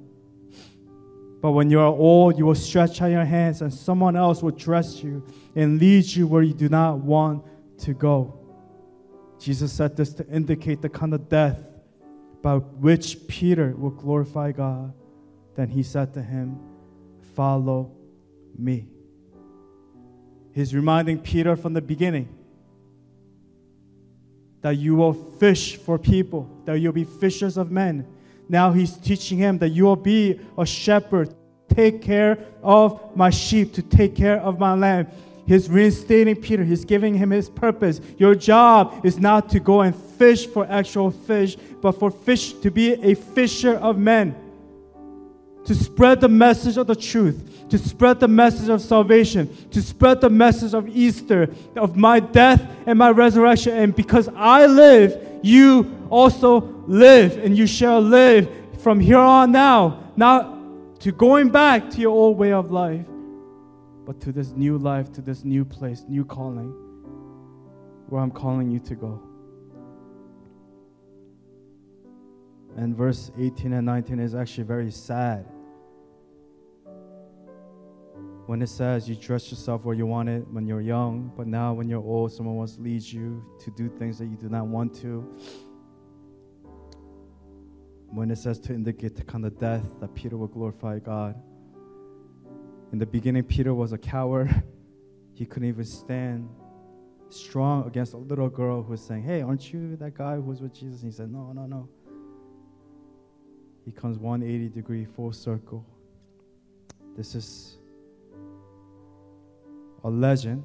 But 1.40 1.52
when 1.52 1.70
you 1.70 1.78
are 1.78 1.86
old, 1.86 2.36
you 2.36 2.44
will 2.44 2.56
stretch 2.56 3.00
out 3.00 3.12
your 3.12 3.24
hands, 3.24 3.62
and 3.62 3.72
someone 3.72 4.16
else 4.16 4.42
will 4.42 4.50
dress 4.50 5.04
you 5.04 5.24
and 5.54 5.78
lead 5.78 6.04
you 6.04 6.26
where 6.26 6.42
you 6.42 6.52
do 6.52 6.68
not 6.68 6.98
want 6.98 7.44
to 7.78 7.94
go. 7.94 8.40
Jesus 9.38 9.72
said 9.72 9.96
this 9.96 10.12
to 10.14 10.26
indicate 10.26 10.82
the 10.82 10.88
kind 10.88 11.14
of 11.14 11.28
death 11.28 11.60
by 12.42 12.56
which 12.56 13.28
Peter 13.28 13.74
will 13.76 13.90
glorify 13.90 14.50
God. 14.50 14.92
Then 15.54 15.68
he 15.68 15.84
said 15.84 16.12
to 16.14 16.22
him, 16.22 16.58
Follow 17.34 17.92
me. 18.58 18.88
He's 20.52 20.74
reminding 20.74 21.18
Peter 21.20 21.54
from 21.54 21.74
the 21.74 21.82
beginning 21.82 22.34
that 24.66 24.78
you 24.78 24.96
will 24.96 25.12
fish 25.12 25.76
for 25.76 25.96
people, 25.96 26.50
that 26.64 26.80
you'll 26.80 26.92
be 26.92 27.04
fishers 27.04 27.56
of 27.56 27.70
men. 27.70 28.04
Now 28.48 28.72
he's 28.72 28.96
teaching 28.96 29.38
him 29.38 29.58
that 29.58 29.68
you 29.68 29.84
will 29.84 29.94
be 29.94 30.40
a 30.58 30.66
shepherd, 30.66 31.32
take 31.68 32.02
care 32.02 32.36
of 32.64 33.16
my 33.16 33.30
sheep, 33.30 33.74
to 33.74 33.82
take 33.82 34.16
care 34.16 34.40
of 34.40 34.58
my 34.58 34.74
lamb. 34.74 35.06
He's 35.46 35.70
reinstating 35.70 36.34
Peter, 36.34 36.64
he's 36.64 36.84
giving 36.84 37.14
him 37.14 37.30
his 37.30 37.48
purpose. 37.48 38.00
Your 38.18 38.34
job 38.34 39.06
is 39.06 39.20
not 39.20 39.50
to 39.50 39.60
go 39.60 39.82
and 39.82 39.94
fish 39.94 40.48
for 40.48 40.66
actual 40.68 41.12
fish, 41.12 41.56
but 41.80 41.92
for 41.92 42.10
fish 42.10 42.52
to 42.54 42.68
be 42.72 42.94
a 42.94 43.14
fisher 43.14 43.74
of 43.76 43.98
men 43.98 44.34
to 45.66 45.74
spread 45.74 46.20
the 46.20 46.28
message 46.28 46.76
of 46.76 46.86
the 46.86 46.94
truth, 46.94 47.68
to 47.68 47.76
spread 47.76 48.20
the 48.20 48.28
message 48.28 48.68
of 48.68 48.80
salvation, 48.80 49.52
to 49.72 49.82
spread 49.82 50.20
the 50.20 50.30
message 50.30 50.74
of 50.74 50.88
Easter, 50.88 51.48
of 51.74 51.96
my 51.96 52.20
death 52.20 52.64
and 52.86 52.98
my 52.98 53.10
resurrection. 53.10 53.76
And 53.76 53.94
because 53.94 54.28
I 54.36 54.66
live, 54.66 55.40
you 55.42 56.06
also 56.08 56.60
live, 56.86 57.36
and 57.38 57.58
you 57.58 57.66
shall 57.66 58.00
live 58.00 58.48
from 58.78 59.00
here 59.00 59.18
on 59.18 59.50
now, 59.50 60.12
not 60.16 61.00
to 61.00 61.10
going 61.10 61.50
back 61.50 61.90
to 61.90 62.00
your 62.00 62.12
old 62.12 62.38
way 62.38 62.52
of 62.52 62.70
life, 62.70 63.04
but 64.04 64.20
to 64.20 64.30
this 64.30 64.52
new 64.52 64.78
life, 64.78 65.12
to 65.14 65.20
this 65.20 65.44
new 65.44 65.64
place, 65.64 66.04
new 66.06 66.24
calling, 66.24 66.70
where 68.08 68.22
I'm 68.22 68.30
calling 68.30 68.70
you 68.70 68.78
to 68.78 68.94
go. 68.94 69.20
And 72.76 72.96
verse 72.96 73.32
18 73.36 73.72
and 73.72 73.84
19 73.84 74.20
is 74.20 74.36
actually 74.36 74.64
very 74.64 74.92
sad 74.92 75.46
when 78.46 78.62
it 78.62 78.68
says 78.68 79.08
you 79.08 79.16
dress 79.16 79.50
yourself 79.50 79.84
where 79.84 79.94
you 79.94 80.06
want 80.06 80.28
it 80.28 80.46
when 80.52 80.66
you're 80.66 80.80
young, 80.80 81.32
but 81.36 81.48
now 81.48 81.72
when 81.72 81.88
you're 81.88 82.02
old, 82.02 82.32
someone 82.32 82.54
wants 82.54 82.76
to 82.76 82.80
lead 82.80 83.02
you 83.02 83.44
to 83.58 83.70
do 83.72 83.88
things 83.88 84.18
that 84.18 84.26
you 84.26 84.36
do 84.36 84.48
not 84.48 84.66
want 84.68 84.94
to. 85.02 85.36
When 88.08 88.30
it 88.30 88.38
says 88.38 88.60
to 88.60 88.72
indicate 88.72 89.16
the 89.16 89.24
kind 89.24 89.44
of 89.44 89.58
death 89.58 89.84
that 90.00 90.14
Peter 90.14 90.36
will 90.36 90.46
glorify 90.46 91.00
God. 91.00 91.34
In 92.92 93.00
the 93.00 93.06
beginning, 93.06 93.42
Peter 93.42 93.74
was 93.74 93.92
a 93.92 93.98
coward. 93.98 94.62
He 95.34 95.44
couldn't 95.44 95.68
even 95.68 95.84
stand 95.84 96.48
strong 97.28 97.86
against 97.86 98.14
a 98.14 98.16
little 98.16 98.48
girl 98.48 98.82
who 98.82 98.92
was 98.92 99.04
saying, 99.04 99.24
Hey, 99.24 99.42
aren't 99.42 99.72
you 99.72 99.96
that 99.96 100.14
guy 100.14 100.36
who 100.36 100.42
was 100.42 100.62
with 100.62 100.72
Jesus? 100.72 101.02
And 101.02 101.12
he 101.12 101.14
said, 101.14 101.30
No, 101.30 101.52
no, 101.52 101.66
no. 101.66 101.88
He 103.84 103.90
comes 103.90 104.18
180 104.18 104.68
degree 104.68 105.04
full 105.04 105.32
circle. 105.32 105.84
This 107.16 107.34
is 107.34 107.76
a 110.04 110.10
legend 110.10 110.64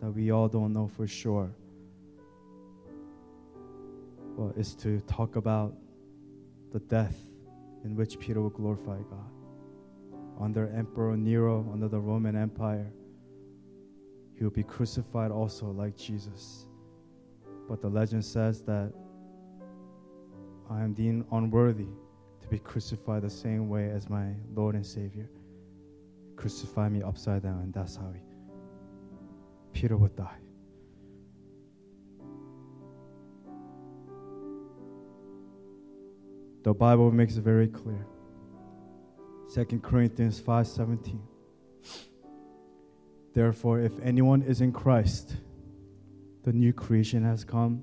that 0.00 0.10
we 0.10 0.30
all 0.30 0.48
don't 0.48 0.72
know 0.72 0.88
for 0.88 1.06
sure. 1.06 1.50
Well, 4.36 4.52
is 4.56 4.74
to 4.76 5.00
talk 5.02 5.36
about 5.36 5.74
the 6.72 6.78
death 6.80 7.16
in 7.84 7.96
which 7.96 8.18
Peter 8.18 8.40
will 8.40 8.50
glorify 8.50 8.98
God. 8.98 9.30
Under 10.40 10.68
Emperor 10.68 11.16
Nero, 11.16 11.68
under 11.72 11.88
the 11.88 11.98
Roman 11.98 12.36
Empire, 12.36 12.92
he 14.34 14.44
will 14.44 14.52
be 14.52 14.62
crucified 14.62 15.32
also 15.32 15.66
like 15.66 15.96
Jesus. 15.96 16.66
But 17.68 17.80
the 17.80 17.88
legend 17.88 18.24
says 18.24 18.62
that 18.62 18.92
I 20.70 20.82
am 20.82 20.92
deemed 20.94 21.24
unworthy 21.32 21.88
to 22.40 22.48
be 22.48 22.58
crucified 22.58 23.22
the 23.22 23.30
same 23.30 23.68
way 23.68 23.90
as 23.90 24.08
my 24.08 24.32
Lord 24.54 24.76
and 24.76 24.86
Savior. 24.86 25.28
Crucify 26.38 26.88
me 26.88 27.02
upside 27.02 27.42
down, 27.42 27.62
and 27.62 27.74
that's 27.74 27.96
how 27.96 28.12
he 28.12 28.20
Peter 29.72 29.96
would 29.96 30.14
die. 30.14 30.38
The 36.62 36.72
Bible 36.72 37.10
makes 37.10 37.36
it 37.36 37.42
very 37.42 37.66
clear. 37.66 38.06
2 39.52 39.82
Corinthians 39.82 40.40
5:17. 40.40 41.18
Therefore, 43.34 43.80
if 43.80 43.98
anyone 44.00 44.42
is 44.42 44.60
in 44.60 44.70
Christ, 44.70 45.36
the 46.44 46.52
new 46.52 46.72
creation 46.72 47.24
has 47.24 47.42
come. 47.42 47.82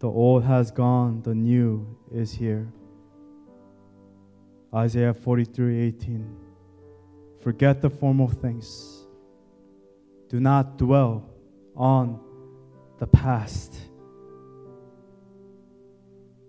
The 0.00 0.08
old 0.08 0.42
has 0.42 0.72
gone, 0.72 1.22
the 1.22 1.34
new 1.34 1.96
is 2.10 2.32
here. 2.32 2.72
Isaiah 4.74 5.14
43:18. 5.14 6.47
Forget 7.40 7.80
the 7.80 7.90
formal 7.90 8.28
things 8.28 8.98
do 10.28 10.40
not 10.40 10.76
dwell 10.76 11.28
on 11.74 12.20
the 12.98 13.06
past. 13.06 13.74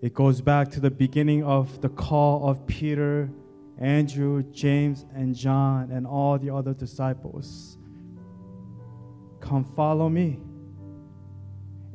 It 0.02 0.14
goes 0.14 0.42
back 0.42 0.72
to 0.72 0.80
the 0.80 0.92
beginning 0.92 1.44
of 1.44 1.82
the 1.82 1.90
call 1.90 2.50
of 2.50 2.66
Peter, 2.68 3.30
Andrew, 3.78 4.44
James, 4.52 5.06
and 5.14 5.36
John, 5.36 5.92
and 5.92 6.08
all 6.08 6.38
the 6.38 6.50
other 6.50 6.74
disciples. 6.74 7.78
Come 9.40 9.64
follow 9.76 10.10
me, 10.10 10.40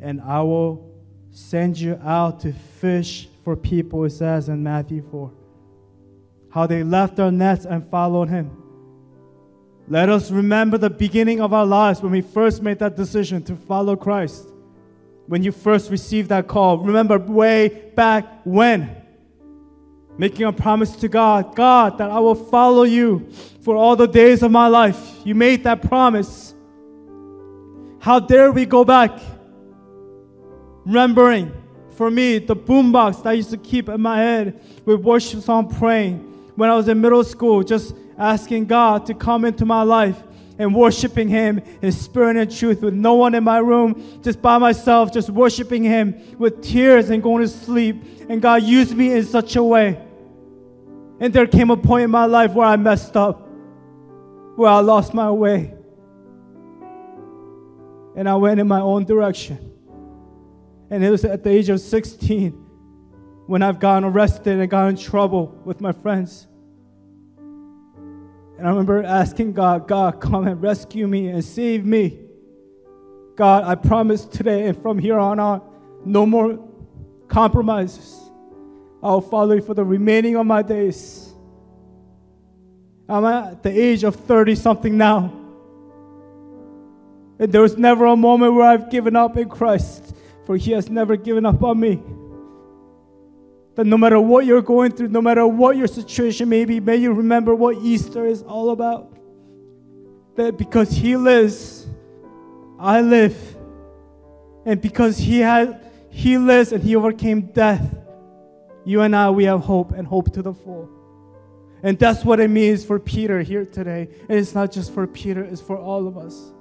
and 0.00 0.20
I 0.20 0.40
will 0.42 0.90
send 1.30 1.78
you 1.78 1.98
out 2.02 2.40
to 2.40 2.52
fish 2.52 3.28
for 3.42 3.56
people, 3.56 4.04
it 4.04 4.10
says 4.10 4.48
in 4.48 4.62
Matthew 4.62 5.02
4. 5.10 5.32
How 6.50 6.66
they 6.66 6.82
left 6.82 7.16
their 7.16 7.30
nets 7.30 7.64
and 7.64 7.90
followed 7.90 8.28
him. 8.28 8.63
Let 9.86 10.08
us 10.08 10.30
remember 10.30 10.78
the 10.78 10.88
beginning 10.88 11.40
of 11.40 11.52
our 11.52 11.66
lives 11.66 12.00
when 12.00 12.12
we 12.12 12.22
first 12.22 12.62
made 12.62 12.78
that 12.78 12.96
decision 12.96 13.42
to 13.44 13.56
follow 13.56 13.96
Christ. 13.96 14.46
When 15.26 15.42
you 15.42 15.52
first 15.52 15.90
received 15.90 16.30
that 16.30 16.48
call. 16.48 16.78
Remember 16.78 17.18
way 17.18 17.90
back 17.94 18.40
when. 18.44 18.96
Making 20.16 20.46
a 20.46 20.52
promise 20.52 20.96
to 20.96 21.08
God 21.08 21.54
God, 21.54 21.98
that 21.98 22.10
I 22.10 22.18
will 22.20 22.34
follow 22.34 22.84
you 22.84 23.28
for 23.62 23.76
all 23.76 23.96
the 23.96 24.06
days 24.06 24.42
of 24.42 24.50
my 24.50 24.68
life. 24.68 25.20
You 25.24 25.34
made 25.34 25.64
that 25.64 25.82
promise. 25.82 26.54
How 28.00 28.20
dare 28.20 28.52
we 28.52 28.64
go 28.64 28.84
back? 28.84 29.18
Remembering, 30.86 31.52
for 31.90 32.10
me, 32.10 32.38
the 32.38 32.56
boombox 32.56 33.22
that 33.22 33.30
I 33.30 33.32
used 33.32 33.50
to 33.50 33.56
keep 33.56 33.88
in 33.88 34.00
my 34.00 34.18
head 34.18 34.60
with 34.84 35.00
worship 35.00 35.40
song 35.40 35.74
praying 35.74 36.33
when 36.56 36.70
I 36.70 36.76
was 36.76 36.88
in 36.88 37.00
middle 37.00 37.24
school, 37.24 37.62
just 37.62 37.94
asking 38.18 38.66
God 38.66 39.06
to 39.06 39.14
come 39.14 39.44
into 39.44 39.64
my 39.64 39.82
life 39.82 40.22
and 40.58 40.74
worshiping 40.74 41.28
Him 41.28 41.60
in 41.82 41.90
spirit 41.90 42.36
and 42.36 42.50
truth 42.54 42.80
with 42.82 42.94
no 42.94 43.14
one 43.14 43.34
in 43.34 43.42
my 43.42 43.58
room, 43.58 44.20
just 44.22 44.40
by 44.40 44.58
myself, 44.58 45.12
just 45.12 45.30
worshiping 45.30 45.82
Him 45.82 46.36
with 46.38 46.62
tears 46.62 47.10
and 47.10 47.22
going 47.22 47.42
to 47.42 47.48
sleep. 47.48 48.02
And 48.28 48.40
God 48.40 48.62
used 48.62 48.96
me 48.96 49.12
in 49.12 49.24
such 49.24 49.56
a 49.56 49.62
way. 49.62 50.00
And 51.20 51.32
there 51.32 51.46
came 51.46 51.70
a 51.70 51.76
point 51.76 52.04
in 52.04 52.10
my 52.10 52.26
life 52.26 52.52
where 52.52 52.66
I 52.66 52.76
messed 52.76 53.16
up. 53.16 53.48
where 54.56 54.70
I 54.70 54.78
lost 54.78 55.14
my 55.14 55.30
way 55.30 55.74
and 58.16 58.28
I 58.28 58.36
went 58.36 58.60
in 58.60 58.68
my 58.68 58.80
own 58.80 59.04
direction. 59.04 59.72
And 60.90 61.04
it 61.04 61.10
was 61.10 61.24
at 61.24 61.42
the 61.42 61.50
age 61.50 61.68
of 61.68 61.80
16 61.80 62.63
when 63.46 63.62
I've 63.62 63.78
gotten 63.78 64.04
arrested 64.04 64.58
and 64.58 64.70
got 64.70 64.88
in 64.88 64.96
trouble 64.96 65.60
with 65.64 65.80
my 65.80 65.92
friends. 65.92 66.46
And 67.36 68.66
I 68.66 68.70
remember 68.70 69.02
asking 69.02 69.52
God, 69.52 69.88
God, 69.88 70.20
come 70.20 70.46
and 70.46 70.62
rescue 70.62 71.06
me 71.06 71.28
and 71.28 71.44
save 71.44 71.84
me. 71.84 72.20
God, 73.36 73.64
I 73.64 73.74
promise 73.74 74.24
today 74.24 74.66
and 74.66 74.80
from 74.80 74.98
here 74.98 75.18
on 75.18 75.40
out, 75.40 75.68
no 76.04 76.24
more 76.24 76.58
compromises. 77.28 78.20
I'll 79.02 79.20
follow 79.20 79.54
you 79.54 79.60
for 79.60 79.74
the 79.74 79.84
remaining 79.84 80.36
of 80.36 80.46
my 80.46 80.62
days. 80.62 81.32
I'm 83.08 83.24
at 83.24 83.62
the 83.62 83.70
age 83.70 84.04
of 84.04 84.14
30 84.14 84.54
something 84.54 84.96
now. 84.96 85.32
And 87.38 87.52
there 87.52 87.60
was 87.60 87.76
never 87.76 88.06
a 88.06 88.16
moment 88.16 88.54
where 88.54 88.66
I've 88.66 88.88
given 88.90 89.16
up 89.16 89.36
in 89.36 89.48
Christ, 89.48 90.14
for 90.46 90.56
He 90.56 90.70
has 90.70 90.88
never 90.88 91.16
given 91.16 91.44
up 91.44 91.62
on 91.62 91.80
me. 91.80 92.00
That 93.74 93.86
no 93.86 93.98
matter 93.98 94.20
what 94.20 94.46
you're 94.46 94.62
going 94.62 94.92
through, 94.92 95.08
no 95.08 95.20
matter 95.20 95.46
what 95.46 95.76
your 95.76 95.88
situation 95.88 96.48
may 96.48 96.64
be, 96.64 96.78
may 96.80 96.96
you 96.96 97.12
remember 97.12 97.54
what 97.54 97.78
Easter 97.78 98.24
is 98.26 98.42
all 98.42 98.70
about. 98.70 99.16
That 100.36 100.56
because 100.56 100.90
He 100.90 101.16
lives, 101.16 101.86
I 102.78 103.00
live. 103.00 103.36
And 104.64 104.80
because 104.80 105.18
He 105.18 105.40
had 105.40 105.90
He 106.10 106.38
lives 106.38 106.72
and 106.72 106.82
He 106.82 106.94
overcame 106.94 107.42
death, 107.52 107.96
you 108.84 109.00
and 109.00 109.14
I 109.16 109.30
we 109.30 109.44
have 109.44 109.60
hope 109.60 109.92
and 109.92 110.06
hope 110.06 110.32
to 110.34 110.42
the 110.42 110.54
full. 110.54 110.88
And 111.82 111.98
that's 111.98 112.24
what 112.24 112.40
it 112.40 112.48
means 112.48 112.84
for 112.84 112.98
Peter 112.98 113.42
here 113.42 113.66
today. 113.66 114.08
And 114.28 114.38
it's 114.38 114.54
not 114.54 114.72
just 114.72 114.94
for 114.94 115.06
Peter, 115.06 115.42
it's 115.42 115.60
for 115.60 115.76
all 115.76 116.06
of 116.06 116.16
us. 116.16 116.52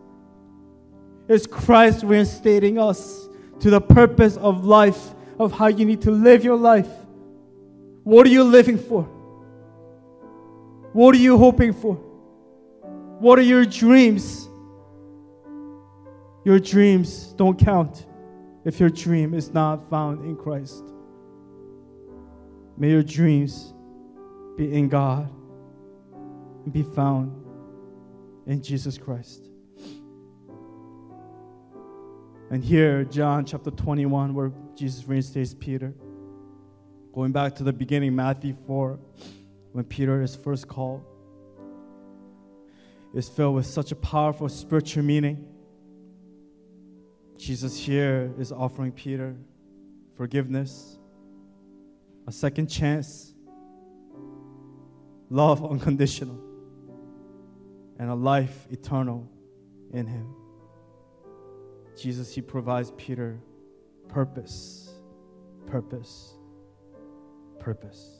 It's 1.30 1.47
Christ 1.47 2.03
reinstating 2.03 2.78
us 2.78 3.28
to 3.61 3.70
the 3.70 3.80
purpose 3.80 4.36
of 4.36 4.66
life, 4.66 5.14
of 5.39 5.53
how 5.53 5.68
you 5.68 5.86
need 5.86 6.01
to 6.01 6.11
live 6.11 6.43
your 6.43 6.57
life. 6.57 6.89
What 8.03 8.27
are 8.27 8.29
you 8.29 8.43
living 8.43 8.77
for? 8.77 9.03
What 10.93 11.15
are 11.15 11.19
you 11.19 11.37
hoping 11.37 11.73
for? 11.73 11.95
What 13.19 13.39
are 13.39 13.43
your 13.43 13.65
dreams? 13.65 14.49
Your 16.43 16.59
dreams 16.59 17.33
don't 17.37 17.57
count 17.57 18.05
if 18.65 18.79
your 18.79 18.89
dream 18.89 19.33
is 19.33 19.53
not 19.53 19.89
found 19.89 20.25
in 20.25 20.35
Christ. 20.35 20.83
May 22.77 22.89
your 22.89 23.03
dreams 23.03 23.73
be 24.57 24.73
in 24.73 24.89
God 24.89 25.29
and 26.65 26.73
be 26.73 26.83
found 26.83 27.43
in 28.45 28.61
Jesus 28.61 28.97
Christ. 28.97 29.49
And 32.51 32.63
here, 32.63 33.03
John 33.05 33.45
chapter 33.45 33.71
21, 33.71 34.33
where 34.33 34.51
Jesus 34.75 35.07
reinstates 35.07 35.53
Peter. 35.53 35.93
Going 37.14 37.32
back 37.32 37.55
to 37.57 37.64
the 37.64 37.72
beginning, 37.72 38.16
Matthew 38.16 38.55
4, 38.66 38.99
when 39.72 39.86
Peter 39.86 40.24
is 40.24 40.36
first 40.36 40.68
called, 40.68 41.05
is 43.14 43.30
filled 43.30 43.53
with 43.53 43.68
such 43.68 43.91
a 43.91 43.95
powerful 43.95 44.49
spiritual 44.49 45.03
meaning. 45.03 45.47
Jesus 47.38 47.78
here 47.78 48.34
is 48.39 48.51
offering 48.51 48.91
Peter 48.91 49.36
forgiveness, 50.18 50.97
a 52.26 52.32
second 52.32 52.66
chance, 52.66 53.36
love 55.30 55.64
unconditional, 55.64 56.39
and 57.99 58.09
a 58.09 58.16
life 58.16 58.68
eternal 58.72 59.30
in 59.91 60.07
Him. 60.07 60.34
Jesus, 61.95 62.34
He 62.34 62.41
provides 62.41 62.91
Peter 62.97 63.39
purpose, 64.09 64.95
purpose, 65.68 66.34
purpose. 67.64 68.20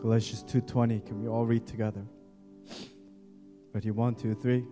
Galatians 0.00 0.42
2:20, 0.44 1.00
can 1.00 1.20
we 1.20 1.28
all 1.28 1.46
read 1.46 1.66
together? 1.66 2.02
Ready? 3.74 3.90
One, 3.90 4.14
two, 4.14 4.34
three. 4.34 4.64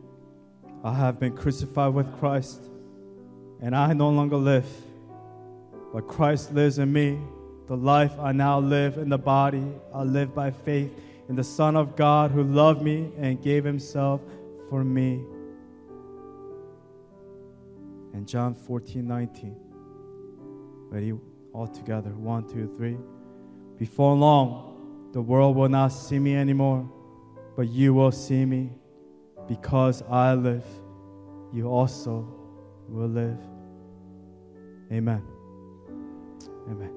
I 0.82 0.94
have 0.94 1.20
been 1.20 1.36
crucified 1.36 1.92
with 1.92 2.10
Christ, 2.18 2.62
and 3.60 3.76
I 3.76 3.92
no 3.92 4.08
longer 4.10 4.36
live, 4.36 4.66
but 5.92 6.08
Christ 6.08 6.54
lives 6.54 6.78
in 6.78 6.92
me. 6.92 7.18
The 7.66 7.76
life 7.76 8.18
I 8.18 8.32
now 8.32 8.58
live 8.58 8.96
in 8.96 9.10
the 9.10 9.18
body, 9.18 9.64
I 9.94 10.02
live 10.02 10.34
by 10.34 10.50
faith 10.50 10.90
in 11.28 11.36
the 11.36 11.44
Son 11.44 11.76
of 11.76 11.94
God 11.94 12.30
who 12.30 12.42
loved 12.42 12.82
me 12.82 13.12
and 13.18 13.40
gave 13.40 13.64
himself 13.64 14.20
for 14.68 14.82
me. 14.82 15.22
And 18.12 18.26
John 18.26 18.54
14, 18.54 19.06
19. 19.06 19.69
Ready? 20.90 21.14
All 21.52 21.68
together. 21.68 22.10
One, 22.10 22.46
two, 22.48 22.72
three. 22.76 22.98
Before 23.78 24.14
long, 24.14 25.08
the 25.12 25.22
world 25.22 25.56
will 25.56 25.68
not 25.68 25.88
see 25.88 26.18
me 26.18 26.36
anymore, 26.36 26.88
but 27.56 27.68
you 27.68 27.94
will 27.94 28.12
see 28.12 28.44
me. 28.44 28.72
Because 29.48 30.02
I 30.02 30.34
live, 30.34 30.64
you 31.52 31.68
also 31.68 32.28
will 32.88 33.08
live. 33.08 33.38
Amen. 34.92 35.22
Amen. 36.68 36.92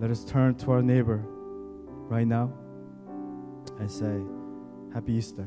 Let 0.00 0.10
us 0.10 0.24
turn 0.24 0.54
to 0.56 0.72
our 0.72 0.82
neighbor 0.82 1.24
right 2.08 2.26
now 2.26 2.52
and 3.78 3.90
say, 3.90 4.20
Happy 4.94 5.12
Easter. 5.12 5.46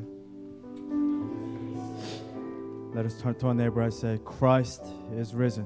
Let 2.93 3.05
us 3.05 3.19
turn 3.21 3.35
to 3.35 3.47
our 3.47 3.53
neighbor 3.53 3.81
and 3.81 3.93
say, 3.93 4.19
Christ 4.25 4.85
is 5.13 5.33
risen. 5.33 5.65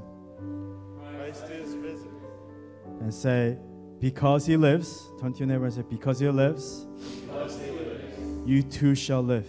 And 3.05 3.13
say, 3.13 3.57
Because 3.99 4.47
he 4.47 4.57
lives, 4.57 5.11
turn 5.21 5.31
to 5.31 5.37
your 5.37 5.47
neighbor 5.47 5.65
and 5.65 5.73
say, 5.73 5.83
Because 5.87 6.19
he 6.19 6.27
lives, 6.27 6.87
Because 7.27 7.61
he 7.61 7.69
lives, 7.69 8.49
you 8.49 8.63
too 8.63 8.95
shall 8.95 9.21
live. 9.21 9.47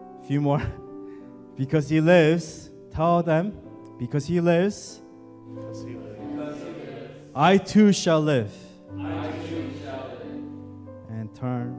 A 0.00 0.26
few 0.26 0.40
more. 0.40 0.60
Because 1.56 1.88
he 1.90 2.00
lives, 2.00 2.70
tell 2.90 3.22
them, 3.22 3.52
because 3.98 4.26
he 4.26 4.40
lives, 4.40 5.00
because 5.54 5.84
he 5.84 5.94
lives. 5.94 7.12
I 7.34 7.58
too 7.58 7.92
shall 7.92 8.20
live. 8.22 8.50
And 11.10 11.34
turn 11.34 11.78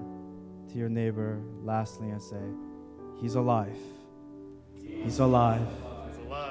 to 0.70 0.78
your 0.78 0.88
neighbor 0.88 1.42
lastly 1.64 2.12
and 2.12 2.22
say, 2.22 2.44
He's 3.20 3.36
alive. 3.36 3.78
He's 4.78 5.20
alive. 5.20 5.68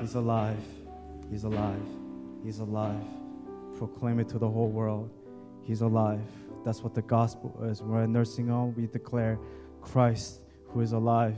He's 0.01 0.15
alive. 0.17 0.59
He's 1.31 1.45
alive. 1.45 2.00
He's 2.45 2.59
alive. 2.59 3.05
Proclaim 3.76 4.18
it 4.20 4.28
to 4.30 4.38
the 4.38 4.49
whole 4.49 4.68
world. 4.68 5.11
He's 5.62 5.80
alive. 5.80 6.24
That's 6.64 6.82
what 6.82 6.95
the 6.95 7.03
gospel 7.03 7.59
is. 7.64 7.82
We're 7.82 8.03
in 8.03 8.12
nursing 8.12 8.49
home, 8.49 8.74
we 8.76 8.86
declare 8.86 9.38
Christ 9.80 10.43
who 10.68 10.80
is 10.80 10.93
alive. 10.93 11.36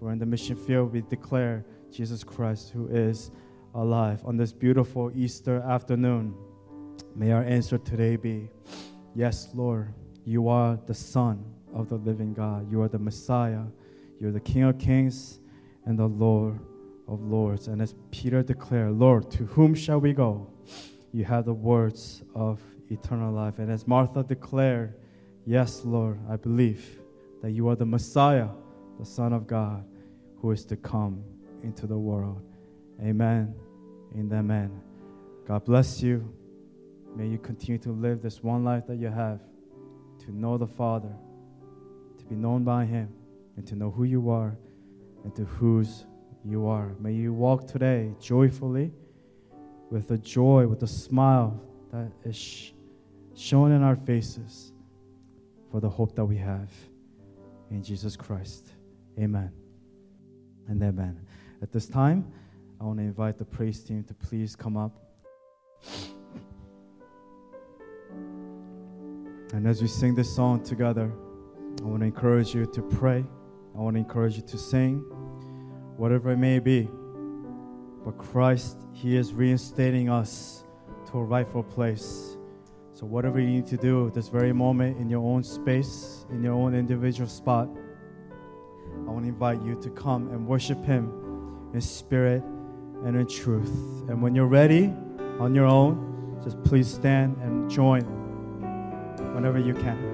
We're 0.00 0.12
in 0.12 0.18
the 0.18 0.26
mission 0.26 0.56
field, 0.56 0.92
we 0.92 1.02
declare 1.02 1.64
Jesus 1.90 2.24
Christ 2.24 2.70
who 2.70 2.88
is 2.88 3.30
alive. 3.74 4.22
On 4.24 4.36
this 4.36 4.52
beautiful 4.52 5.12
Easter 5.14 5.60
afternoon, 5.60 6.34
may 7.14 7.32
our 7.32 7.42
answer 7.42 7.78
today 7.78 8.16
be 8.16 8.48
Yes, 9.14 9.50
Lord, 9.52 9.92
you 10.24 10.48
are 10.48 10.78
the 10.86 10.94
Son 10.94 11.44
of 11.74 11.90
the 11.90 11.96
living 11.96 12.32
God. 12.32 12.70
You 12.70 12.80
are 12.80 12.88
the 12.88 12.98
Messiah. 12.98 13.64
You're 14.18 14.32
the 14.32 14.40
King 14.40 14.62
of 14.62 14.78
kings 14.78 15.38
and 15.84 15.98
the 15.98 16.06
Lord 16.06 16.58
of 17.08 17.20
lords. 17.22 17.68
And 17.68 17.82
as 17.82 17.94
Peter 18.10 18.42
declared, 18.42 18.92
Lord, 18.92 19.30
to 19.32 19.44
whom 19.44 19.74
shall 19.74 20.00
we 20.00 20.12
go? 20.12 20.48
You 21.12 21.24
have 21.24 21.44
the 21.44 21.54
words 21.54 22.22
of 22.34 22.60
eternal 22.90 23.32
life. 23.32 23.58
And 23.58 23.70
as 23.70 23.86
Martha 23.86 24.22
declared, 24.22 24.94
Yes, 25.44 25.84
Lord, 25.84 26.20
I 26.30 26.36
believe 26.36 27.00
that 27.42 27.50
you 27.50 27.68
are 27.68 27.74
the 27.74 27.86
Messiah, 27.86 28.48
the 28.98 29.04
Son 29.04 29.32
of 29.32 29.46
God, 29.46 29.84
who 30.36 30.52
is 30.52 30.64
to 30.66 30.76
come 30.76 31.24
into 31.64 31.86
the 31.86 31.98
world. 31.98 32.42
Amen 33.02 33.52
and 34.14 34.32
amen. 34.32 34.80
God 35.46 35.64
bless 35.64 36.00
you. 36.00 36.32
May 37.16 37.26
you 37.26 37.38
continue 37.38 37.78
to 37.78 37.90
live 37.90 38.22
this 38.22 38.42
one 38.42 38.62
life 38.62 38.86
that 38.86 38.96
you 38.96 39.08
have 39.08 39.40
to 40.20 40.32
know 40.32 40.56
the 40.56 40.66
Father, 40.66 41.12
to 42.18 42.24
be 42.26 42.36
known 42.36 42.62
by 42.62 42.84
Him, 42.84 43.12
and 43.56 43.66
to 43.66 43.74
know 43.74 43.90
who 43.90 44.04
you 44.04 44.30
are 44.30 44.56
and 45.24 45.34
to 45.36 45.44
whose 45.44 46.06
you 46.44 46.66
are. 46.66 46.94
May 46.98 47.12
you 47.12 47.32
walk 47.32 47.66
today 47.66 48.14
joyfully 48.20 48.92
with 49.90 50.10
a 50.10 50.18
joy, 50.18 50.66
with 50.66 50.82
a 50.82 50.86
smile 50.86 51.60
that 51.92 52.10
is 52.24 52.36
sh- 52.36 52.70
shown 53.34 53.72
in 53.72 53.82
our 53.82 53.96
faces 53.96 54.72
for 55.70 55.80
the 55.80 55.88
hope 55.88 56.14
that 56.16 56.24
we 56.24 56.36
have 56.36 56.70
in 57.70 57.82
Jesus 57.82 58.16
Christ. 58.16 58.68
Amen 59.18 59.52
and 60.68 60.82
amen. 60.82 61.20
At 61.60 61.72
this 61.72 61.86
time, 61.86 62.30
I 62.80 62.84
want 62.84 62.98
to 62.98 63.04
invite 63.04 63.38
the 63.38 63.44
praise 63.44 63.80
team 63.80 64.02
to 64.04 64.14
please 64.14 64.56
come 64.56 64.76
up. 64.76 64.92
And 69.52 69.66
as 69.66 69.82
we 69.82 69.88
sing 69.88 70.14
this 70.14 70.34
song 70.34 70.62
together, 70.62 71.12
I 71.80 71.84
want 71.84 72.00
to 72.00 72.06
encourage 72.06 72.54
you 72.54 72.66
to 72.66 72.82
pray. 72.82 73.24
I 73.74 73.78
want 73.78 73.94
to 73.94 74.00
encourage 74.00 74.36
you 74.36 74.42
to 74.42 74.58
sing 74.58 75.04
whatever 76.02 76.32
it 76.32 76.36
may 76.36 76.58
be. 76.58 76.88
But 78.04 78.18
Christ, 78.18 78.76
He 78.92 79.16
is 79.16 79.32
reinstating 79.32 80.10
us 80.10 80.64
to 81.08 81.18
a 81.18 81.22
rightful 81.22 81.62
place. 81.62 82.36
So, 82.92 83.06
whatever 83.06 83.38
you 83.38 83.46
need 83.46 83.68
to 83.68 83.76
do 83.76 84.10
this 84.10 84.26
very 84.26 84.52
moment 84.52 84.98
in 84.98 85.08
your 85.08 85.22
own 85.22 85.44
space, 85.44 86.26
in 86.32 86.42
your 86.42 86.54
own 86.54 86.74
individual 86.74 87.28
spot, 87.28 87.68
I 89.06 89.10
want 89.12 89.26
to 89.26 89.28
invite 89.28 89.62
you 89.62 89.80
to 89.80 89.90
come 89.90 90.26
and 90.30 90.44
worship 90.44 90.84
Him 90.84 91.04
in 91.72 91.80
spirit 91.80 92.42
and 93.04 93.14
in 93.16 93.28
truth. 93.28 93.70
And 94.08 94.20
when 94.20 94.34
you're 94.34 94.46
ready 94.46 94.92
on 95.38 95.54
your 95.54 95.66
own, 95.66 96.40
just 96.42 96.60
please 96.64 96.92
stand 96.92 97.36
and 97.36 97.70
join 97.70 98.02
whenever 99.36 99.60
you 99.60 99.72
can. 99.72 100.11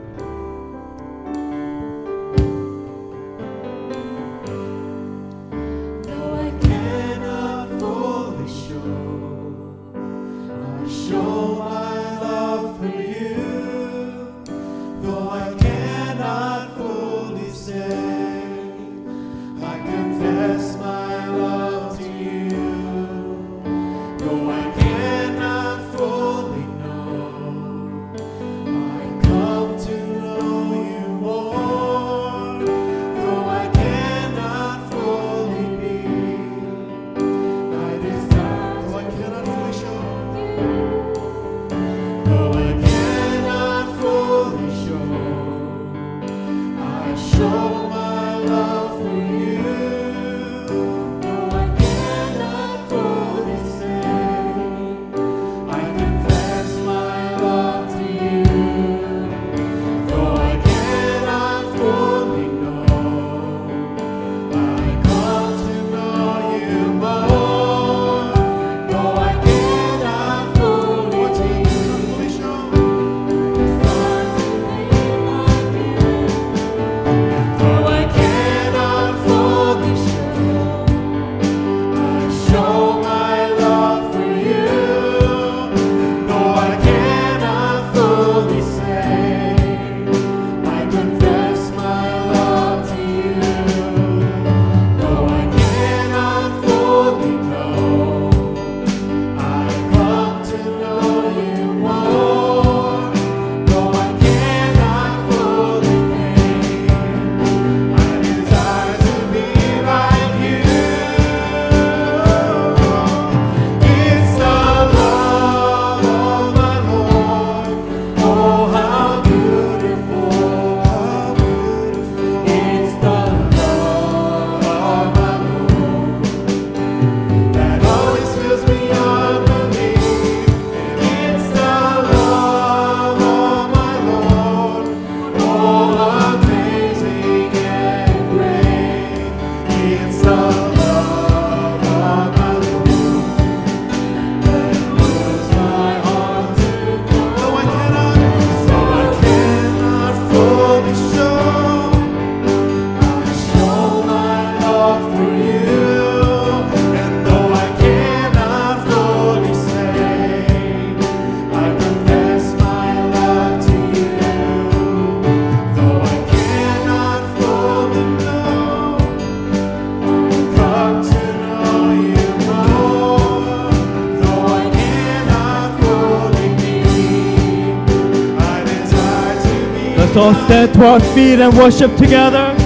brought 180.79 181.03
feet 181.03 181.41
and 181.41 181.53
worship 181.59 181.95
together. 181.97 182.58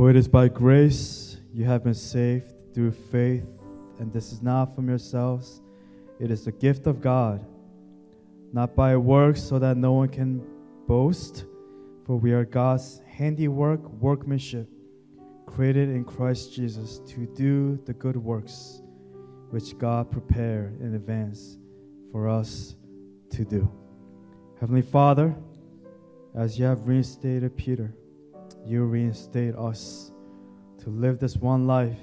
For 0.00 0.08
it 0.08 0.16
is 0.16 0.28
by 0.28 0.48
grace 0.48 1.36
you 1.52 1.66
have 1.66 1.84
been 1.84 1.92
saved 1.92 2.54
through 2.72 2.92
faith, 2.92 3.60
and 3.98 4.10
this 4.10 4.32
is 4.32 4.40
not 4.40 4.74
from 4.74 4.88
yourselves. 4.88 5.60
It 6.18 6.30
is 6.30 6.46
the 6.46 6.52
gift 6.52 6.86
of 6.86 7.02
God, 7.02 7.44
not 8.50 8.74
by 8.74 8.96
works, 8.96 9.42
so 9.42 9.58
that 9.58 9.76
no 9.76 9.92
one 9.92 10.08
can 10.08 10.42
boast. 10.86 11.44
For 12.06 12.16
we 12.16 12.32
are 12.32 12.46
God's 12.46 13.02
handiwork, 13.10 13.86
workmanship, 14.00 14.70
created 15.44 15.90
in 15.90 16.06
Christ 16.06 16.54
Jesus 16.54 17.00
to 17.08 17.26
do 17.36 17.78
the 17.84 17.92
good 17.92 18.16
works 18.16 18.80
which 19.50 19.76
God 19.76 20.10
prepared 20.10 20.80
in 20.80 20.94
advance 20.94 21.58
for 22.10 22.26
us 22.26 22.74
to 23.32 23.44
do. 23.44 23.70
Heavenly 24.60 24.80
Father, 24.80 25.36
as 26.34 26.58
you 26.58 26.64
have 26.64 26.88
reinstated 26.88 27.54
Peter, 27.54 27.94
you 28.64 28.84
reinstate 28.84 29.56
us 29.56 30.12
to 30.78 30.90
live 30.90 31.18
this 31.18 31.36
one 31.36 31.66
life 31.66 31.98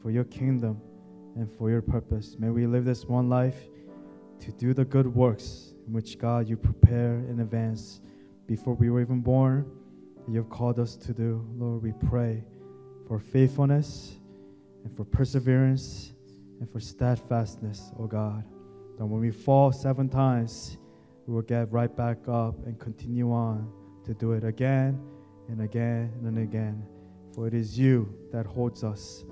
for 0.00 0.10
your 0.10 0.24
kingdom 0.24 0.80
and 1.36 1.50
for 1.50 1.70
your 1.70 1.82
purpose. 1.82 2.36
May 2.38 2.50
we 2.50 2.66
live 2.66 2.84
this 2.84 3.04
one 3.04 3.28
life 3.28 3.56
to 4.40 4.52
do 4.52 4.74
the 4.74 4.84
good 4.84 5.06
works 5.06 5.74
in 5.86 5.92
which 5.92 6.18
God 6.18 6.48
you 6.48 6.56
prepare 6.56 7.18
in 7.28 7.40
advance 7.40 8.00
before 8.46 8.74
we 8.74 8.90
were 8.90 9.00
even 9.00 9.20
born. 9.20 9.70
You 10.28 10.38
have 10.38 10.50
called 10.50 10.78
us 10.78 10.96
to 10.96 11.12
do. 11.12 11.46
Lord, 11.56 11.82
we 11.82 11.92
pray 12.08 12.44
for 13.06 13.18
faithfulness 13.18 14.16
and 14.84 14.96
for 14.96 15.04
perseverance 15.04 16.12
and 16.60 16.70
for 16.70 16.80
steadfastness, 16.80 17.92
O 17.98 18.06
God. 18.06 18.44
That 18.98 19.06
when 19.06 19.20
we 19.20 19.30
fall 19.30 19.72
seven 19.72 20.08
times, 20.08 20.78
we 21.26 21.34
will 21.34 21.42
get 21.42 21.70
right 21.72 21.94
back 21.94 22.18
up 22.28 22.54
and 22.66 22.78
continue 22.78 23.32
on 23.32 23.70
to 24.04 24.14
do 24.14 24.32
it 24.32 24.44
again 24.44 25.00
and 25.48 25.62
again 25.62 26.12
and 26.24 26.38
again. 26.38 26.82
For 27.34 27.46
it 27.46 27.54
is 27.54 27.78
you 27.78 28.12
that 28.32 28.46
holds 28.46 28.84
us, 28.84 29.24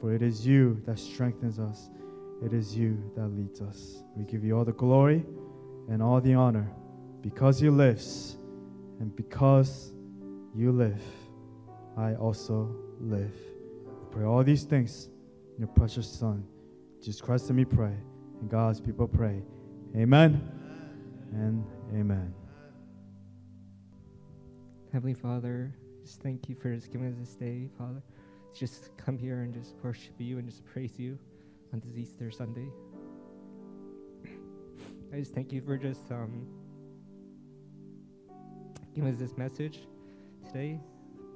for 0.00 0.12
it 0.12 0.22
is 0.22 0.46
you 0.46 0.80
that 0.86 0.98
strengthens 0.98 1.58
us, 1.58 1.88
it 2.44 2.52
is 2.52 2.76
you 2.76 3.02
that 3.16 3.28
leads 3.28 3.60
us. 3.60 4.02
We 4.14 4.24
give 4.24 4.44
you 4.44 4.56
all 4.56 4.64
the 4.64 4.72
glory 4.72 5.24
and 5.88 6.02
all 6.02 6.20
the 6.20 6.34
honor 6.34 6.70
because 7.22 7.62
you 7.62 7.70
lives, 7.70 8.36
and 9.00 9.14
because 9.16 9.92
you 10.54 10.70
live, 10.70 11.00
I 11.96 12.14
also 12.14 12.74
live. 13.00 13.34
I 13.88 14.14
pray 14.14 14.24
all 14.24 14.44
these 14.44 14.64
things 14.64 15.08
in 15.54 15.60
your 15.60 15.68
precious 15.68 16.08
Son, 16.08 16.44
Jesus 17.02 17.20
Christ, 17.20 17.48
and 17.48 17.56
me 17.56 17.64
pray, 17.64 17.94
and 18.40 18.50
God's 18.50 18.80
people 18.80 19.08
pray. 19.08 19.42
Amen 19.96 20.40
and 21.32 21.64
amen. 21.94 22.45
Heavenly 24.96 25.12
Father, 25.12 25.74
just 26.02 26.22
thank 26.22 26.48
you 26.48 26.54
for 26.54 26.74
just 26.74 26.90
giving 26.90 27.06
us 27.12 27.18
this 27.18 27.34
day, 27.34 27.68
Father. 27.76 28.02
Just 28.54 28.96
come 28.96 29.18
here 29.18 29.42
and 29.42 29.52
just 29.52 29.74
worship 29.82 30.14
you 30.16 30.38
and 30.38 30.48
just 30.48 30.64
praise 30.64 30.98
you 30.98 31.18
on 31.74 31.82
this 31.84 31.98
Easter 31.98 32.30
Sunday. 32.30 32.70
I 35.12 35.18
just 35.18 35.34
thank 35.34 35.52
you 35.52 35.60
for 35.60 35.76
just 35.76 36.10
um, 36.10 36.46
giving 38.94 39.12
us 39.12 39.18
this 39.18 39.36
message 39.36 39.80
today 40.46 40.80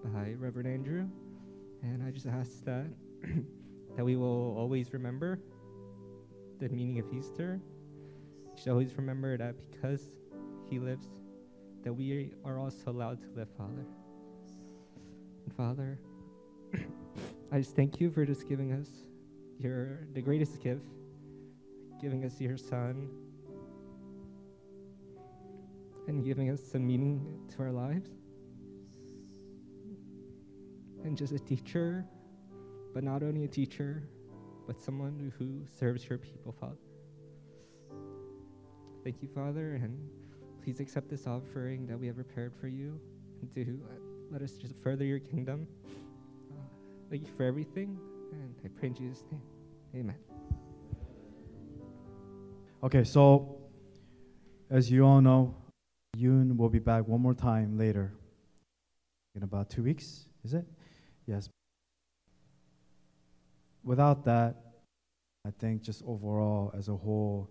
by 0.05 0.33
Reverend 0.39 0.67
Andrew. 0.67 1.07
And 1.83 2.03
I 2.03 2.11
just 2.13 2.29
ask 2.29 2.65
that 2.65 2.87
that 3.99 4.03
we 4.07 4.17
will 4.17 4.57
always 4.57 4.95
remember 4.95 5.39
the 6.61 6.71
meaning 6.71 6.99
of 6.99 7.13
Easter. 7.13 7.61
We 8.55 8.59
should 8.59 8.71
always 8.71 8.97
remember 8.97 9.37
that 9.37 9.55
because 9.71 10.01
he 10.71 10.79
lives, 10.79 11.09
that 11.83 11.93
we 11.93 12.33
are 12.45 12.59
also 12.59 12.91
allowed 12.91 13.21
to 13.23 13.29
live, 13.37 13.49
Father. 13.57 13.87
And 15.45 15.55
Father, 15.57 15.99
I 17.53 17.59
just 17.59 17.75
thank 17.75 18.01
you 18.01 18.11
for 18.11 18.25
just 18.25 18.49
giving 18.49 18.73
us 18.73 18.89
your 19.59 20.07
the 20.13 20.21
greatest 20.21 20.63
gift, 20.63 20.85
giving 22.01 22.25
us 22.25 22.41
your 22.41 22.57
son, 22.57 23.09
and 26.07 26.25
giving 26.25 26.51
us 26.51 26.61
some 26.63 26.87
meaning 26.87 27.41
to 27.57 27.63
our 27.63 27.73
lives. 27.73 28.11
And 31.05 31.17
just 31.17 31.33
a 31.33 31.39
teacher, 31.39 32.05
but 32.93 33.03
not 33.03 33.23
only 33.23 33.45
a 33.45 33.49
teacher, 33.49 34.03
but 34.67 34.79
someone 34.79 35.33
who 35.39 35.65
serves 35.79 36.09
your 36.09 36.19
people, 36.19 36.53
Father. 36.53 36.77
Thank 39.03 39.23
you, 39.23 39.29
Father, 39.35 39.75
and 39.83 40.11
please 40.63 40.81
accept 40.81 41.09
this 41.09 41.27
offering 41.27 41.87
that 41.87 41.99
we 41.99 42.07
have 42.07 42.17
prepared 42.17 42.53
for 42.61 42.69
you 42.69 43.01
and 43.41 43.55
to 43.55 43.63
uh, 43.63 43.95
let 44.31 44.43
us 44.43 44.53
just 44.53 44.75
further 44.83 45.05
your 45.05 45.19
kingdom. 45.19 45.67
Uh, 46.51 46.55
thank 47.11 47.23
you 47.23 47.33
for 47.37 47.45
everything, 47.45 47.99
and 48.33 48.55
I 48.65 48.69
pray 48.69 48.89
in 48.89 48.95
Jesus' 48.95 49.25
name. 49.31 49.43
Amen. 49.95 50.17
Okay, 52.83 53.05
so 53.05 53.59
as 54.71 54.91
you 54.91 55.05
all 55.05 55.21
know, 55.21 55.55
Yoon 56.17 56.57
will 56.57 56.69
be 56.69 56.79
back 56.79 57.07
one 57.07 57.21
more 57.21 57.35
time 57.35 57.79
later 57.79 58.13
in 59.35 59.43
about 59.43 59.71
two 59.71 59.83
weeks, 59.83 60.25
is 60.45 60.55
it? 60.55 60.65
Yes. 61.27 61.49
Without 63.83 64.25
that, 64.25 64.57
I 65.47 65.51
think 65.59 65.83
just 65.83 66.03
overall, 66.07 66.73
as 66.77 66.89
a 66.89 66.97
whole, 66.97 67.51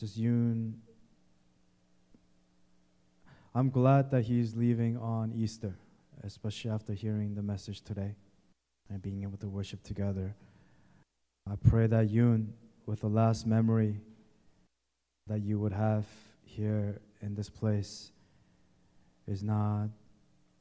just 0.00 0.18
Yoon, 0.18 0.72
I'm 3.54 3.68
glad 3.68 4.10
that 4.12 4.22
he's 4.22 4.56
leaving 4.56 4.96
on 4.96 5.30
Easter, 5.36 5.74
especially 6.24 6.70
after 6.70 6.94
hearing 6.94 7.34
the 7.34 7.42
message 7.42 7.82
today 7.82 8.14
and 8.88 9.02
being 9.02 9.22
able 9.24 9.36
to 9.36 9.48
worship 9.48 9.82
together. 9.82 10.34
I 11.50 11.56
pray 11.68 11.86
that 11.86 12.08
Yoon, 12.08 12.46
with 12.86 13.02
the 13.02 13.08
last 13.08 13.46
memory 13.46 14.00
that 15.26 15.42
you 15.42 15.58
would 15.58 15.72
have 15.74 16.06
here 16.44 16.98
in 17.20 17.34
this 17.34 17.50
place, 17.50 18.10
is 19.28 19.42
not 19.42 19.88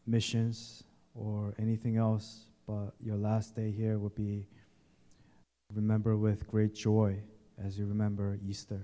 missions 0.06 0.84
or 1.16 1.53
anything 1.57 1.95
else, 1.95 2.41
but 2.68 2.91
your 3.02 3.16
last 3.16 3.56
day 3.56 3.72
here 3.72 3.99
would 3.99 4.16
be 4.16 4.45
remember 5.74 6.18
with 6.18 6.45
great 6.45 6.76
joy 6.76 7.16
as 7.64 7.80
you 7.80 7.86
remember 7.86 8.38
Easter. 8.45 8.82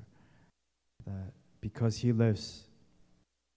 That 1.06 1.32
because 1.62 1.98
He 1.98 2.12
lives, 2.12 2.64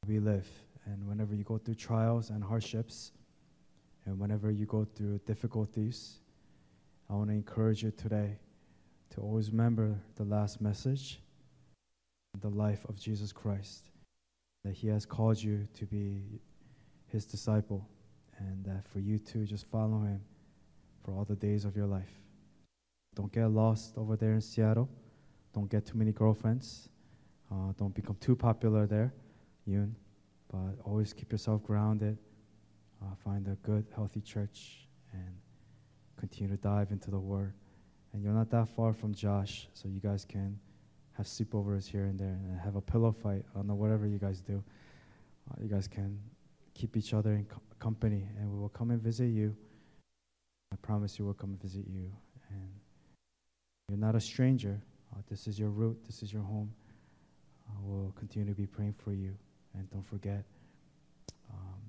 we 0.06 0.18
live. 0.18 0.48
And 0.86 1.06
whenever 1.06 1.34
you 1.34 1.44
go 1.44 1.58
through 1.58 1.74
trials 1.74 2.30
and 2.30 2.42
hardships, 2.42 3.12
and 4.06 4.18
whenever 4.18 4.50
you 4.50 4.64
go 4.64 4.86
through 4.94 5.18
difficulties, 5.26 6.20
I 7.10 7.14
want 7.14 7.28
to 7.28 7.34
encourage 7.34 7.82
you 7.82 7.90
today 7.90 8.38
to 9.10 9.20
always 9.20 9.50
remember 9.50 9.94
the 10.16 10.24
last 10.24 10.60
message, 10.60 11.20
the 12.40 12.48
life 12.48 12.84
of 12.88 12.96
Jesus 12.96 13.32
Christ, 13.32 13.90
that 14.64 14.72
He 14.72 14.88
has 14.88 15.04
called 15.04 15.42
you 15.42 15.68
to 15.74 15.84
be 15.84 16.40
His 17.06 17.26
disciple, 17.26 17.86
and 18.38 18.64
that 18.64 18.86
for 18.92 19.00
you 19.00 19.18
to 19.18 19.44
just 19.44 19.66
follow 19.66 20.00
Him 20.00 20.20
for 21.04 21.12
all 21.12 21.24
the 21.24 21.36
days 21.36 21.64
of 21.64 21.76
your 21.76 21.86
life. 21.86 22.12
Don't 23.14 23.32
get 23.32 23.50
lost 23.50 23.96
over 23.96 24.16
there 24.16 24.34
in 24.34 24.40
Seattle. 24.40 24.88
Don't 25.52 25.70
get 25.70 25.84
too 25.86 25.98
many 25.98 26.12
girlfriends. 26.12 26.88
Uh, 27.50 27.72
don't 27.78 27.94
become 27.94 28.16
too 28.20 28.36
popular 28.36 28.86
there, 28.86 29.12
Yoon. 29.66 29.92
But 30.50 30.80
always 30.84 31.12
keep 31.12 31.32
yourself 31.32 31.62
grounded. 31.62 32.18
Uh, 33.02 33.14
find 33.24 33.46
a 33.48 33.54
good, 33.66 33.86
healthy 33.94 34.20
church 34.20 34.86
and 35.12 35.34
continue 36.18 36.54
to 36.54 36.60
dive 36.60 36.90
into 36.90 37.10
the 37.10 37.18
Word. 37.18 37.54
And 38.12 38.22
you're 38.22 38.32
not 38.32 38.50
that 38.50 38.68
far 38.68 38.92
from 38.92 39.14
Josh, 39.14 39.68
so 39.74 39.88
you 39.88 40.00
guys 40.00 40.24
can 40.24 40.58
have 41.12 41.26
sleepovers 41.26 41.86
here 41.86 42.04
and 42.04 42.18
there 42.18 42.38
and 42.44 42.58
have 42.60 42.76
a 42.76 42.80
pillow 42.80 43.12
fight. 43.12 43.44
I 43.52 43.58
don't 43.58 43.66
know, 43.66 43.74
whatever 43.74 44.06
you 44.06 44.18
guys 44.18 44.40
do. 44.40 44.62
Uh, 45.50 45.54
you 45.60 45.68
guys 45.68 45.86
can 45.86 46.18
keep 46.74 46.96
each 46.96 47.12
other 47.12 47.32
in 47.34 47.44
co- 47.44 47.60
company, 47.78 48.28
and 48.38 48.50
we 48.50 48.58
will 48.58 48.68
come 48.68 48.90
and 48.90 49.00
visit 49.00 49.26
you. 49.26 49.54
I 50.72 50.76
promise 50.76 51.18
you 51.18 51.24
we'll 51.24 51.34
come 51.34 51.50
and 51.50 51.60
visit 51.60 51.86
you. 51.86 52.10
And 52.50 52.68
you're 53.88 53.98
not 53.98 54.14
a 54.14 54.20
stranger. 54.20 54.80
Uh, 55.12 55.20
this 55.28 55.46
is 55.46 55.58
your 55.58 55.70
root, 55.70 55.98
this 56.06 56.22
is 56.22 56.32
your 56.32 56.42
home. 56.42 56.72
Uh, 57.68 57.72
we'll 57.82 58.12
continue 58.12 58.48
to 58.48 58.54
be 58.54 58.66
praying 58.66 58.94
for 59.04 59.12
you. 59.12 59.34
And 59.74 59.90
don't 59.90 60.06
forget, 60.06 60.44
um, 61.50 61.80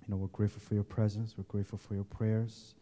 you 0.00 0.08
know, 0.08 0.16
we're 0.16 0.28
grateful 0.28 0.60
for 0.60 0.74
your 0.74 0.84
presence, 0.84 1.34
we're 1.36 1.44
grateful 1.44 1.78
for 1.78 1.94
your 1.94 2.04
prayers. 2.04 2.74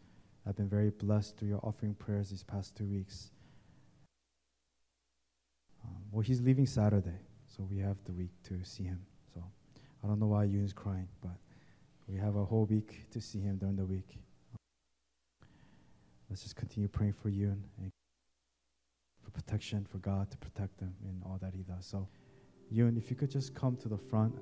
I've 0.47 0.55
been 0.55 0.69
very 0.69 0.89
blessed 0.89 1.37
through 1.37 1.49
your 1.49 1.59
offering 1.63 1.93
prayers 1.93 2.29
these 2.29 2.43
past 2.43 2.75
two 2.75 2.85
weeks. 2.85 3.31
Um, 5.83 5.97
well, 6.11 6.21
he's 6.21 6.41
leaving 6.41 6.65
Saturday, 6.65 7.19
so 7.47 7.67
we 7.69 7.79
have 7.79 7.97
the 8.05 8.13
week 8.13 8.31
to 8.45 8.63
see 8.63 8.83
him. 8.83 9.05
So 9.33 9.43
I 10.03 10.07
don't 10.07 10.19
know 10.19 10.27
why 10.27 10.45
Yoon's 10.45 10.73
crying, 10.73 11.07
but 11.21 11.35
we 12.07 12.17
have 12.17 12.35
a 12.37 12.45
whole 12.45 12.65
week 12.65 13.09
to 13.11 13.19
see 13.19 13.39
him 13.39 13.57
during 13.57 13.75
the 13.75 13.85
week. 13.85 14.17
Let's 16.29 16.43
just 16.43 16.55
continue 16.55 16.87
praying 16.87 17.13
for 17.13 17.29
Yoon 17.29 17.59
and 17.77 17.91
for 19.27 19.31
protection, 19.31 19.85
for 19.91 19.97
God 19.97 20.31
to 20.31 20.37
protect 20.37 20.79
them 20.79 20.93
in 21.03 21.21
all 21.25 21.37
that 21.41 21.53
he 21.53 21.63
does. 21.63 21.85
So, 21.85 22.07
Yoon, 22.73 22.97
if 22.97 23.09
you 23.09 23.15
could 23.17 23.31
just 23.31 23.53
come 23.53 23.75
to 23.77 23.89
the 23.89 23.97
front 23.97 24.33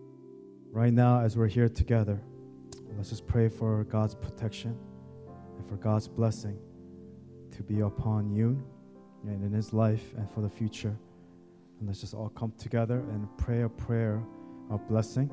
right 0.72 0.94
now 0.94 1.22
as 1.22 1.36
we're 1.36 1.48
here 1.48 1.70
together, 1.70 2.22
Let's 2.98 3.10
just 3.10 3.28
pray 3.28 3.50
for 3.50 3.84
God's 3.86 4.16
protection 4.16 4.78
and 5.58 5.68
for 5.68 5.76
God's 5.76 6.08
blessing 6.08 6.58
to 7.52 7.64
be 7.64 7.82
upon 7.82 8.32
you 8.32 8.64
and 9.28 9.44
in 9.44 9.52
his 9.52 9.74
life 9.74 10.14
and 10.18 10.30
for 10.32 10.42
the 10.42 10.50
future. 10.50 10.98
And 11.80 11.88
let's 11.88 12.00
just 12.00 12.14
all 12.14 12.30
come 12.30 12.54
together 12.58 13.00
and 13.00 13.28
pray 13.38 13.64
a 13.64 13.70
prayer 13.70 14.24
of 14.70 14.88
blessing 14.88 15.30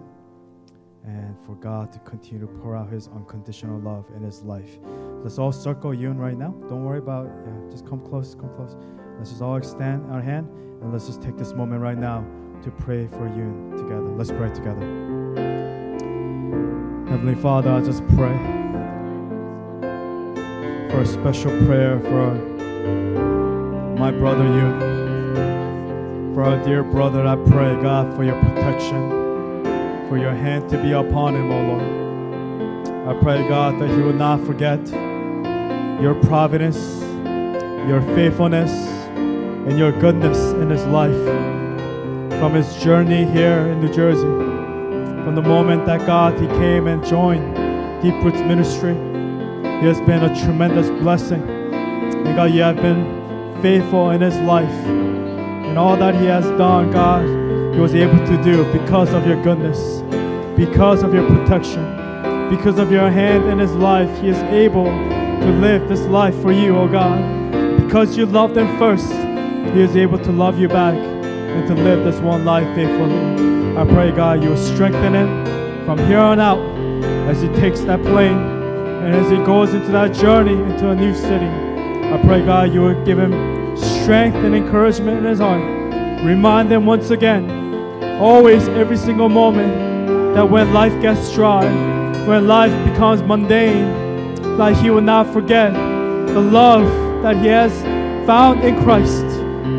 and 1.04 1.36
for 1.46 1.54
God 1.54 1.92
to 1.92 1.98
continue 2.00 2.40
to 2.40 2.52
pour 2.60 2.76
out 2.76 2.90
his 2.90 3.08
unconditional 3.08 3.80
love 3.80 4.06
in 4.16 4.22
his 4.22 4.42
life. 4.42 4.78
Let's 5.22 5.38
all 5.38 5.52
circle 5.52 5.90
Yoon 5.92 6.18
right 6.18 6.36
now. 6.36 6.54
Don't 6.68 6.84
worry 6.84 6.98
about 6.98 7.26
yeah, 7.26 7.70
just 7.70 7.86
come 7.86 8.00
close, 8.00 8.34
come 8.34 8.50
close. 8.56 8.76
Let's 9.18 9.30
just 9.30 9.42
all 9.42 9.56
extend 9.56 10.10
our 10.12 10.20
hand 10.20 10.48
and 10.80 10.92
let's 10.92 11.06
just 11.06 11.22
take 11.22 11.36
this 11.36 11.52
moment 11.52 11.80
right 11.80 11.98
now 11.98 12.24
to 12.62 12.70
pray 12.70 13.06
for 13.06 13.26
you 13.28 13.76
together. 13.76 14.08
Let's 14.16 14.30
pray 14.30 14.52
together. 14.52 14.80
Heavenly 17.08 17.34
Father, 17.34 17.70
I 17.70 17.80
just 17.80 18.06
pray 18.08 18.36
for 20.90 21.00
a 21.00 21.06
special 21.06 21.50
prayer 21.66 22.00
for 22.00 22.34
my 23.98 24.10
brother 24.10 24.44
Yoon. 24.44 24.92
For 26.34 26.42
our 26.44 26.64
dear 26.64 26.82
brother, 26.82 27.26
I 27.26 27.36
pray, 27.36 27.80
God, 27.82 28.14
for 28.16 28.24
your 28.24 28.40
protection, 28.40 29.10
for 30.08 30.16
your 30.16 30.32
hand 30.32 30.68
to 30.70 30.82
be 30.82 30.92
upon 30.92 31.36
him, 31.36 31.50
O 31.52 31.60
Lord. 31.68 32.02
I 33.08 33.20
pray, 33.20 33.46
God, 33.48 33.78
that 33.80 33.90
he 33.90 33.96
will 33.96 34.12
not 34.12 34.40
forget 34.46 34.80
your 36.00 36.14
providence, 36.22 36.78
your 37.86 38.00
faithfulness, 38.14 38.70
and 39.66 39.78
your 39.78 39.92
goodness 39.92 40.38
in 40.52 40.68
his 40.68 40.84
life. 40.86 41.24
From 42.38 42.54
his 42.54 42.82
journey 42.82 43.24
here 43.24 43.68
in 43.68 43.80
New 43.80 43.92
Jersey, 43.92 44.22
from 45.24 45.34
the 45.36 45.42
moment 45.42 45.86
that 45.86 46.04
God 46.06 46.38
he 46.40 46.46
came 46.58 46.88
and 46.88 47.04
joined 47.04 47.54
Deep 48.02 48.14
Roots 48.24 48.40
Ministry, 48.40 48.94
he 49.80 49.86
has 49.86 50.00
been 50.00 50.24
a 50.24 50.34
tremendous 50.44 50.90
blessing. 51.02 51.42
And 51.42 52.34
God, 52.36 52.52
you 52.52 52.62
have 52.62 52.76
been 52.76 53.60
faithful 53.62 54.10
in 54.10 54.20
his 54.20 54.36
life. 54.40 54.68
And 54.68 55.78
all 55.78 55.96
that 55.96 56.14
he 56.16 56.26
has 56.26 56.44
done, 56.58 56.90
God, 56.90 57.24
he 57.74 57.80
was 57.80 57.94
able 57.94 58.18
to 58.26 58.42
do 58.42 58.64
because 58.72 59.12
of 59.12 59.26
your 59.26 59.40
goodness, 59.42 60.02
because 60.56 61.02
of 61.02 61.14
your 61.14 61.26
protection, 61.28 61.82
because 62.50 62.78
of 62.78 62.90
your 62.90 63.08
hand 63.10 63.44
in 63.44 63.58
his 63.58 63.72
life. 63.72 64.10
He 64.20 64.28
is 64.28 64.38
able 64.38 64.86
to 64.86 65.58
live 65.60 65.88
this 65.88 66.02
life 66.02 66.34
for 66.42 66.52
you, 66.52 66.76
oh 66.76 66.88
God. 66.88 67.80
Because 67.80 68.16
you 68.16 68.26
loved 68.26 68.56
him 68.56 68.76
first, 68.78 69.10
he 69.72 69.80
is 69.80 69.96
able 69.96 70.18
to 70.18 70.32
love 70.32 70.58
you 70.58 70.68
back 70.68 70.94
and 70.94 71.66
to 71.68 71.74
live 71.74 72.04
this 72.04 72.20
one 72.20 72.44
life 72.44 72.66
faithfully. 72.74 73.76
I 73.76 73.84
pray, 73.86 74.12
God, 74.12 74.42
you 74.42 74.50
will 74.50 74.56
strengthen 74.56 75.14
him 75.14 75.86
from 75.86 75.98
here 76.06 76.18
on 76.18 76.40
out 76.40 76.60
as 77.28 77.40
he 77.40 77.48
takes 77.48 77.80
that 77.80 78.02
plane 78.02 78.36
and 78.36 79.14
as 79.14 79.30
he 79.30 79.36
goes 79.38 79.72
into 79.74 79.90
that 79.92 80.14
journey 80.14 80.52
into 80.52 80.90
a 80.90 80.94
new 80.94 81.14
city. 81.14 81.46
I 81.46 82.20
pray, 82.22 82.44
God, 82.44 82.72
you 82.72 82.82
will 82.82 83.04
give 83.04 83.18
him 83.18 83.32
strength 83.76 84.36
and 84.36 84.54
encouragement 84.54 85.18
in 85.18 85.24
his 85.24 85.38
heart. 85.38 85.62
Remind 86.22 86.70
him 86.70 86.84
once 86.84 87.10
again, 87.10 87.50
always, 88.20 88.68
every 88.68 88.98
single 88.98 89.28
moment, 89.28 90.34
that 90.34 90.48
when 90.48 90.72
life 90.72 91.00
gets 91.00 91.32
dry, 91.32 91.64
when 92.26 92.46
life 92.46 92.72
becomes 92.86 93.22
mundane, 93.22 94.02
that 94.58 94.76
he 94.76 94.90
will 94.90 95.00
not 95.00 95.32
forget 95.32 95.72
the 95.72 96.40
love 96.40 96.84
that 97.22 97.36
he 97.38 97.46
has 97.48 97.72
found 98.26 98.62
in 98.62 98.80
Christ, 98.82 99.24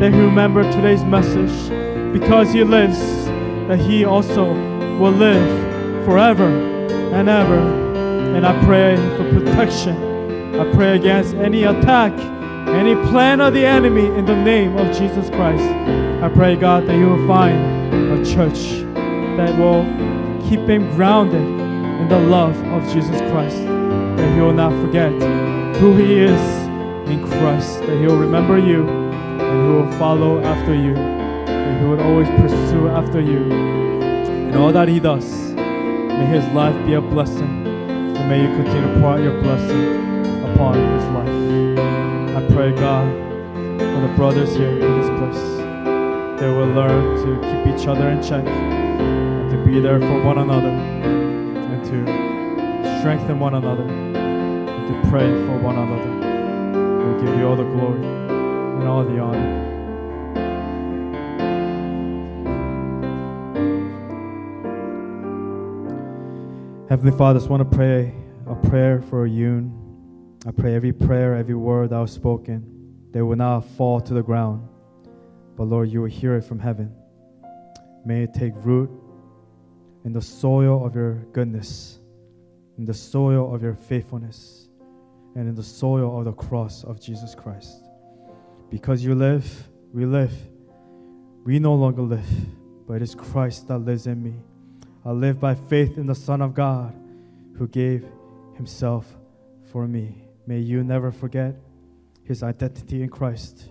that 0.00 0.12
he 0.12 0.20
remember 0.20 0.62
today's 0.72 1.04
message. 1.04 1.70
Because 2.12 2.52
he 2.52 2.62
lives, 2.64 3.26
that 3.68 3.78
he 3.78 4.04
also 4.04 4.52
will 4.98 5.12
live 5.12 6.04
forever 6.04 6.48
and 7.12 7.28
ever. 7.28 7.58
And 8.36 8.46
I 8.46 8.64
pray 8.64 8.96
for 9.16 9.40
protection. 9.40 9.96
I 10.58 10.72
pray 10.72 10.96
against 10.96 11.34
any 11.34 11.64
attack, 11.64 12.12
any 12.68 12.94
plan 13.08 13.40
of 13.40 13.54
the 13.54 13.64
enemy 13.64 14.06
in 14.06 14.24
the 14.24 14.36
name 14.36 14.76
of 14.76 14.96
Jesus 14.96 15.28
Christ. 15.30 15.64
I 16.22 16.28
pray, 16.28 16.56
God, 16.56 16.86
that 16.86 16.96
you 16.96 17.08
will 17.08 17.26
find 17.26 17.56
a 17.94 18.24
church 18.24 18.82
that 19.36 19.58
will 19.58 19.84
keep 20.48 20.60
him 20.60 20.90
grounded 20.94 21.42
in 21.42 22.08
the 22.08 22.18
love 22.18 22.56
of 22.66 22.82
Jesus 22.92 23.20
Christ. 23.30 23.56
That 23.56 24.34
he 24.34 24.40
will 24.40 24.52
not 24.52 24.72
forget 24.84 25.12
who 25.76 25.96
he 25.96 26.18
is 26.18 26.40
in 27.08 27.24
Christ. 27.26 27.80
That 27.80 27.98
he 27.98 28.06
will 28.06 28.18
remember 28.18 28.58
you 28.58 29.03
and 29.54 29.66
he 29.66 29.72
will 29.72 29.98
follow 29.98 30.40
after 30.42 30.74
you. 30.74 30.96
and 30.96 31.80
who 31.80 31.90
will 31.90 32.00
always 32.00 32.28
pursue 32.40 32.88
after 32.88 33.20
you. 33.20 33.52
In 34.48 34.56
all 34.56 34.72
that 34.72 34.88
he 34.88 34.98
does, 34.98 35.54
may 35.54 36.26
his 36.26 36.46
life 36.48 36.74
be 36.86 36.94
a 36.94 37.00
blessing. 37.00 37.66
And 38.16 38.28
may 38.28 38.42
you 38.42 38.48
continue 38.56 38.82
to 38.82 39.00
pour 39.00 39.12
out 39.12 39.20
your 39.20 39.40
blessing 39.42 39.86
upon 40.50 40.74
his 40.74 41.04
life. 41.18 41.36
I 42.38 42.54
pray, 42.54 42.72
God, 42.72 43.06
for 43.78 44.00
the 44.06 44.12
brothers 44.16 44.54
here 44.56 44.70
in 44.70 45.00
this 45.00 45.10
place. 45.18 45.44
They 46.40 46.48
will 46.48 46.72
learn 46.80 47.16
to 47.24 47.30
keep 47.48 47.74
each 47.74 47.86
other 47.86 48.08
in 48.08 48.22
check 48.22 48.44
and 48.46 49.50
to 49.50 49.64
be 49.64 49.80
there 49.80 50.00
for 50.00 50.22
one 50.22 50.38
another 50.38 50.68
and 50.68 51.84
to 51.84 52.98
strengthen 52.98 53.38
one 53.38 53.54
another 53.54 53.84
and 53.84 54.88
to 54.88 55.10
pray 55.10 55.28
for 55.46 55.56
one 55.58 55.76
another. 55.76 56.12
We 57.04 57.24
give 57.24 57.38
you 57.38 57.46
all 57.46 57.56
the 57.56 57.64
glory 57.64 58.02
and 58.84 58.92
all 58.92 59.04
the 59.04 59.18
honor. 59.18 59.64
Heavenly 66.90 67.16
Father, 67.16 67.38
I 67.38 67.40
just 67.40 67.48
want 67.48 67.70
to 67.70 67.76
pray 67.76 68.14
a 68.46 68.54
prayer 68.54 69.00
for 69.00 69.26
Yoon. 69.26 69.72
I 70.46 70.50
pray 70.50 70.74
every 70.74 70.92
prayer, 70.92 71.34
every 71.34 71.54
word 71.54 71.90
that 71.90 71.98
was 71.98 72.12
spoken, 72.12 73.08
they 73.12 73.22
will 73.22 73.36
not 73.36 73.60
fall 73.60 74.02
to 74.02 74.12
the 74.12 74.22
ground. 74.22 74.68
But 75.56 75.64
Lord, 75.64 75.90
you 75.90 76.02
will 76.02 76.10
hear 76.10 76.34
it 76.36 76.42
from 76.42 76.58
heaven. 76.58 76.94
May 78.04 78.24
it 78.24 78.34
take 78.34 78.52
root 78.56 78.90
in 80.04 80.12
the 80.12 80.20
soil 80.20 80.84
of 80.84 80.94
your 80.94 81.14
goodness, 81.32 82.00
in 82.76 82.84
the 82.84 82.92
soil 82.92 83.54
of 83.54 83.62
your 83.62 83.76
faithfulness, 83.76 84.68
and 85.36 85.48
in 85.48 85.54
the 85.54 85.62
soil 85.62 86.18
of 86.18 86.26
the 86.26 86.32
cross 86.32 86.84
of 86.84 87.00
Jesus 87.00 87.34
Christ. 87.34 87.83
Because 88.74 89.04
you 89.04 89.14
live, 89.14 89.68
we 89.92 90.04
live. 90.04 90.32
We 91.44 91.60
no 91.60 91.76
longer 91.76 92.02
live, 92.02 92.26
but 92.88 92.94
it 92.94 93.02
is 93.02 93.14
Christ 93.14 93.68
that 93.68 93.78
lives 93.78 94.08
in 94.08 94.20
me. 94.20 94.34
I 95.04 95.12
live 95.12 95.38
by 95.38 95.54
faith 95.54 95.96
in 95.96 96.06
the 96.06 96.14
Son 96.16 96.42
of 96.42 96.54
God 96.54 96.92
who 97.56 97.68
gave 97.68 98.04
himself 98.56 99.06
for 99.70 99.86
me. 99.86 100.26
May 100.48 100.58
you 100.58 100.82
never 100.82 101.12
forget 101.12 101.54
his 102.24 102.42
identity 102.42 103.04
in 103.04 103.10
Christ. 103.10 103.70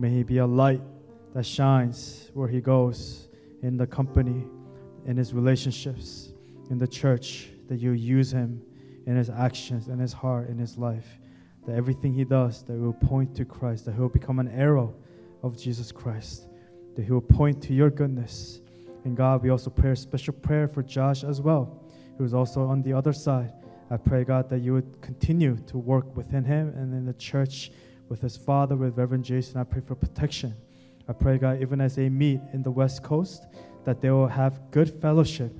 May 0.00 0.10
he 0.10 0.24
be 0.24 0.38
a 0.38 0.46
light 0.46 0.82
that 1.34 1.46
shines 1.46 2.32
where 2.34 2.48
he 2.48 2.60
goes 2.60 3.28
in 3.62 3.76
the 3.76 3.86
company, 3.86 4.44
in 5.06 5.16
his 5.16 5.32
relationships, 5.32 6.32
in 6.68 6.78
the 6.78 6.88
church, 6.88 7.50
that 7.68 7.78
you 7.78 7.92
use 7.92 8.32
him 8.32 8.60
in 9.06 9.14
his 9.14 9.30
actions, 9.30 9.86
in 9.86 10.00
his 10.00 10.12
heart, 10.12 10.48
in 10.48 10.58
his 10.58 10.76
life. 10.76 11.06
That 11.66 11.76
everything 11.76 12.12
he 12.12 12.24
does, 12.24 12.62
that 12.64 12.72
will 12.72 12.92
point 12.92 13.34
to 13.36 13.44
Christ, 13.44 13.84
that 13.84 13.94
he 13.94 14.00
will 14.00 14.08
become 14.08 14.38
an 14.38 14.48
arrow 14.48 14.94
of 15.42 15.56
Jesus 15.56 15.92
Christ, 15.92 16.48
that 16.96 17.04
he 17.04 17.12
will 17.12 17.20
point 17.20 17.62
to 17.62 17.72
your 17.72 17.90
goodness. 17.90 18.60
And 19.04 19.16
God, 19.16 19.42
we 19.42 19.50
also 19.50 19.70
pray 19.70 19.92
a 19.92 19.96
special 19.96 20.34
prayer 20.34 20.68
for 20.68 20.82
Josh 20.82 21.24
as 21.24 21.40
well, 21.40 21.82
who 22.18 22.24
is 22.24 22.34
also 22.34 22.62
on 22.62 22.82
the 22.82 22.92
other 22.92 23.12
side. 23.12 23.52
I 23.90 23.96
pray, 23.96 24.24
God, 24.24 24.48
that 24.48 24.60
you 24.60 24.72
would 24.72 25.00
continue 25.02 25.56
to 25.66 25.78
work 25.78 26.16
within 26.16 26.44
him 26.44 26.68
and 26.70 26.94
in 26.94 27.04
the 27.04 27.12
church 27.14 27.70
with 28.08 28.20
his 28.20 28.36
father, 28.36 28.76
with 28.76 28.96
Reverend 28.96 29.24
Jason. 29.24 29.60
I 29.60 29.64
pray 29.64 29.82
for 29.86 29.94
protection. 29.94 30.54
I 31.08 31.12
pray, 31.12 31.38
God, 31.38 31.60
even 31.60 31.80
as 31.80 31.96
they 31.96 32.08
meet 32.08 32.40
in 32.52 32.62
the 32.62 32.70
West 32.70 33.02
Coast, 33.02 33.46
that 33.84 34.00
they 34.00 34.10
will 34.10 34.28
have 34.28 34.70
good 34.70 34.88
fellowship, 34.88 35.52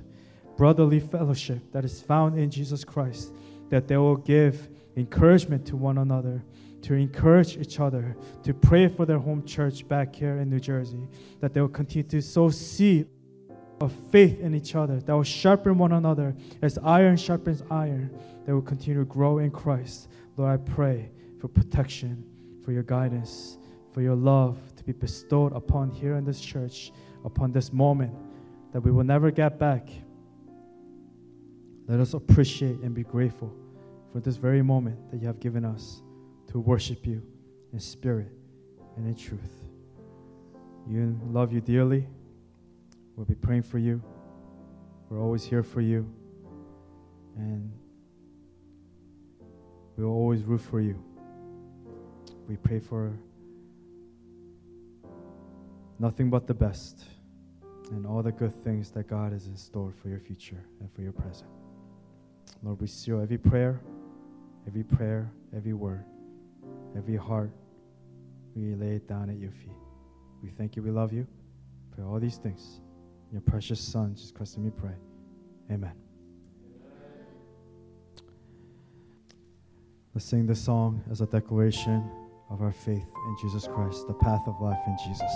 brotherly 0.57 0.99
fellowship 0.99 1.59
that 1.71 1.83
is 1.85 2.01
found 2.01 2.39
in 2.39 2.49
Jesus 2.49 2.83
Christ, 2.83 3.33
that 3.69 3.87
they 3.87 3.97
will 3.97 4.15
give 4.15 4.69
encouragement 4.95 5.65
to 5.67 5.75
one 5.75 5.97
another, 5.97 6.43
to 6.83 6.93
encourage 6.93 7.57
each 7.57 7.79
other, 7.79 8.15
to 8.43 8.53
pray 8.53 8.87
for 8.87 9.05
their 9.05 9.19
home 9.19 9.43
church 9.45 9.87
back 9.87 10.15
here 10.15 10.37
in 10.37 10.49
New 10.49 10.59
Jersey, 10.59 11.07
that 11.39 11.53
they 11.53 11.61
will 11.61 11.69
continue 11.69 12.07
to 12.09 12.21
sow 12.21 12.49
seed 12.49 13.07
of 13.81 13.91
faith 14.11 14.39
in 14.39 14.53
each 14.53 14.75
other, 14.75 14.99
that 14.99 15.13
will 15.13 15.23
sharpen 15.23 15.77
one 15.77 15.93
another 15.93 16.35
as 16.61 16.77
iron 16.83 17.17
sharpens 17.17 17.63
iron, 17.71 18.11
that 18.45 18.53
will 18.53 18.61
continue 18.61 18.99
to 18.99 19.05
grow 19.05 19.39
in 19.39 19.49
Christ. 19.49 20.09
Lord, 20.37 20.59
I 20.59 20.71
pray 20.71 21.09
for 21.39 21.47
protection, 21.47 22.23
for 22.63 22.71
your 22.71 22.83
guidance, 22.83 23.57
for 23.93 24.01
your 24.01 24.15
love 24.15 24.57
to 24.75 24.83
be 24.83 24.91
bestowed 24.91 25.53
upon 25.53 25.89
here 25.89 26.15
in 26.15 26.25
this 26.25 26.41
church, 26.41 26.91
upon 27.23 27.51
this 27.51 27.71
moment 27.71 28.13
that 28.73 28.81
we 28.81 28.91
will 28.91 29.03
never 29.03 29.31
get 29.31 29.57
back. 29.57 29.87
Let 31.87 31.99
us 31.99 32.13
appreciate 32.13 32.79
and 32.79 32.93
be 32.93 33.03
grateful 33.03 33.53
for 34.13 34.19
this 34.19 34.37
very 34.37 34.61
moment 34.61 35.11
that 35.11 35.19
you 35.19 35.27
have 35.27 35.39
given 35.39 35.65
us 35.65 36.03
to 36.47 36.59
worship 36.59 37.05
you 37.05 37.21
in 37.73 37.79
spirit 37.79 38.31
and 38.95 39.07
in 39.07 39.15
truth. 39.15 39.39
You 40.87 41.19
love 41.25 41.51
you 41.51 41.59
dearly. 41.59 42.05
We'll 43.15 43.25
be 43.25 43.33
praying 43.33 43.63
for 43.63 43.79
you. 43.79 44.03
We're 45.09 45.19
always 45.19 45.43
here 45.43 45.63
for 45.63 45.81
you. 45.81 46.07
And 47.35 47.71
We 49.97 50.03
will 50.03 50.11
always 50.11 50.43
root 50.43 50.61
for 50.61 50.81
you. 50.81 51.01
We 52.47 52.57
pray 52.57 52.79
for 52.79 53.17
nothing 55.99 56.29
but 56.29 56.47
the 56.47 56.53
best 56.53 57.03
and 57.91 58.05
all 58.05 58.23
the 58.23 58.31
good 58.31 58.53
things 58.63 58.89
that 58.91 59.07
God 59.07 59.33
has 59.33 59.47
in 59.47 59.55
store 59.55 59.93
for 60.01 60.09
your 60.09 60.19
future 60.19 60.63
and 60.79 60.91
for 60.93 61.01
your 61.01 61.11
present. 61.11 61.49
Lord, 62.63 62.81
we 62.81 62.87
seal 62.87 63.21
every 63.21 63.37
prayer, 63.37 63.81
every 64.67 64.83
prayer, 64.83 65.31
every 65.55 65.73
word, 65.73 66.05
every 66.97 67.15
heart. 67.15 67.51
We 68.55 68.75
lay 68.75 68.95
it 68.95 69.07
down 69.07 69.29
at 69.29 69.37
your 69.37 69.51
feet. 69.51 69.71
We 70.41 70.49
thank 70.49 70.75
you. 70.75 70.83
We 70.83 70.91
love 70.91 71.13
you. 71.13 71.25
For 71.95 72.03
all 72.03 72.19
these 72.19 72.37
things. 72.37 72.79
In 73.29 73.33
your 73.33 73.41
precious 73.41 73.79
Son, 73.79 74.15
Jesus 74.15 74.31
Christ, 74.31 74.57
and 74.57 74.65
we 74.65 74.71
pray. 74.71 74.95
Amen. 75.71 75.93
Let's 80.13 80.25
sing 80.25 80.45
this 80.45 80.63
song 80.63 81.03
as 81.09 81.21
a 81.21 81.25
declaration 81.25 82.07
of 82.49 82.61
our 82.61 82.71
faith 82.71 83.09
in 83.27 83.37
Jesus 83.41 83.67
Christ, 83.67 84.05
the 84.07 84.13
path 84.13 84.47
of 84.47 84.61
life 84.61 84.81
in 84.85 84.95
Jesus. 85.03 85.31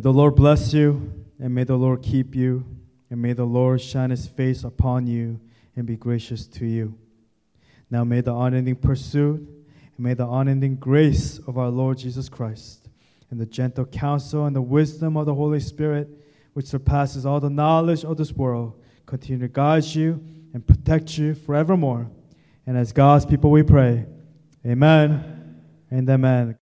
May 0.00 0.04
the 0.04 0.14
Lord 0.14 0.34
bless 0.34 0.72
you, 0.72 1.12
and 1.38 1.54
may 1.54 1.64
the 1.64 1.76
Lord 1.76 2.00
keep 2.00 2.34
you, 2.34 2.64
and 3.10 3.20
may 3.20 3.34
the 3.34 3.44
Lord 3.44 3.82
shine 3.82 4.08
his 4.08 4.26
face 4.26 4.64
upon 4.64 5.06
you 5.06 5.38
and 5.76 5.84
be 5.84 5.94
gracious 5.94 6.46
to 6.46 6.64
you. 6.64 6.96
Now 7.90 8.02
may 8.04 8.22
the 8.22 8.34
unending 8.34 8.76
pursuit, 8.76 9.40
and 9.40 9.98
may 9.98 10.14
the 10.14 10.26
unending 10.26 10.76
grace 10.76 11.38
of 11.46 11.58
our 11.58 11.68
Lord 11.68 11.98
Jesus 11.98 12.30
Christ, 12.30 12.88
and 13.30 13.38
the 13.38 13.44
gentle 13.44 13.84
counsel 13.84 14.46
and 14.46 14.56
the 14.56 14.62
wisdom 14.62 15.18
of 15.18 15.26
the 15.26 15.34
Holy 15.34 15.60
Spirit, 15.60 16.08
which 16.54 16.64
surpasses 16.64 17.26
all 17.26 17.38
the 17.38 17.50
knowledge 17.50 18.02
of 18.02 18.16
this 18.16 18.32
world, 18.32 18.82
continue 19.04 19.46
to 19.46 19.52
guide 19.52 19.84
you 19.84 20.24
and 20.54 20.66
protect 20.66 21.18
you 21.18 21.34
forevermore. 21.34 22.10
And 22.66 22.78
as 22.78 22.90
God's 22.90 23.26
people 23.26 23.50
we 23.50 23.62
pray, 23.62 24.06
Amen 24.64 25.60
and 25.90 26.08
Amen. 26.08 26.59